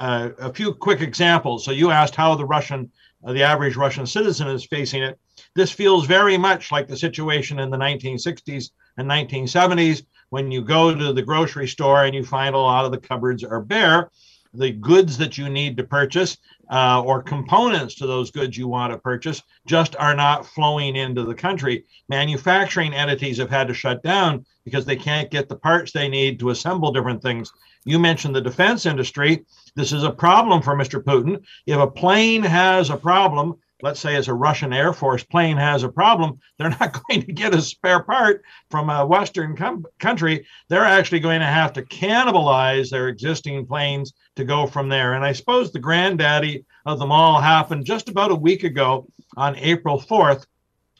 Uh, 0.00 0.30
a 0.38 0.52
few 0.52 0.72
quick 0.74 1.00
examples. 1.00 1.64
So 1.64 1.70
you 1.70 1.90
asked 1.90 2.14
how 2.14 2.34
the 2.34 2.44
Russian, 2.44 2.90
uh, 3.24 3.32
the 3.32 3.42
average 3.42 3.76
Russian 3.76 4.06
citizen 4.06 4.48
is 4.48 4.64
facing 4.64 5.02
it. 5.02 5.18
This 5.54 5.70
feels 5.70 6.06
very 6.06 6.36
much 6.36 6.72
like 6.72 6.88
the 6.88 6.96
situation 6.96 7.58
in 7.58 7.70
the 7.70 7.76
1960s 7.76 8.70
and 8.96 9.08
1970s 9.08 10.04
when 10.30 10.50
you 10.50 10.62
go 10.62 10.94
to 10.94 11.12
the 11.12 11.22
grocery 11.22 11.68
store 11.68 12.04
and 12.04 12.14
you 12.14 12.24
find 12.24 12.54
a 12.54 12.58
lot 12.58 12.84
of 12.84 12.92
the 12.92 12.98
cupboards 12.98 13.44
are 13.44 13.60
bare. 13.60 14.10
The 14.52 14.72
goods 14.72 15.18
that 15.18 15.36
you 15.36 15.48
need 15.48 15.76
to 15.76 15.84
purchase 15.84 16.38
uh, 16.70 17.02
or 17.02 17.22
components 17.22 17.94
to 17.96 18.06
those 18.06 18.30
goods 18.30 18.56
you 18.56 18.68
want 18.68 18.92
to 18.92 18.98
purchase 18.98 19.42
just 19.66 19.96
are 19.96 20.14
not 20.14 20.46
flowing 20.46 20.96
into 20.96 21.24
the 21.24 21.34
country. 21.34 21.84
Manufacturing 22.08 22.92
entities 22.92 23.38
have 23.38 23.50
had 23.50 23.68
to 23.68 23.74
shut 23.74 24.02
down 24.02 24.44
because 24.64 24.84
they 24.84 24.96
can't 24.96 25.30
get 25.30 25.48
the 25.48 25.56
parts 25.56 25.92
they 25.92 26.08
need 26.08 26.38
to 26.40 26.50
assemble 26.50 26.92
different 26.92 27.22
things. 27.22 27.52
You 27.84 27.98
mentioned 27.98 28.34
the 28.34 28.40
defense 28.40 28.86
industry. 28.86 29.44
This 29.76 29.92
is 29.92 30.04
a 30.04 30.10
problem 30.10 30.62
for 30.62 30.74
Mr. 30.74 31.02
Putin. 31.02 31.44
If 31.66 31.78
a 31.78 31.86
plane 31.86 32.42
has 32.42 32.90
a 32.90 32.96
problem, 32.96 33.56
let's 33.84 34.00
say 34.00 34.16
as 34.16 34.28
a 34.28 34.34
Russian 34.34 34.72
Air 34.72 34.94
Force 34.94 35.22
plane 35.22 35.58
has 35.58 35.82
a 35.82 35.90
problem, 35.90 36.40
they're 36.58 36.70
not 36.70 36.98
going 37.08 37.20
to 37.20 37.32
get 37.32 37.54
a 37.54 37.60
spare 37.60 38.02
part 38.02 38.42
from 38.70 38.88
a 38.88 39.04
Western 39.04 39.54
com- 39.54 39.84
country. 39.98 40.46
They're 40.68 40.86
actually 40.86 41.20
going 41.20 41.40
to 41.40 41.46
have 41.46 41.74
to 41.74 41.82
cannibalize 41.82 42.88
their 42.88 43.08
existing 43.08 43.66
planes 43.66 44.14
to 44.36 44.44
go 44.44 44.66
from 44.66 44.88
there. 44.88 45.12
And 45.12 45.24
I 45.24 45.32
suppose 45.32 45.70
the 45.70 45.80
granddaddy 45.80 46.64
of 46.86 46.98
them 46.98 47.12
all 47.12 47.38
happened 47.38 47.84
just 47.84 48.08
about 48.08 48.30
a 48.30 48.34
week 48.34 48.64
ago 48.64 49.06
on 49.36 49.54
April 49.56 50.00
4th. 50.00 50.46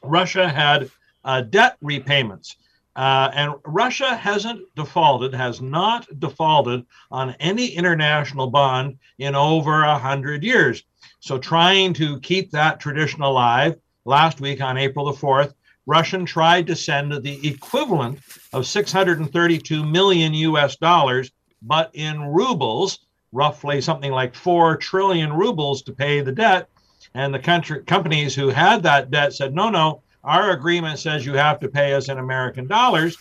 Russia 0.02 0.46
had 0.46 0.90
uh, 1.24 1.40
debt 1.40 1.78
repayments. 1.80 2.56
Uh, 2.96 3.28
and 3.34 3.54
Russia 3.64 4.14
hasn't 4.14 4.62
defaulted, 4.76 5.34
has 5.34 5.60
not 5.60 6.06
defaulted 6.20 6.84
on 7.10 7.34
any 7.40 7.66
international 7.66 8.48
bond 8.48 8.98
in 9.18 9.34
over 9.34 9.82
a 9.82 9.98
hundred 9.98 10.44
years. 10.44 10.84
So, 11.20 11.38
trying 11.38 11.94
to 11.94 12.20
keep 12.20 12.50
that 12.50 12.80
tradition 12.80 13.22
alive, 13.22 13.76
last 14.04 14.40
week 14.40 14.60
on 14.60 14.76
April 14.76 15.06
the 15.06 15.12
4th, 15.12 15.54
Russian 15.86 16.24
tried 16.24 16.66
to 16.66 16.76
send 16.76 17.12
the 17.12 17.48
equivalent 17.48 18.20
of 18.52 18.66
632 18.66 19.84
million 19.84 20.34
US 20.34 20.76
dollars, 20.76 21.30
but 21.62 21.90
in 21.94 22.22
rubles, 22.22 23.00
roughly 23.32 23.80
something 23.80 24.12
like 24.12 24.34
4 24.34 24.76
trillion 24.76 25.32
rubles 25.32 25.82
to 25.82 25.92
pay 25.92 26.20
the 26.20 26.32
debt. 26.32 26.68
And 27.14 27.32
the 27.34 27.38
country 27.38 27.82
companies 27.84 28.34
who 28.34 28.48
had 28.48 28.82
that 28.82 29.10
debt 29.10 29.34
said, 29.34 29.54
no, 29.54 29.68
no, 29.68 30.02
our 30.22 30.50
agreement 30.50 30.98
says 30.98 31.26
you 31.26 31.34
have 31.34 31.60
to 31.60 31.68
pay 31.68 31.92
us 31.94 32.08
in 32.08 32.18
American 32.18 32.66
dollars. 32.66 33.16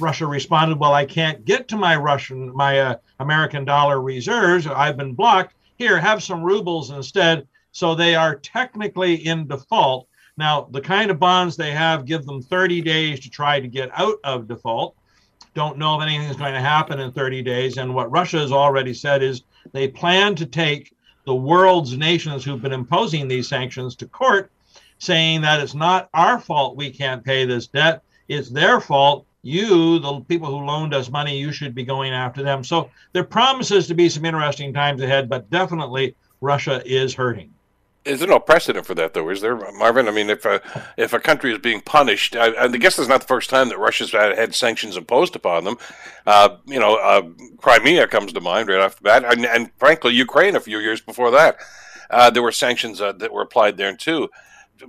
Russia 0.00 0.26
responded, 0.26 0.78
well, 0.78 0.92
I 0.92 1.06
can't 1.06 1.44
get 1.44 1.68
to 1.68 1.76
my 1.76 1.96
Russian, 1.96 2.54
my 2.54 2.80
uh, 2.80 2.96
American 3.20 3.64
dollar 3.64 4.00
reserves. 4.02 4.66
I've 4.66 4.96
been 4.96 5.14
blocked 5.14 5.54
here, 5.78 5.98
have 5.98 6.22
some 6.22 6.42
rubles 6.42 6.90
instead. 6.90 7.46
So 7.72 7.94
they 7.94 8.14
are 8.14 8.34
technically 8.34 9.14
in 9.14 9.46
default. 9.46 10.08
Now, 10.36 10.68
the 10.70 10.80
kind 10.80 11.10
of 11.10 11.18
bonds 11.18 11.56
they 11.56 11.70
have 11.70 12.04
give 12.04 12.26
them 12.26 12.42
30 12.42 12.82
days 12.82 13.20
to 13.20 13.30
try 13.30 13.60
to 13.60 13.68
get 13.68 13.90
out 13.94 14.18
of 14.24 14.48
default. 14.48 14.96
Don't 15.54 15.78
know 15.78 15.96
if 15.96 16.02
anything's 16.02 16.36
going 16.36 16.54
to 16.54 16.60
happen 16.60 17.00
in 17.00 17.12
30 17.12 17.42
days. 17.42 17.78
And 17.78 17.94
what 17.94 18.10
Russia 18.10 18.38
has 18.38 18.52
already 18.52 18.94
said 18.94 19.22
is 19.22 19.42
they 19.72 19.88
plan 19.88 20.34
to 20.36 20.46
take 20.46 20.94
the 21.24 21.34
world's 21.34 21.96
nations 21.96 22.44
who've 22.44 22.62
been 22.62 22.72
imposing 22.72 23.28
these 23.28 23.48
sanctions 23.48 23.94
to 23.96 24.06
court, 24.06 24.50
saying 24.98 25.40
that 25.42 25.60
it's 25.60 25.74
not 25.74 26.08
our 26.14 26.38
fault 26.40 26.76
we 26.76 26.90
can't 26.90 27.24
pay 27.24 27.44
this 27.44 27.66
debt. 27.66 28.02
It's 28.28 28.48
their 28.50 28.80
fault 28.80 29.26
you, 29.42 29.98
the 29.98 30.20
people 30.20 30.48
who 30.48 30.64
loaned 30.64 30.94
us 30.94 31.10
money, 31.10 31.38
you 31.38 31.52
should 31.52 31.74
be 31.74 31.84
going 31.84 32.12
after 32.12 32.42
them. 32.42 32.64
So 32.64 32.90
there 33.12 33.24
promises 33.24 33.86
to 33.88 33.94
be 33.94 34.08
some 34.08 34.24
interesting 34.24 34.72
times 34.72 35.00
ahead, 35.02 35.28
but 35.28 35.48
definitely 35.50 36.14
Russia 36.40 36.82
is 36.84 37.14
hurting. 37.14 37.52
Is 38.04 38.20
there 38.20 38.28
no 38.28 38.38
precedent 38.38 38.86
for 38.86 38.94
that, 38.94 39.12
though? 39.12 39.28
Is 39.28 39.40
there, 39.42 39.56
Marvin? 39.72 40.08
I 40.08 40.12
mean, 40.12 40.30
if 40.30 40.46
a 40.46 40.62
if 40.96 41.12
a 41.12 41.20
country 41.20 41.52
is 41.52 41.58
being 41.58 41.82
punished, 41.82 42.36
I, 42.36 42.54
I 42.56 42.68
guess 42.68 42.98
it's 42.98 43.08
not 43.08 43.20
the 43.20 43.26
first 43.26 43.50
time 43.50 43.68
that 43.68 43.78
Russia's 43.78 44.12
had, 44.12 44.54
sanctions 44.54 44.96
imposed 44.96 45.36
upon 45.36 45.64
them. 45.64 45.76
Uh, 46.26 46.56
you 46.64 46.80
know, 46.80 46.96
uh, 46.96 47.22
Crimea 47.58 48.06
comes 48.06 48.32
to 48.32 48.40
mind 48.40 48.68
right 48.68 48.80
off 48.80 48.96
the 48.96 49.02
bat, 49.02 49.24
and, 49.24 49.44
and 49.44 49.70
frankly, 49.78 50.14
Ukraine 50.14 50.56
a 50.56 50.60
few 50.60 50.78
years 50.78 51.02
before 51.02 51.30
that, 51.32 51.58
uh, 52.08 52.30
there 52.30 52.42
were 52.42 52.52
sanctions 52.52 53.00
uh, 53.00 53.12
that 53.12 53.32
were 53.32 53.42
applied 53.42 53.76
there 53.76 53.94
too. 53.94 54.30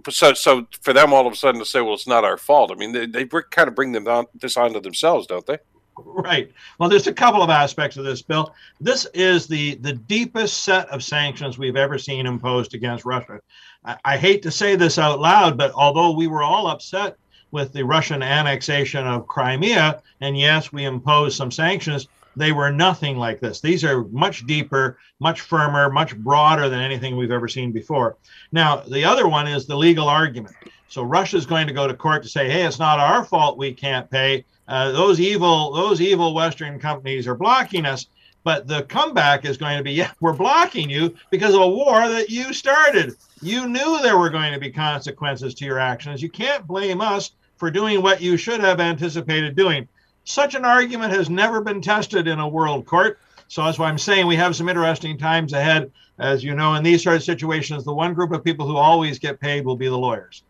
So, 0.10 0.34
so 0.34 0.68
for 0.82 0.94
them 0.94 1.14
all 1.14 1.26
of 1.26 1.34
a 1.34 1.36
sudden 1.36 1.60
to 1.60 1.66
say, 1.66 1.82
"Well, 1.82 1.94
it's 1.94 2.08
not 2.08 2.24
our 2.24 2.38
fault," 2.38 2.72
I 2.72 2.76
mean, 2.76 2.92
they, 2.92 3.06
they 3.06 3.26
kind 3.26 3.68
of 3.68 3.76
bring 3.76 3.92
them 3.92 4.04
down 4.04 4.26
this 4.36 4.58
onto 4.58 4.80
themselves, 4.80 5.28
don't 5.28 5.46
they? 5.46 5.58
Right. 6.06 6.52
Well, 6.78 6.90
there's 6.90 7.08
a 7.08 7.14
couple 7.14 7.42
of 7.42 7.50
aspects 7.50 7.98
of 7.98 8.06
this 8.06 8.22
bill. 8.22 8.54
This 8.80 9.06
is 9.14 9.48
the 9.48 9.76
the 9.76 9.94
deepest 9.94 10.64
set 10.64 10.88
of 10.90 11.04
sanctions 11.04 11.58
we've 11.58 11.76
ever 11.76 11.98
seen 11.98 12.26
imposed 12.26 12.74
against 12.74 13.06
Russia. 13.06 13.40
I, 13.84 13.98
I, 14.06 14.18
hate 14.18 14.42
to 14.44 14.52
say 14.52 14.76
this 14.76 14.98
out 14.98 15.20
loud, 15.20 15.58
but 15.58 15.72
although 15.74 16.12
we 16.12 16.28
were 16.28 16.44
all 16.44 16.68
upset 16.68 17.18
with 17.52 17.74
the 17.74 17.84
Russian 17.84 18.22
annexation 18.22 19.06
of 19.08 19.28
Crimea, 19.28 20.02
and 20.22 20.38
yes, 20.38 20.72
we 20.72 20.86
imposed 20.86 21.36
some 21.36 21.52
sanctions, 21.52 22.08
they 22.40 22.52
were 22.52 22.72
nothing 22.72 23.18
like 23.18 23.40
this. 23.40 23.60
These 23.60 23.84
are 23.84 24.06
much 24.06 24.46
deeper, 24.48 24.98
much 25.20 25.42
firmer, 25.42 25.90
much 25.90 26.16
broader 26.18 26.70
than 26.70 26.80
anything 26.80 27.18
we've 27.18 27.32
ever 27.32 27.48
seen 27.48 27.72
before. 27.72 28.18
Now, 28.52 28.78
the 28.78 29.04
other 29.04 29.28
one 29.28 29.48
is 29.48 29.66
the 29.66 29.76
legal 29.76 30.08
argument. 30.08 30.56
So 30.88 31.04
Russia 31.04 31.38
is 31.38 31.46
going 31.46 31.68
to 31.68 31.74
go 31.74 31.88
to 31.88 31.94
court 31.94 32.24
to 32.24 32.30
say, 32.30 32.50
"Hey, 32.50 32.66
it's 32.66 32.80
not 32.80 33.00
our 33.00 33.24
fault 33.24 33.58
we 33.58 33.74
can't 33.74 34.10
pay." 34.10 34.46
Uh, 34.68 34.92
those 34.92 35.20
evil 35.20 35.74
those 35.74 36.02
evil 36.02 36.34
Western 36.34 36.80
companies 36.80 37.28
are 37.28 37.36
blocking 37.36 37.86
us. 37.86 38.08
But 38.44 38.68
the 38.68 38.84
comeback 38.84 39.44
is 39.44 39.58
going 39.58 39.78
to 39.78 39.84
be, 39.84 39.92
yeah, 39.92 40.12
we're 40.22 40.34
blocking 40.34 40.90
you 40.90 41.14
because 41.30 41.54
of 41.54 41.62
a 41.62 41.68
war 41.68 42.08
that 42.08 42.30
you 42.30 42.54
started. 42.54 43.16
You 43.42 43.68
knew 43.68 44.02
there 44.02 44.18
were 44.18 44.30
going 44.30 44.54
to 44.54 44.60
be 44.60 44.72
consequences 44.72 45.54
to 45.56 45.66
your 45.66 45.78
actions. 45.78 46.22
You 46.22 46.30
can't 46.30 46.66
blame 46.66 47.02
us 47.02 47.32
for 47.58 47.70
doing 47.70 48.02
what 48.02 48.22
you 48.22 48.38
should 48.38 48.62
have 48.62 48.80
anticipated 48.80 49.56
doing. 49.56 49.88
Such 50.30 50.54
an 50.54 50.64
argument 50.64 51.12
has 51.12 51.28
never 51.28 51.60
been 51.60 51.82
tested 51.82 52.28
in 52.28 52.40
a 52.40 52.48
world 52.48 52.86
court. 52.86 53.20
So 53.48 53.64
that's 53.64 53.80
why 53.80 53.90
I'm 53.90 53.98
saying 53.98 54.28
we 54.28 54.36
have 54.36 54.56
some 54.56 54.70
interesting 54.70 55.18
times 55.18 55.54
ahead. 55.54 55.92
As 56.20 56.44
you 56.44 56.54
know, 56.54 56.76
in 56.76 56.84
these 56.84 57.02
sort 57.02 57.16
of 57.16 57.24
situations, 57.24 57.84
the 57.84 57.96
one 57.96 58.14
group 58.14 58.32
of 58.32 58.44
people 58.44 58.68
who 58.68 58.78
always 58.78 59.18
get 59.18 59.40
paid 59.40 59.66
will 59.66 59.76
be 59.76 59.88
the 59.88 59.98
lawyers. 59.98 60.44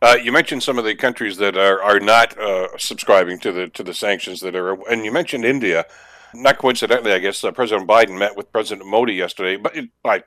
Uh, 0.00 0.16
you 0.22 0.32
mentioned 0.32 0.62
some 0.62 0.78
of 0.78 0.86
the 0.86 0.94
countries 0.94 1.36
that 1.36 1.54
are, 1.54 1.82
are 1.82 2.00
not 2.00 2.38
uh, 2.38 2.68
subscribing 2.78 3.38
to 3.40 3.52
the 3.52 3.68
to 3.68 3.82
the 3.82 3.92
sanctions 3.92 4.40
that 4.40 4.56
are, 4.56 4.72
and 4.90 5.04
you 5.04 5.12
mentioned 5.12 5.44
India. 5.44 5.84
Not 6.32 6.56
coincidentally, 6.56 7.12
I 7.12 7.18
guess 7.18 7.44
uh, 7.44 7.52
President 7.52 7.86
Biden 7.86 8.18
met 8.18 8.38
with 8.38 8.50
President 8.50 8.88
Modi 8.88 9.14
yesterday, 9.14 9.56
but 9.56 9.76
it, 9.76 9.90
by 10.02 10.24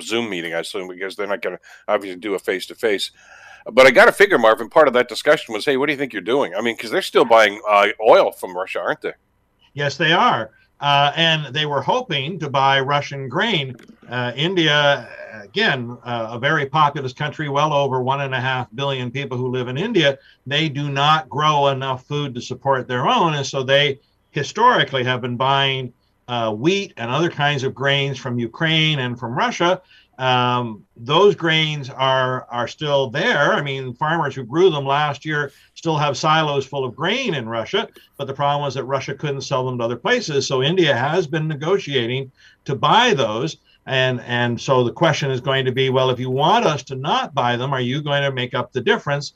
Zoom 0.00 0.28
meeting, 0.28 0.54
I 0.54 0.60
assume, 0.60 0.88
because 0.88 1.14
they're 1.14 1.28
not 1.28 1.40
going 1.40 1.56
to 1.56 1.62
obviously 1.86 2.18
do 2.18 2.34
a 2.34 2.40
face 2.40 2.66
to 2.66 2.74
face. 2.74 3.12
But 3.72 3.86
I 3.86 3.90
got 3.90 4.06
to 4.06 4.12
figure, 4.12 4.38
Marvin, 4.38 4.68
part 4.68 4.88
of 4.88 4.94
that 4.94 5.08
discussion 5.08 5.54
was, 5.54 5.64
hey, 5.64 5.76
what 5.76 5.86
do 5.86 5.92
you 5.92 5.98
think 5.98 6.12
you're 6.12 6.22
doing? 6.22 6.54
I 6.54 6.60
mean, 6.60 6.76
because 6.76 6.90
they're 6.90 7.02
still 7.02 7.24
buying 7.24 7.60
uh, 7.68 7.88
oil 8.06 8.30
from 8.30 8.54
Russia, 8.56 8.80
aren't 8.80 9.00
they? 9.00 9.12
Yes, 9.72 9.96
they 9.96 10.12
are. 10.12 10.50
Uh, 10.80 11.12
and 11.16 11.54
they 11.54 11.64
were 11.64 11.80
hoping 11.80 12.38
to 12.38 12.50
buy 12.50 12.80
Russian 12.80 13.28
grain. 13.28 13.74
Uh, 14.08 14.32
India, 14.36 15.08
again, 15.32 15.96
uh, 16.04 16.28
a 16.32 16.38
very 16.38 16.66
populous 16.66 17.14
country, 17.14 17.48
well 17.48 17.72
over 17.72 18.02
one 18.02 18.20
and 18.20 18.34
a 18.34 18.40
half 18.40 18.68
billion 18.74 19.10
people 19.10 19.38
who 19.38 19.48
live 19.48 19.68
in 19.68 19.78
India, 19.78 20.18
they 20.46 20.68
do 20.68 20.90
not 20.90 21.28
grow 21.30 21.68
enough 21.68 22.04
food 22.04 22.34
to 22.34 22.40
support 22.42 22.86
their 22.86 23.08
own. 23.08 23.34
And 23.34 23.46
so 23.46 23.62
they 23.62 23.98
historically 24.32 25.04
have 25.04 25.22
been 25.22 25.36
buying 25.36 25.92
uh, 26.28 26.52
wheat 26.52 26.92
and 26.96 27.10
other 27.10 27.30
kinds 27.30 27.62
of 27.64 27.74
grains 27.74 28.18
from 28.18 28.38
Ukraine 28.38 28.98
and 28.98 29.18
from 29.18 29.36
Russia. 29.36 29.80
Um, 30.18 30.84
those 30.96 31.34
grains 31.34 31.90
are 31.90 32.46
are 32.50 32.68
still 32.68 33.10
there. 33.10 33.52
I 33.52 33.62
mean, 33.62 33.94
farmers 33.94 34.34
who 34.34 34.44
grew 34.44 34.70
them 34.70 34.84
last 34.84 35.24
year 35.24 35.52
still 35.74 35.96
have 35.96 36.16
silos 36.16 36.66
full 36.66 36.84
of 36.84 36.94
grain 36.94 37.34
in 37.34 37.48
Russia, 37.48 37.88
but 38.16 38.26
the 38.26 38.34
problem 38.34 38.62
was 38.62 38.74
that 38.74 38.84
Russia 38.84 39.14
couldn't 39.14 39.40
sell 39.40 39.66
them 39.66 39.78
to 39.78 39.84
other 39.84 39.96
places. 39.96 40.46
So 40.46 40.62
India 40.62 40.96
has 40.96 41.26
been 41.26 41.48
negotiating 41.48 42.30
to 42.64 42.74
buy 42.76 43.14
those. 43.14 43.56
And 43.86 44.20
and 44.20 44.60
so 44.60 44.82
the 44.84 44.92
question 44.92 45.30
is 45.30 45.40
going 45.40 45.64
to 45.64 45.72
be, 45.72 45.90
well, 45.90 46.10
if 46.10 46.18
you 46.18 46.30
want 46.30 46.64
us 46.64 46.82
to 46.84 46.94
not 46.94 47.34
buy 47.34 47.56
them, 47.56 47.72
are 47.72 47.80
you 47.80 48.00
going 48.00 48.22
to 48.22 48.32
make 48.32 48.54
up 48.54 48.72
the 48.72 48.80
difference? 48.80 49.34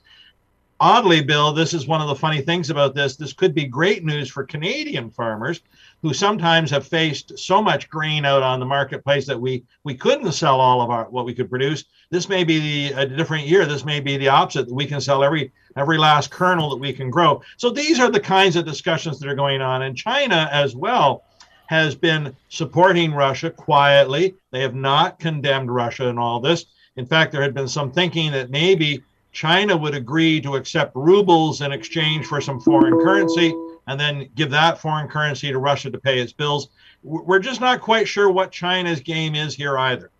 Oddly, 0.81 1.23
Bill, 1.23 1.53
this 1.53 1.75
is 1.75 1.89
one 1.89 2.01
of 2.01 2.07
the 2.07 2.15
funny 2.15 2.41
things 2.41 2.71
about 2.71 2.95
this. 2.95 3.17
This 3.17 3.33
could 3.33 3.53
be 3.53 3.65
great 3.65 4.05
news 4.05 4.31
for 4.31 4.45
Canadian 4.45 5.11
farmers 5.11 5.61
who 6.03 6.15
sometimes 6.15 6.71
have 6.71 6.87
faced 6.87 7.37
so 7.37 7.61
much 7.61 7.91
grain 7.91 8.25
out 8.25 8.45
on 8.45 8.61
the 8.61 8.67
marketplace 8.67 9.27
that 9.27 9.41
we 9.41 9.65
we 9.83 9.95
couldn't 9.95 10.31
sell 10.31 10.61
all 10.61 10.81
of 10.81 10.91
our 10.91 11.07
what 11.11 11.25
we 11.25 11.35
could 11.35 11.51
produce. 11.51 11.85
This 12.11 12.29
may 12.29 12.45
be 12.45 12.91
the, 12.91 13.01
a 13.01 13.07
different 13.07 13.49
year. 13.49 13.67
This 13.67 13.85
may 13.85 13.99
be 13.99 14.17
the 14.17 14.29
opposite 14.29 14.69
that 14.69 14.75
we 14.75 14.87
can 14.87 15.01
sell 15.01 15.25
every 15.25 15.51
every 15.77 15.99
last 15.99 16.31
kernel 16.31 16.71
that 16.71 16.77
we 16.77 16.93
can 16.93 17.11
grow. 17.11 17.43
So 17.57 17.71
these 17.71 17.99
are 17.99 18.11
the 18.11 18.21
kinds 18.21 18.55
of 18.55 18.65
discussions 18.65 19.19
that 19.19 19.29
are 19.29 19.35
going 19.35 19.61
on. 19.61 19.83
And 19.83 19.97
China 19.97 20.49
as 20.53 20.77
well 20.77 21.25
has 21.67 21.97
been 21.97 22.35
supporting 22.51 23.13
Russia 23.13 23.51
quietly. 23.51 24.37
They 24.53 24.61
have 24.61 24.77
not 24.77 25.19
condemned 25.19 25.75
Russia 25.75 26.07
in 26.07 26.19
all 26.19 26.39
this. 26.39 26.67
In 26.97 27.05
fact, 27.05 27.33
there 27.33 27.43
had 27.43 27.55
been 27.55 27.69
some 27.69 27.91
thinking 27.91 28.31
that 28.33 28.51
maybe 28.51 29.03
China 29.33 29.77
would 29.77 29.95
agree 29.95 30.41
to 30.41 30.57
accept 30.57 30.95
rubles 30.95 31.61
in 31.61 31.73
exchange 31.73 32.27
for 32.27 32.41
some 32.41 32.61
foreign 32.61 32.95
currency 32.95 33.55
and 33.87 33.99
then 33.99 34.29
give 34.35 34.51
that 34.51 34.79
foreign 34.79 35.09
currency 35.09 35.51
to 35.51 35.59
Russia 35.59 35.91
to 35.91 35.99
pay 35.99 36.21
its 36.21 36.33
bills. 36.33 36.69
We're 37.03 37.39
just 37.39 37.61
not 37.61 37.81
quite 37.81 38.09
sure 38.09 38.31
what 38.31 38.51
China's 38.51 39.01
game 39.01 39.35
is 39.35 39.55
here 39.55 39.79
either. 39.79 40.11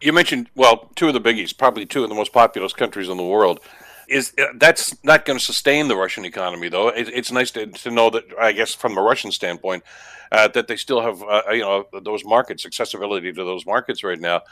You 0.00 0.12
mentioned 0.12 0.48
well, 0.54 0.90
two 0.94 1.08
of 1.08 1.14
the 1.14 1.20
biggies, 1.20 1.56
probably 1.56 1.84
two 1.84 2.02
of 2.02 2.08
the 2.08 2.14
most 2.14 2.32
populous 2.32 2.72
countries 2.72 3.08
in 3.08 3.16
the 3.16 3.24
world. 3.24 3.60
Is 4.08 4.32
uh, 4.38 4.46
that's 4.56 5.02
not 5.04 5.24
going 5.24 5.38
to 5.38 5.44
sustain 5.44 5.88
the 5.88 5.96
Russian 5.96 6.24
economy 6.24 6.68
though? 6.68 6.88
It, 6.88 7.08
it's 7.08 7.30
nice 7.30 7.50
to, 7.52 7.66
to 7.66 7.90
know 7.90 8.10
that 8.10 8.24
I 8.40 8.52
guess 8.52 8.74
from 8.74 8.98
a 8.98 9.02
Russian 9.02 9.30
standpoint 9.30 9.84
uh, 10.32 10.48
that 10.48 10.68
they 10.68 10.76
still 10.76 11.00
have 11.00 11.22
uh, 11.22 11.42
you 11.52 11.60
know 11.60 11.86
those 12.02 12.24
markets, 12.24 12.66
accessibility 12.66 13.32
to 13.32 13.44
those 13.44 13.66
markets 13.66 14.02
right 14.02 14.20
now. 14.20 14.42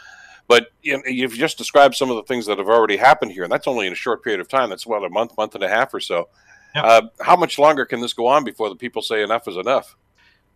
But 0.49 0.73
you've 0.83 1.35
just 1.35 1.59
described 1.59 1.95
some 1.95 2.11
of 2.11 2.17
the 2.17 2.23
things 2.23 2.47
that 2.47 2.59
have 2.59 2.69
already 2.69 2.97
happened 2.97 3.33
here, 3.33 3.45
and 3.45 3.53
that's 3.53 3.69
only 3.69 3.87
in 3.87 3.93
a 3.93 3.97
short 3.97 4.25
period 4.25 4.41
of 4.41 4.49
time. 4.49 4.71
That's 4.71 4.87
what 4.87 5.05
a 5.05 5.11
month, 5.11 5.37
month 5.37 5.55
and 5.55 5.63
a 5.63 5.69
half 5.69 5.93
or 5.93 6.01
so. 6.01 6.29
Yep. 6.75 6.85
Uh, 6.85 7.03
how 7.21 7.37
much 7.37 7.59
longer 7.59 7.85
can 7.85 8.01
this 8.01 8.15
go 8.15 8.27
on 8.27 8.45
before 8.45 8.69
the 8.71 8.75
people 8.75 9.03
say 9.03 9.23
enough 9.23 9.47
is 9.47 9.57
enough? 9.57 9.97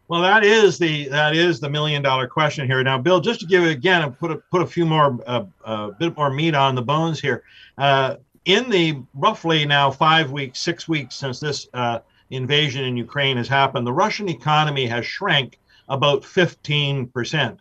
Well, 0.08 0.22
that 0.22 0.44
is 0.44 0.78
the 0.78 1.08
that 1.08 1.34
is 1.34 1.60
the 1.60 1.70
million 1.70 2.02
dollar 2.02 2.26
question 2.26 2.66
here. 2.66 2.82
Now, 2.82 2.98
Bill, 2.98 3.20
just 3.20 3.40
to 3.40 3.46
give 3.46 3.64
it 3.64 3.70
again 3.70 4.02
and 4.02 4.18
put 4.18 4.30
a, 4.30 4.36
put 4.36 4.62
a 4.62 4.66
few 4.66 4.84
more 4.84 5.18
uh, 5.26 5.44
a 5.64 5.68
uh, 5.68 5.90
bit 5.92 6.16
more 6.16 6.30
meat 6.30 6.54
on 6.54 6.74
the 6.74 6.82
bones 6.82 7.20
here. 7.20 7.44
Uh, 7.78 8.16
in 8.44 8.68
the 8.68 9.00
roughly 9.14 9.64
now 9.64 9.90
five 9.90 10.32
weeks, 10.32 10.58
six 10.58 10.88
weeks 10.88 11.14
since 11.14 11.38
this 11.38 11.68
uh, 11.74 12.00
invasion 12.30 12.84
in 12.84 12.96
Ukraine 12.96 13.36
has 13.36 13.48
happened, 13.48 13.86
the 13.86 13.92
Russian 13.92 14.28
economy 14.28 14.86
has 14.86 15.06
shrank 15.06 15.58
about 15.88 16.24
15 16.24 17.08
percent. 17.08 17.60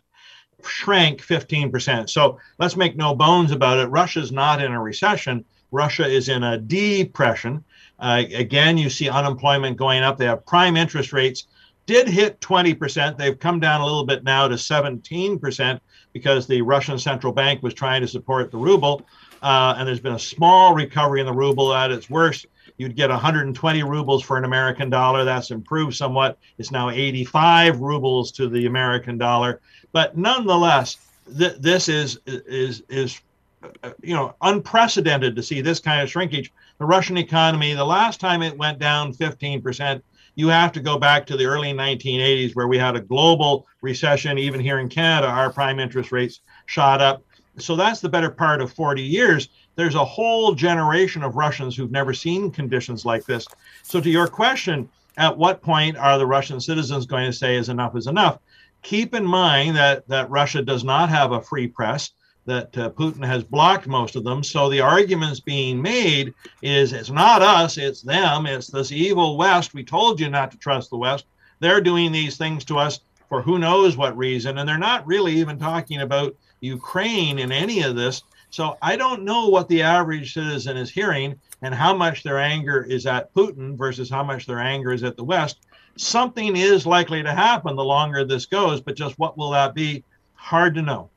Shrank 0.66 1.20
15 1.20 1.70
percent. 1.70 2.10
So 2.10 2.38
let's 2.58 2.76
make 2.76 2.96
no 2.96 3.14
bones 3.14 3.50
about 3.50 3.78
it. 3.78 3.86
Russia's 3.86 4.32
not 4.32 4.62
in 4.62 4.72
a 4.72 4.80
recession. 4.80 5.44
Russia 5.70 6.06
is 6.06 6.28
in 6.28 6.42
a 6.42 6.58
depression. 6.58 7.64
Uh, 7.98 8.24
again, 8.34 8.76
you 8.76 8.90
see 8.90 9.08
unemployment 9.08 9.76
going 9.76 10.02
up. 10.02 10.18
They 10.18 10.26
have 10.26 10.44
prime 10.44 10.76
interest 10.76 11.12
rates 11.12 11.46
did 11.86 12.08
hit 12.08 12.40
20%. 12.40 13.18
They've 13.18 13.38
come 13.38 13.60
down 13.60 13.80
a 13.80 13.84
little 13.84 14.06
bit 14.06 14.24
now 14.24 14.48
to 14.48 14.54
17% 14.54 15.80
because 16.12 16.46
the 16.46 16.62
Russian 16.62 16.98
central 16.98 17.32
bank 17.32 17.62
was 17.62 17.74
trying 17.74 18.02
to 18.02 18.08
support 18.08 18.50
the 18.50 18.58
ruble. 18.58 19.06
Uh, 19.42 19.74
and 19.76 19.88
there's 19.88 20.00
been 20.00 20.14
a 20.14 20.18
small 20.18 20.74
recovery 20.74 21.20
in 21.20 21.26
the 21.26 21.32
ruble 21.32 21.74
at 21.74 21.90
its 21.90 22.08
worst. 22.08 22.46
You'd 22.78 22.96
get 22.96 23.10
120 23.10 23.82
rubles 23.82 24.22
for 24.22 24.36
an 24.36 24.44
American 24.44 24.90
dollar. 24.90 25.24
That's 25.24 25.50
improved 25.50 25.96
somewhat. 25.96 26.38
It's 26.58 26.70
now 26.70 26.90
85 26.90 27.80
rubles 27.80 28.32
to 28.32 28.48
the 28.48 28.66
American 28.66 29.18
dollar. 29.18 29.60
But 29.92 30.16
nonetheless, 30.16 30.96
th- 31.38 31.56
this 31.58 31.88
is 31.88 32.18
is 32.26 32.82
is 32.88 33.20
uh, 33.82 33.90
you 34.02 34.14
know 34.14 34.34
unprecedented 34.42 35.36
to 35.36 35.42
see 35.42 35.60
this 35.60 35.80
kind 35.80 36.02
of 36.02 36.10
shrinkage. 36.10 36.52
The 36.78 36.84
Russian 36.84 37.16
economy, 37.16 37.74
the 37.74 37.84
last 37.84 38.20
time 38.20 38.42
it 38.42 38.56
went 38.56 38.78
down 38.78 39.12
15 39.12 39.62
percent 39.62 40.04
you 40.34 40.48
have 40.48 40.72
to 40.72 40.80
go 40.80 40.98
back 40.98 41.26
to 41.26 41.36
the 41.36 41.44
early 41.44 41.72
1980s 41.72 42.54
where 42.54 42.68
we 42.68 42.78
had 42.78 42.96
a 42.96 43.00
global 43.00 43.66
recession. 43.80 44.38
Even 44.38 44.60
here 44.60 44.78
in 44.78 44.88
Canada, 44.88 45.28
our 45.28 45.52
prime 45.52 45.78
interest 45.78 46.12
rates 46.12 46.40
shot 46.66 47.00
up. 47.00 47.22
So 47.58 47.76
that's 47.76 48.00
the 48.00 48.08
better 48.08 48.30
part 48.30 48.62
of 48.62 48.72
40 48.72 49.02
years. 49.02 49.48
There's 49.74 49.94
a 49.94 50.04
whole 50.04 50.54
generation 50.54 51.22
of 51.22 51.36
Russians 51.36 51.76
who've 51.76 51.90
never 51.90 52.12
seen 52.12 52.50
conditions 52.50 53.04
like 53.04 53.24
this. 53.24 53.46
So, 53.82 54.00
to 54.00 54.10
your 54.10 54.28
question, 54.28 54.88
at 55.16 55.36
what 55.36 55.62
point 55.62 55.96
are 55.96 56.18
the 56.18 56.26
Russian 56.26 56.60
citizens 56.60 57.06
going 57.06 57.26
to 57.26 57.36
say 57.36 57.56
is 57.56 57.68
enough 57.68 57.96
is 57.96 58.06
enough? 58.06 58.38
Keep 58.82 59.14
in 59.14 59.24
mind 59.24 59.76
that, 59.76 60.06
that 60.08 60.30
Russia 60.30 60.62
does 60.62 60.84
not 60.84 61.08
have 61.08 61.32
a 61.32 61.40
free 61.40 61.68
press. 61.68 62.10
that 62.44 62.76
uh, 62.76 62.90
Putin 62.90 63.24
has 63.24 63.44
blocked 63.44 63.86
most 63.86 64.16
of 64.16 64.24
them. 64.24 64.42
So 64.42 64.68
the 64.68 64.80
arguments 64.80 65.38
being 65.38 65.80
made 65.80 66.34
is 66.60 66.92
it's 66.92 67.10
not 67.10 67.40
us, 67.40 67.78
it's 67.78 68.02
them, 68.02 68.46
it's 68.46 68.66
this 68.66 68.90
evil 68.90 69.36
West. 69.36 69.74
We 69.74 69.84
told 69.84 70.18
you 70.18 70.28
not 70.28 70.50
to 70.50 70.58
trust 70.58 70.90
the 70.90 70.96
West. 70.96 71.26
They're 71.60 71.80
doing 71.80 72.10
these 72.10 72.36
things 72.36 72.64
to 72.64 72.78
us 72.78 73.00
for 73.28 73.42
who 73.42 73.58
knows 73.58 73.96
what 73.96 74.16
reason. 74.16 74.58
And 74.58 74.68
they're 74.68 74.78
not 74.78 75.06
really 75.06 75.34
even 75.34 75.58
talking 75.58 76.00
about 76.00 76.34
Ukraine 76.60 77.38
in 77.38 77.52
any 77.52 77.82
of 77.82 77.94
this. 77.94 78.22
So 78.52 78.76
I 78.82 78.96
don't 78.96 79.22
know 79.22 79.48
what 79.48 79.66
the 79.68 79.80
average 79.80 80.34
citizen 80.34 80.76
is 80.76 80.90
hearing 80.90 81.40
and 81.62 81.74
how 81.74 81.96
much 81.96 82.22
their 82.22 82.38
anger 82.38 82.82
is 82.82 83.06
at 83.06 83.32
Putin 83.32 83.78
versus 83.78 84.10
how 84.10 84.22
much 84.22 84.46
their 84.46 84.58
anger 84.58 84.92
is 84.92 85.02
at 85.02 85.16
the 85.16 85.24
West. 85.24 85.60
Something 85.96 86.54
is 86.54 86.86
likely 86.86 87.22
to 87.22 87.32
happen 87.32 87.76
the 87.76 87.84
longer 87.84 88.26
this 88.26 88.44
goes, 88.44 88.82
but 88.82 88.94
just 88.94 89.18
what 89.18 89.38
will 89.38 89.52
that 89.52 89.74
be? 89.74 90.04
Hard 90.34 90.74
to 90.74 90.82
know. 90.82 91.08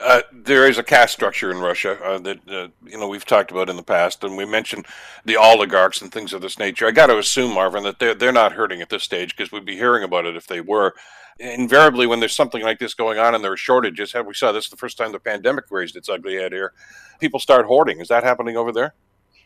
Uh, 0.00 0.22
there 0.32 0.66
is 0.66 0.78
a 0.78 0.82
caste 0.82 1.12
structure 1.12 1.50
in 1.50 1.58
Russia 1.58 1.98
uh, 2.02 2.18
that 2.18 2.38
uh, 2.48 2.68
you 2.84 2.98
know 2.98 3.08
we've 3.08 3.24
talked 3.24 3.50
about 3.50 3.68
in 3.68 3.76
the 3.76 3.82
past, 3.82 4.24
and 4.24 4.36
we 4.36 4.44
mentioned 4.44 4.86
the 5.24 5.36
oligarchs 5.36 6.00
and 6.00 6.12
things 6.12 6.32
of 6.32 6.40
this 6.40 6.58
nature. 6.58 6.86
I 6.86 6.90
got 6.90 7.06
to 7.06 7.18
assume, 7.18 7.54
Marvin, 7.54 7.82
that 7.84 7.98
they're 7.98 8.14
they're 8.14 8.32
not 8.32 8.52
hurting 8.52 8.82
at 8.82 8.90
this 8.90 9.02
stage 9.02 9.34
because 9.34 9.50
we'd 9.50 9.64
be 9.64 9.76
hearing 9.76 10.04
about 10.04 10.26
it 10.26 10.36
if 10.36 10.46
they 10.46 10.60
were. 10.60 10.94
Invariably, 11.38 12.06
when 12.06 12.20
there's 12.20 12.34
something 12.34 12.62
like 12.62 12.78
this 12.78 12.94
going 12.94 13.18
on 13.18 13.34
and 13.34 13.44
there 13.44 13.52
are 13.52 13.56
shortages, 13.58 14.14
we 14.14 14.32
saw 14.32 14.52
this 14.52 14.70
the 14.70 14.76
first 14.76 14.96
time 14.96 15.12
the 15.12 15.18
pandemic 15.18 15.64
raised 15.70 15.94
its 15.96 16.08
ugly 16.08 16.36
head 16.36 16.52
here. 16.52 16.72
People 17.20 17.40
start 17.40 17.66
hoarding. 17.66 18.00
Is 18.00 18.08
that 18.08 18.24
happening 18.24 18.56
over 18.56 18.72
there? 18.72 18.94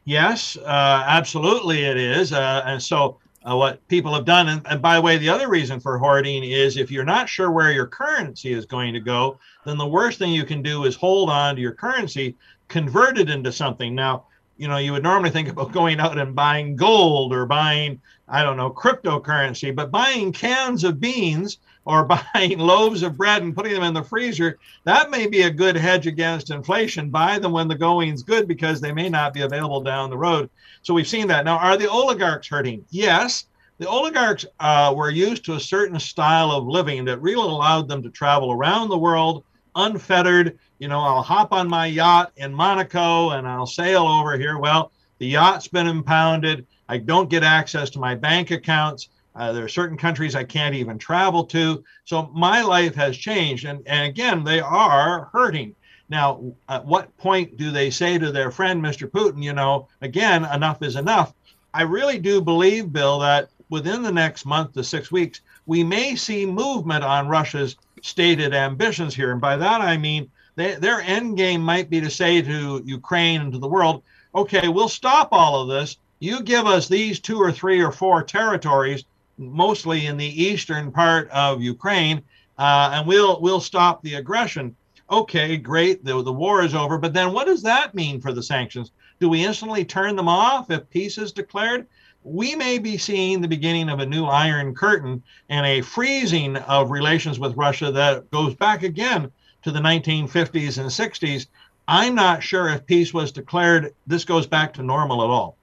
Yes, 0.05 0.57
uh, 0.57 1.05
absolutely, 1.07 1.85
it 1.85 1.97
is. 1.97 2.33
Uh, 2.33 2.63
and 2.65 2.83
so 2.83 3.19
uh, 3.49 3.57
what 3.57 3.87
people 3.89 4.15
have 4.15 4.25
done. 4.25 4.49
And, 4.49 4.67
and, 4.67 4.83
by 4.83 4.97
the 4.97 5.03
way, 5.03 5.19
the 5.19 5.29
other 5.29 5.49
reason 5.49 5.81
for 5.81 5.99
hoarding 5.99 6.45
is 6.45 6.77
if 6.77 6.91
you're 6.91 7.05
not 7.05 7.29
sure 7.29 7.51
where 7.51 7.73
your 7.73 7.87
currency 7.87 8.53
is 8.53 8.67
going 8.67 8.95
to 8.95 9.01
go, 9.01 9.39
then 9.65 9.79
the 9.79 9.87
worst 9.87 10.19
thing 10.19 10.33
you 10.33 10.45
can 10.45 10.63
do 10.63 10.85
is 10.85 10.95
hold 10.95 11.31
on 11.31 11.57
to 11.57 11.61
your 11.61 11.73
currency, 11.73 12.37
convert 12.69 13.19
it 13.19 13.31
into 13.31 13.51
something. 13.51 13.95
Now, 13.95 14.27
you 14.57 14.69
know, 14.69 14.77
you 14.77 14.93
would 14.93 15.03
normally 15.03 15.31
think 15.31 15.49
about 15.49 15.73
going 15.81 16.01
out 16.01 16.19
and 16.19 16.35
buying 16.35 16.77
gold 16.77 17.33
or 17.33 17.47
buying, 17.47 18.01
I 18.29 18.43
don't 18.43 18.57
know, 18.57 18.71
cryptocurrency, 18.71 19.75
but 19.75 19.91
buying 19.91 20.33
cans 20.33 20.85
of 20.85 21.01
beans 21.01 21.59
or 21.85 22.05
buying 22.35 22.59
loaves 22.59 23.03
of 23.03 23.17
bread 23.17 23.43
and 23.43 23.55
putting 23.55 23.73
them 23.73 23.83
in 23.83 23.95
the 23.95 24.03
freezer, 24.03 24.59
that 24.85 25.11
may 25.11 25.27
be 25.27 25.43
a 25.43 25.51
good 25.51 25.77
hedge 25.77 26.07
against 26.07 26.51
inflation. 26.51 27.11
Buy 27.11 27.39
them 27.39 27.53
when 27.53 27.69
the 27.69 27.75
going's 27.75 28.23
good 28.23 28.47
because 28.47 28.81
they 28.81 28.93
may 28.93 29.09
not 29.09 29.33
be 29.33 29.43
available 29.43 29.81
down 29.81 30.11
the 30.11 30.19
road. 30.19 30.51
So 30.83 30.95
we've 30.95 31.09
seen 31.09 31.29
that. 31.29 31.45
Now, 31.45 31.59
are 31.59 31.77
the 31.77 31.91
oligarchs 31.91 32.49
hurting? 32.49 32.85
Yes. 32.91 33.47
The 33.79 33.89
oligarchs 33.89 34.45
uh, 34.59 34.93
were 34.95 35.11
used 35.11 35.45
to 35.47 35.55
a 35.55 35.61
certain 35.61 35.99
style 35.99 36.51
of 36.51 36.67
living 36.67 37.07
that 37.07 37.23
really 37.23 37.49
allowed 37.49 37.89
them 37.89 38.03
to 38.03 38.11
travel 38.11 38.53
around 38.53 38.91
the 38.91 38.99
world 38.99 39.45
unfettered. 39.75 40.59
You 40.79 40.89
know, 40.89 41.01
I'll 41.01 41.23
hop 41.23 41.53
on 41.53 41.69
my 41.69 41.87
yacht 41.87 42.33
in 42.37 42.53
Monaco 42.53 43.31
and 43.31 43.47
I'll 43.47 43.67
sail 43.67 44.07
over 44.07 44.37
here. 44.37 44.59
Well, 44.59 44.93
the 45.19 45.29
yacht's 45.29 45.69
been 45.69 45.87
impounded. 45.87 46.67
I 46.89 46.99
don't 46.99 47.31
get 47.31 47.43
access 47.43 47.91
to 47.91 47.99
my 47.99 48.15
bank 48.15 48.51
accounts. 48.51 49.09
Uh, 49.35 49.53
there 49.53 49.65
are 49.65 49.69
certain 49.69 49.97
countries 49.97 50.35
I 50.35 50.45
can't 50.45 50.75
even 50.75 50.99
travel 50.99 51.45
to. 51.47 51.85
So 52.05 52.31
my 52.35 52.63
life 52.63 52.95
has 52.97 53.17
changed. 53.17 53.65
And, 53.65 53.87
and 53.87 54.09
again, 54.09 54.45
they 54.45 54.61
are 54.61 55.31
hurting. 55.33 55.75
Now, 56.09 56.43
at 56.69 56.85
what 56.85 57.17
point 57.19 57.57
do 57.57 57.71
they 57.71 57.91
say 57.91 58.19
to 58.19 58.33
their 58.33 58.51
friend, 58.51 58.83
Mr. 58.83 59.09
Putin, 59.09 59.43
you 59.43 59.53
know, 59.53 59.87
again, 60.01 60.45
enough 60.45 60.83
is 60.83 60.97
enough? 60.97 61.33
I 61.73 61.83
really 61.83 62.19
do 62.19 62.41
believe, 62.41 62.93
Bill, 62.93 63.21
that 63.21 63.51
within 63.69 64.03
the 64.03 64.11
next 64.11 64.45
month 64.45 64.73
to 64.73 64.83
six 64.83 65.13
weeks, 65.13 65.41
we 65.67 65.85
may 65.85 66.17
see 66.17 66.45
movement 66.45 67.05
on 67.05 67.29
Russia's 67.29 67.77
stated 68.03 68.53
ambitions 68.53 69.15
here. 69.15 69.31
And 69.31 69.41
by 69.41 69.57
that, 69.57 69.81
I 69.81 69.97
mean 69.97 70.29
they, 70.57 70.75
their 70.75 71.01
end 71.01 71.37
game 71.37 71.63
might 71.63 71.89
be 71.89 72.01
to 72.01 72.11
say 72.11 72.43
to 72.43 72.83
Ukraine 72.85 73.41
and 73.41 73.53
to 73.53 73.59
the 73.59 73.69
world, 73.69 74.03
okay, 74.35 74.69
we'll 74.69 74.89
stop 74.89 75.29
all 75.31 75.63
of 75.63 75.69
this. 75.69 75.97
You 76.19 76.43
give 76.43 76.67
us 76.67 76.89
these 76.89 77.21
two 77.21 77.39
or 77.39 77.53
three 77.53 77.81
or 77.81 77.93
four 77.93 78.23
territories 78.23 79.05
mostly 79.41 80.07
in 80.07 80.19
the 80.19 80.43
eastern 80.43 80.93
part 80.93 81.29
of 81.31 81.63
Ukraine, 81.63 82.23
uh, 82.59 82.91
and 82.93 83.07
we'll 83.07 83.41
we'll 83.41 83.61
stop 83.61 84.03
the 84.03 84.15
aggression. 84.15 84.77
Okay, 85.11 85.57
great, 85.57 86.05
the, 86.05 86.23
the 86.23 86.33
war 86.33 86.63
is 86.63 86.75
over, 86.75 86.97
but 86.97 87.13
then 87.13 87.33
what 87.33 87.47
does 87.47 87.63
that 87.63 87.95
mean 87.97 88.21
for 88.21 88.33
the 88.33 88.43
sanctions? 88.43 88.93
Do 89.19 89.29
we 89.29 89.45
instantly 89.45 89.85
turn 89.85 90.15
them 90.15 90.29
off 90.29 90.71
if 90.71 90.89
peace 90.91 91.19
is 91.19 91.33
declared? 91.33 91.89
We 92.23 92.55
may 92.55 92.79
be 92.79 92.97
seeing 92.97 93.41
the 93.41 93.49
beginning 93.49 93.89
of 93.89 93.99
a 93.99 94.07
new 94.07 94.27
Iron 94.27 94.75
Curtain 94.75 95.23
and 95.49 95.67
a 95.67 95.81
freezing 95.81 96.57
of 96.59 96.91
relations 96.91 97.41
with 97.41 97.57
Russia 97.57 97.91
that 97.91 98.31
goes 98.31 98.55
back 98.55 98.83
again 98.83 99.33
to 99.63 99.73
the 99.73 99.81
1950s 99.81 100.79
and 100.79 100.89
60s. 100.89 101.47
I'm 101.89 102.15
not 102.15 102.43
sure 102.43 102.69
if 102.69 102.87
peace 102.87 103.13
was 103.13 103.33
declared, 103.33 103.95
this 104.07 104.25
goes 104.25 104.47
back 104.47 104.75
to 104.75 104.83
normal 104.83 105.25
at 105.25 105.31
all 105.31 105.57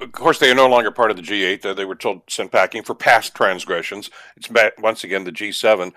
of 0.00 0.12
course, 0.12 0.38
they 0.38 0.50
are 0.50 0.54
no 0.54 0.68
longer 0.68 0.90
part 0.90 1.10
of 1.10 1.16
the 1.16 1.22
G8. 1.22 1.76
They 1.76 1.84
were 1.84 1.94
told 1.94 2.22
sent 2.28 2.52
packing 2.52 2.82
for 2.82 2.94
past 2.94 3.34
transgressions. 3.34 4.10
It's 4.36 4.48
once 4.78 5.04
again 5.04 5.24
the 5.24 5.32
G7. 5.32 5.92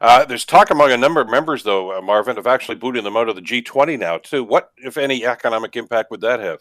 Uh, 0.00 0.24
there's 0.24 0.44
talk 0.44 0.70
among 0.70 0.92
a 0.92 0.96
number 0.96 1.20
of 1.20 1.28
members, 1.28 1.62
though, 1.62 1.96
uh, 1.96 2.00
Marvin, 2.02 2.36
of 2.36 2.46
actually 2.46 2.74
booting 2.74 3.04
them 3.04 3.16
out 3.16 3.28
of 3.28 3.36
the 3.36 3.42
G20 3.42 3.98
now, 3.98 4.18
too. 4.18 4.44
What, 4.44 4.70
if 4.76 4.98
any, 4.98 5.24
economic 5.24 5.76
impact 5.76 6.10
would 6.10 6.20
that 6.20 6.40
have? 6.40 6.60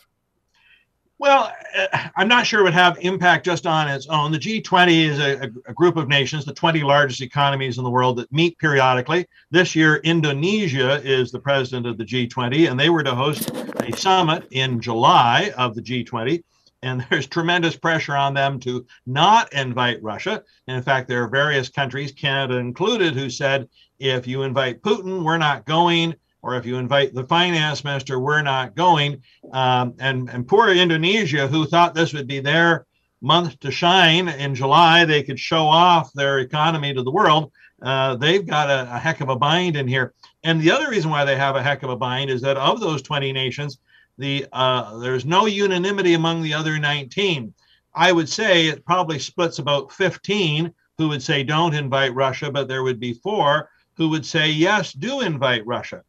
Well, 1.19 1.51
uh, 1.75 2.09
I'm 2.15 2.27
not 2.27 2.45
sure 2.45 2.61
it 2.61 2.63
would 2.63 2.73
have 2.73 2.97
impact 2.99 3.45
just 3.45 3.65
on 3.65 3.87
its 3.87 4.07
own. 4.07 4.31
The 4.31 4.39
G20 4.39 5.09
is 5.09 5.19
a, 5.19 5.51
a, 5.67 5.73
group 5.73 5.97
of 5.97 6.07
nations, 6.07 6.45
the 6.45 6.53
20 6.53 6.83
largest 6.83 7.21
economies 7.21 7.77
in 7.77 7.83
the 7.83 7.89
world 7.89 8.17
that 8.17 8.31
meet 8.31 8.57
periodically. 8.59 9.25
This 9.51 9.75
year, 9.75 9.97
Indonesia 9.97 11.01
is 11.03 11.31
the 11.31 11.39
president 11.39 11.85
of 11.85 11.97
the 11.97 12.05
G20, 12.05 12.69
and 12.69 12.79
they 12.79 12.89
were 12.89 13.03
to 13.03 13.15
host 13.15 13.51
a 13.51 13.95
summit 13.95 14.47
in 14.51 14.79
July 14.79 15.53
of 15.57 15.75
the 15.75 15.81
G20 15.81 16.43
and 16.83 17.05
there's 17.09 17.25
tremendous 17.25 17.75
pressure 17.75 18.15
on 18.15 18.33
them 18.33 18.59
to 18.59 18.85
not 19.07 19.51
invite 19.53 20.03
Russia. 20.03 20.43
And 20.67 20.77
in 20.77 20.83
fact, 20.83 21.07
there 21.07 21.23
are 21.23 21.29
various 21.29 21.69
countries, 21.69 22.11
Canada 22.11 22.57
included, 22.57 23.15
who 23.15 23.29
said, 23.29 23.69
if 23.99 24.27
you 24.27 24.43
invite 24.43 24.81
Putin, 24.81 25.23
we're 25.23 25.37
not 25.37 25.65
going, 25.65 26.13
or 26.41 26.55
if 26.57 26.65
you 26.65 26.77
invite 26.77 27.13
the 27.13 27.25
finance 27.25 27.83
minister, 27.83 28.19
we're 28.19 28.41
not 28.41 28.75
going. 28.75 29.23
Um, 29.53 29.95
and, 29.99 30.29
and 30.29 30.47
poor 30.47 30.69
Indonesia, 30.69 31.47
who 31.47 31.65
thought 31.65 31.95
this 31.95 32.13
would 32.13 32.27
be 32.27 32.41
their 32.41 32.85
month 33.21 33.57
to 33.61 33.71
shine 33.71 34.27
in 34.27 34.53
July, 34.53 35.05
they 35.05 35.23
could 35.23 35.39
show 35.39 35.65
off 35.65 36.11
their 36.11 36.39
economy 36.39 36.93
to 36.93 37.01
the 37.01 37.11
world. 37.11 37.51
Uh, 37.81 38.15
they've 38.15 38.45
got 38.45 38.69
a, 38.69 38.93
a 38.93 38.99
heck 38.99 39.21
of 39.21 39.29
a 39.29 39.35
bind 39.35 39.77
in 39.77 39.87
here. 39.87 40.13
And 40.43 40.59
the 40.59 40.71
other 40.71 40.89
reason 40.89 41.09
why 41.09 41.23
they 41.23 41.37
have 41.37 41.55
a 41.55 41.63
heck 41.63 41.83
of 41.83 41.89
a 41.89 41.95
bind 41.95 42.29
is 42.29 42.41
that 42.41 42.57
of 42.57 42.81
those 42.81 43.01
20 43.01 43.31
nations, 43.31 43.79
the 44.17 44.45
uh, 44.51 44.97
there's 44.97 45.25
no 45.25 45.45
unanimity 45.45 46.13
among 46.13 46.41
the 46.41 46.53
other 46.53 46.77
19. 46.77 47.53
I 47.95 48.11
would 48.11 48.29
say 48.29 48.67
it 48.67 48.85
probably 48.85 49.19
splits 49.19 49.59
about 49.59 49.91
15 49.91 50.73
who 50.97 51.09
would 51.09 51.21
say 51.21 51.43
don't 51.43 51.73
invite 51.73 52.13
Russia, 52.13 52.51
but 52.51 52.67
there 52.67 52.83
would 52.83 52.99
be 52.99 53.13
four 53.13 53.69
who 53.95 54.09
would 54.09 54.25
say 54.25 54.49
yes, 54.49 54.93
do 54.93 55.21
invite 55.21 55.65
Russia. 55.65 56.03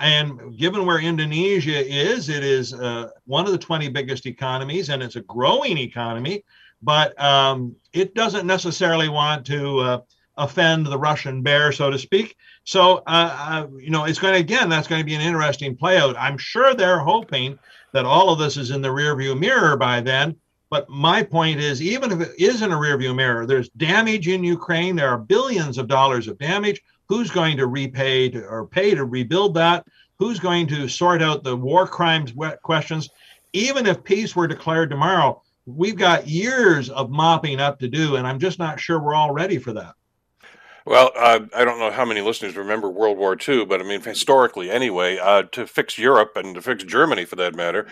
And 0.00 0.56
given 0.56 0.86
where 0.86 1.00
Indonesia 1.00 1.84
is, 1.84 2.28
it 2.28 2.44
is 2.44 2.72
uh, 2.72 3.10
one 3.26 3.46
of 3.46 3.52
the 3.52 3.58
20 3.58 3.88
biggest 3.88 4.26
economies 4.26 4.88
and 4.88 5.02
it's 5.02 5.16
a 5.16 5.22
growing 5.22 5.78
economy, 5.78 6.44
but 6.82 7.20
um, 7.20 7.74
it 7.92 8.14
doesn't 8.14 8.46
necessarily 8.46 9.08
want 9.08 9.44
to 9.46 9.78
uh, 9.78 10.00
offend 10.36 10.86
the 10.86 10.98
Russian 10.98 11.42
bear, 11.42 11.72
so 11.72 11.90
to 11.90 11.98
speak. 11.98 12.36
So, 12.64 12.98
uh, 13.06 13.36
uh, 13.38 13.66
you 13.78 13.90
know, 13.90 14.04
it's 14.04 14.18
going 14.18 14.34
to, 14.34 14.40
again, 14.40 14.68
that's 14.68 14.88
going 14.88 15.00
to 15.00 15.06
be 15.06 15.14
an 15.14 15.20
interesting 15.20 15.76
play 15.76 15.98
out. 15.98 16.16
I'm 16.18 16.38
sure 16.38 16.74
they're 16.74 17.00
hoping 17.00 17.58
that 17.92 18.04
all 18.04 18.30
of 18.30 18.38
this 18.38 18.56
is 18.56 18.70
in 18.70 18.82
the 18.82 18.88
rearview 18.88 19.38
mirror 19.38 19.76
by 19.76 20.00
then. 20.00 20.36
But 20.70 20.88
my 20.88 21.24
point 21.24 21.58
is, 21.58 21.82
even 21.82 22.12
if 22.12 22.20
it 22.20 22.32
is 22.38 22.62
in 22.62 22.70
a 22.70 22.76
rearview 22.76 23.14
mirror, 23.14 23.44
there's 23.44 23.68
damage 23.70 24.28
in 24.28 24.44
Ukraine. 24.44 24.94
There 24.94 25.08
are 25.08 25.18
billions 25.18 25.78
of 25.78 25.88
dollars 25.88 26.28
of 26.28 26.38
damage. 26.38 26.80
Who's 27.08 27.30
going 27.30 27.56
to 27.56 27.66
repay 27.66 28.28
to, 28.30 28.46
or 28.46 28.68
pay 28.68 28.94
to 28.94 29.04
rebuild 29.04 29.54
that? 29.54 29.84
Who's 30.20 30.38
going 30.38 30.68
to 30.68 30.86
sort 30.86 31.22
out 31.22 31.42
the 31.42 31.56
war 31.56 31.88
crimes 31.88 32.32
questions? 32.62 33.10
Even 33.52 33.86
if 33.86 34.04
peace 34.04 34.36
were 34.36 34.46
declared 34.46 34.90
tomorrow, 34.90 35.42
we've 35.66 35.96
got 35.96 36.28
years 36.28 36.88
of 36.88 37.10
mopping 37.10 37.58
up 37.58 37.80
to 37.80 37.88
do, 37.88 38.14
and 38.14 38.26
I'm 38.26 38.38
just 38.38 38.60
not 38.60 38.78
sure 38.78 39.00
we're 39.00 39.14
all 39.14 39.32
ready 39.32 39.58
for 39.58 39.72
that. 39.72 39.94
Well, 40.86 41.12
uh, 41.16 41.40
I 41.54 41.64
don't 41.64 41.78
know 41.78 41.90
how 41.90 42.04
many 42.04 42.20
listeners 42.20 42.56
remember 42.56 42.88
World 42.88 43.18
War 43.18 43.36
II, 43.36 43.66
but 43.66 43.80
I 43.80 43.84
mean, 43.84 44.00
historically 44.00 44.70
anyway, 44.70 45.18
uh, 45.18 45.42
to 45.52 45.66
fix 45.66 45.98
Europe 45.98 46.32
and 46.36 46.54
to 46.54 46.62
fix 46.62 46.84
Germany 46.84 47.24
for 47.24 47.36
that 47.36 47.54
matter, 47.54 47.86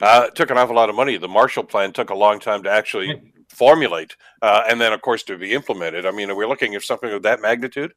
uh, 0.00 0.28
took 0.30 0.50
an 0.50 0.58
awful 0.58 0.74
lot 0.74 0.90
of 0.90 0.96
money. 0.96 1.16
The 1.16 1.28
Marshall 1.28 1.64
Plan 1.64 1.92
took 1.92 2.10
a 2.10 2.14
long 2.14 2.40
time 2.40 2.62
to 2.64 2.70
actually 2.70 3.32
formulate 3.48 4.16
uh, 4.40 4.62
and 4.68 4.80
then, 4.80 4.92
of 4.92 5.02
course, 5.02 5.22
to 5.24 5.38
be 5.38 5.52
implemented. 5.52 6.04
I 6.06 6.10
mean, 6.10 6.30
are 6.30 6.34
we 6.34 6.46
looking 6.46 6.74
at 6.74 6.82
something 6.82 7.12
of 7.12 7.22
that 7.22 7.40
magnitude? 7.40 7.92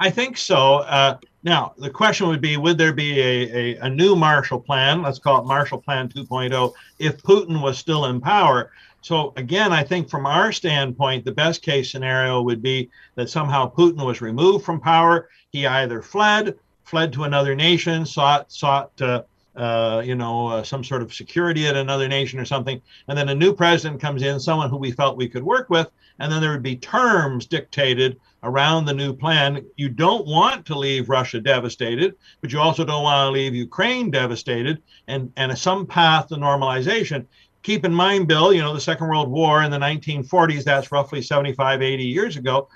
I 0.00 0.10
think 0.10 0.36
so. 0.36 0.76
Uh, 0.78 1.18
now, 1.42 1.74
the 1.78 1.90
question 1.90 2.28
would 2.28 2.40
be 2.40 2.56
would 2.56 2.78
there 2.78 2.92
be 2.92 3.20
a, 3.20 3.56
a, 3.56 3.76
a, 3.78 3.88
new 3.88 4.14
Marshall 4.14 4.60
Plan? 4.60 5.02
Let's 5.02 5.18
call 5.18 5.40
it 5.40 5.46
Marshall 5.46 5.80
Plan 5.80 6.08
2.0 6.08 6.72
if 7.00 7.20
Putin 7.22 7.60
was 7.60 7.78
still 7.78 8.06
in 8.06 8.20
power. 8.20 8.70
So 9.00 9.32
again, 9.36 9.72
I 9.72 9.84
think 9.84 10.08
from 10.08 10.26
our 10.26 10.52
standpoint, 10.52 11.24
the 11.24 11.32
best 11.32 11.62
case 11.62 11.90
scenario 11.90 12.42
would 12.42 12.62
be 12.62 12.90
that 13.14 13.30
somehow 13.30 13.72
Putin 13.72 14.04
was 14.04 14.20
removed 14.20 14.64
from 14.64 14.80
power. 14.80 15.28
He 15.50 15.66
either 15.66 16.02
fled, 16.02 16.56
fled 16.84 17.12
to 17.12 17.24
another 17.24 17.54
nation, 17.54 18.04
sought 18.04 18.50
sought 18.50 19.00
uh, 19.00 19.22
uh, 19.56 20.02
you 20.04 20.14
know 20.14 20.48
uh, 20.48 20.62
some 20.62 20.84
sort 20.84 21.02
of 21.02 21.14
security 21.14 21.66
at 21.66 21.76
another 21.76 22.08
nation 22.08 22.38
or 22.38 22.44
something, 22.44 22.80
and 23.08 23.16
then 23.16 23.28
a 23.28 23.34
new 23.34 23.52
president 23.52 24.00
comes 24.00 24.22
in, 24.22 24.38
someone 24.40 24.70
who 24.70 24.76
we 24.76 24.92
felt 24.92 25.16
we 25.16 25.28
could 25.28 25.42
work 25.42 25.70
with, 25.70 25.90
and 26.18 26.30
then 26.30 26.40
there 26.40 26.50
would 26.50 26.62
be 26.62 26.76
terms 26.76 27.46
dictated 27.46 28.18
around 28.44 28.84
the 28.84 28.94
new 28.94 29.12
plan. 29.12 29.64
You 29.76 29.88
don't 29.88 30.26
want 30.26 30.64
to 30.66 30.78
leave 30.78 31.08
Russia 31.08 31.40
devastated, 31.40 32.14
but 32.40 32.52
you 32.52 32.60
also 32.60 32.84
don't 32.84 33.02
want 33.02 33.26
to 33.26 33.32
leave 33.32 33.54
Ukraine 33.54 34.10
devastated, 34.10 34.82
and 35.06 35.32
and 35.36 35.56
some 35.58 35.86
path 35.86 36.28
to 36.28 36.36
normalization. 36.36 37.26
Keep 37.62 37.84
in 37.84 37.92
mind, 37.92 38.28
Bill, 38.28 38.52
you 38.52 38.62
know 38.62 38.72
the 38.72 38.80
Second 38.80 39.08
World 39.08 39.30
War 39.30 39.62
in 39.62 39.70
the 39.70 39.78
1940s. 39.78 40.64
That's 40.64 40.92
roughly 40.92 41.20
75, 41.22 41.82
80 41.82 42.04
years 42.04 42.36
ago 42.36 42.68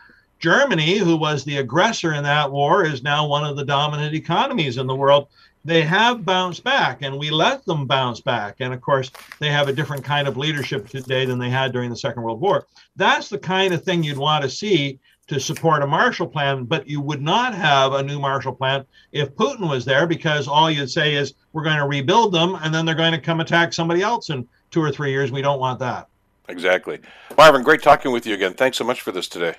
Germany, 0.42 0.98
who 0.98 1.16
was 1.16 1.44
the 1.44 1.58
aggressor 1.58 2.14
in 2.14 2.24
that 2.24 2.50
war, 2.50 2.84
is 2.84 3.04
now 3.04 3.24
one 3.24 3.44
of 3.44 3.56
the 3.56 3.64
dominant 3.64 4.12
economies 4.12 4.76
in 4.76 4.88
the 4.88 4.94
world. 4.94 5.28
They 5.64 5.82
have 5.82 6.24
bounced 6.24 6.64
back, 6.64 7.02
and 7.02 7.16
we 7.16 7.30
let 7.30 7.64
them 7.64 7.86
bounce 7.86 8.20
back. 8.20 8.56
And 8.58 8.74
of 8.74 8.80
course, 8.80 9.12
they 9.38 9.50
have 9.50 9.68
a 9.68 9.72
different 9.72 10.02
kind 10.02 10.26
of 10.26 10.36
leadership 10.36 10.88
today 10.88 11.24
than 11.24 11.38
they 11.38 11.48
had 11.48 11.72
during 11.72 11.90
the 11.90 11.96
Second 11.96 12.24
World 12.24 12.40
War. 12.40 12.66
That's 12.96 13.28
the 13.28 13.38
kind 13.38 13.72
of 13.72 13.84
thing 13.84 14.02
you'd 14.02 14.18
want 14.18 14.42
to 14.42 14.50
see 14.50 14.98
to 15.28 15.38
support 15.38 15.84
a 15.84 15.86
Marshall 15.86 16.26
Plan, 16.26 16.64
but 16.64 16.88
you 16.88 17.00
would 17.00 17.22
not 17.22 17.54
have 17.54 17.92
a 17.92 18.02
new 18.02 18.18
Marshall 18.18 18.52
Plan 18.52 18.84
if 19.12 19.32
Putin 19.36 19.70
was 19.70 19.84
there, 19.84 20.08
because 20.08 20.48
all 20.48 20.68
you'd 20.68 20.90
say 20.90 21.14
is, 21.14 21.34
we're 21.52 21.62
going 21.62 21.78
to 21.78 21.86
rebuild 21.86 22.34
them, 22.34 22.58
and 22.62 22.74
then 22.74 22.84
they're 22.84 22.96
going 22.96 23.12
to 23.12 23.20
come 23.20 23.38
attack 23.38 23.72
somebody 23.72 24.02
else 24.02 24.30
in 24.30 24.48
two 24.72 24.82
or 24.82 24.90
three 24.90 25.10
years. 25.10 25.30
We 25.30 25.42
don't 25.42 25.60
want 25.60 25.78
that. 25.78 26.08
Exactly. 26.48 26.98
Marvin, 27.36 27.62
great 27.62 27.82
talking 27.82 28.10
with 28.10 28.26
you 28.26 28.34
again. 28.34 28.54
Thanks 28.54 28.76
so 28.76 28.84
much 28.84 29.00
for 29.00 29.12
this 29.12 29.28
today. 29.28 29.54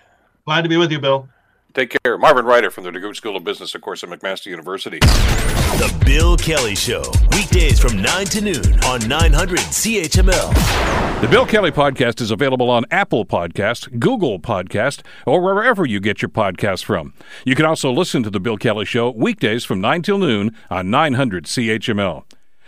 Glad 0.45 0.63
to 0.63 0.69
be 0.69 0.75
with 0.77 0.91
you, 0.91 0.99
Bill. 0.99 1.29
Take 1.73 1.95
care. 2.03 2.19
Marvin 2.19 2.45
Ryder 2.45 2.69
from 2.69 2.83
the 2.83 2.91
DeGroote 2.91 3.15
School 3.15 3.35
of 3.35 3.43
Business, 3.43 3.73
of 3.73 3.81
course, 3.81 4.03
at 4.03 4.09
McMaster 4.09 4.47
University. 4.47 4.99
The 4.99 6.03
Bill 6.05 6.37
Kelly 6.37 6.75
Show, 6.75 7.01
weekdays 7.31 7.79
from 7.79 7.99
9 7.99 8.25
to 8.27 8.41
noon 8.41 8.83
on 8.83 9.07
900 9.07 9.57
CHML. 9.57 11.21
The 11.21 11.27
Bill 11.27 11.47
Kelly 11.47 11.71
Podcast 11.71 12.21
is 12.21 12.29
available 12.29 12.69
on 12.69 12.85
Apple 12.91 13.25
Podcast, 13.25 13.97
Google 13.97 14.39
Podcast, 14.39 15.01
or 15.25 15.41
wherever 15.41 15.83
you 15.83 15.99
get 15.99 16.21
your 16.21 16.29
podcasts 16.29 16.83
from. 16.83 17.13
You 17.43 17.55
can 17.55 17.65
also 17.65 17.91
listen 17.91 18.21
to 18.21 18.29
The 18.29 18.39
Bill 18.39 18.57
Kelly 18.57 18.85
Show 18.85 19.09
weekdays 19.09 19.65
from 19.65 19.81
9 19.81 20.03
till 20.03 20.19
noon 20.19 20.55
on 20.69 20.91
900 20.91 21.45
CHML. 21.45 22.23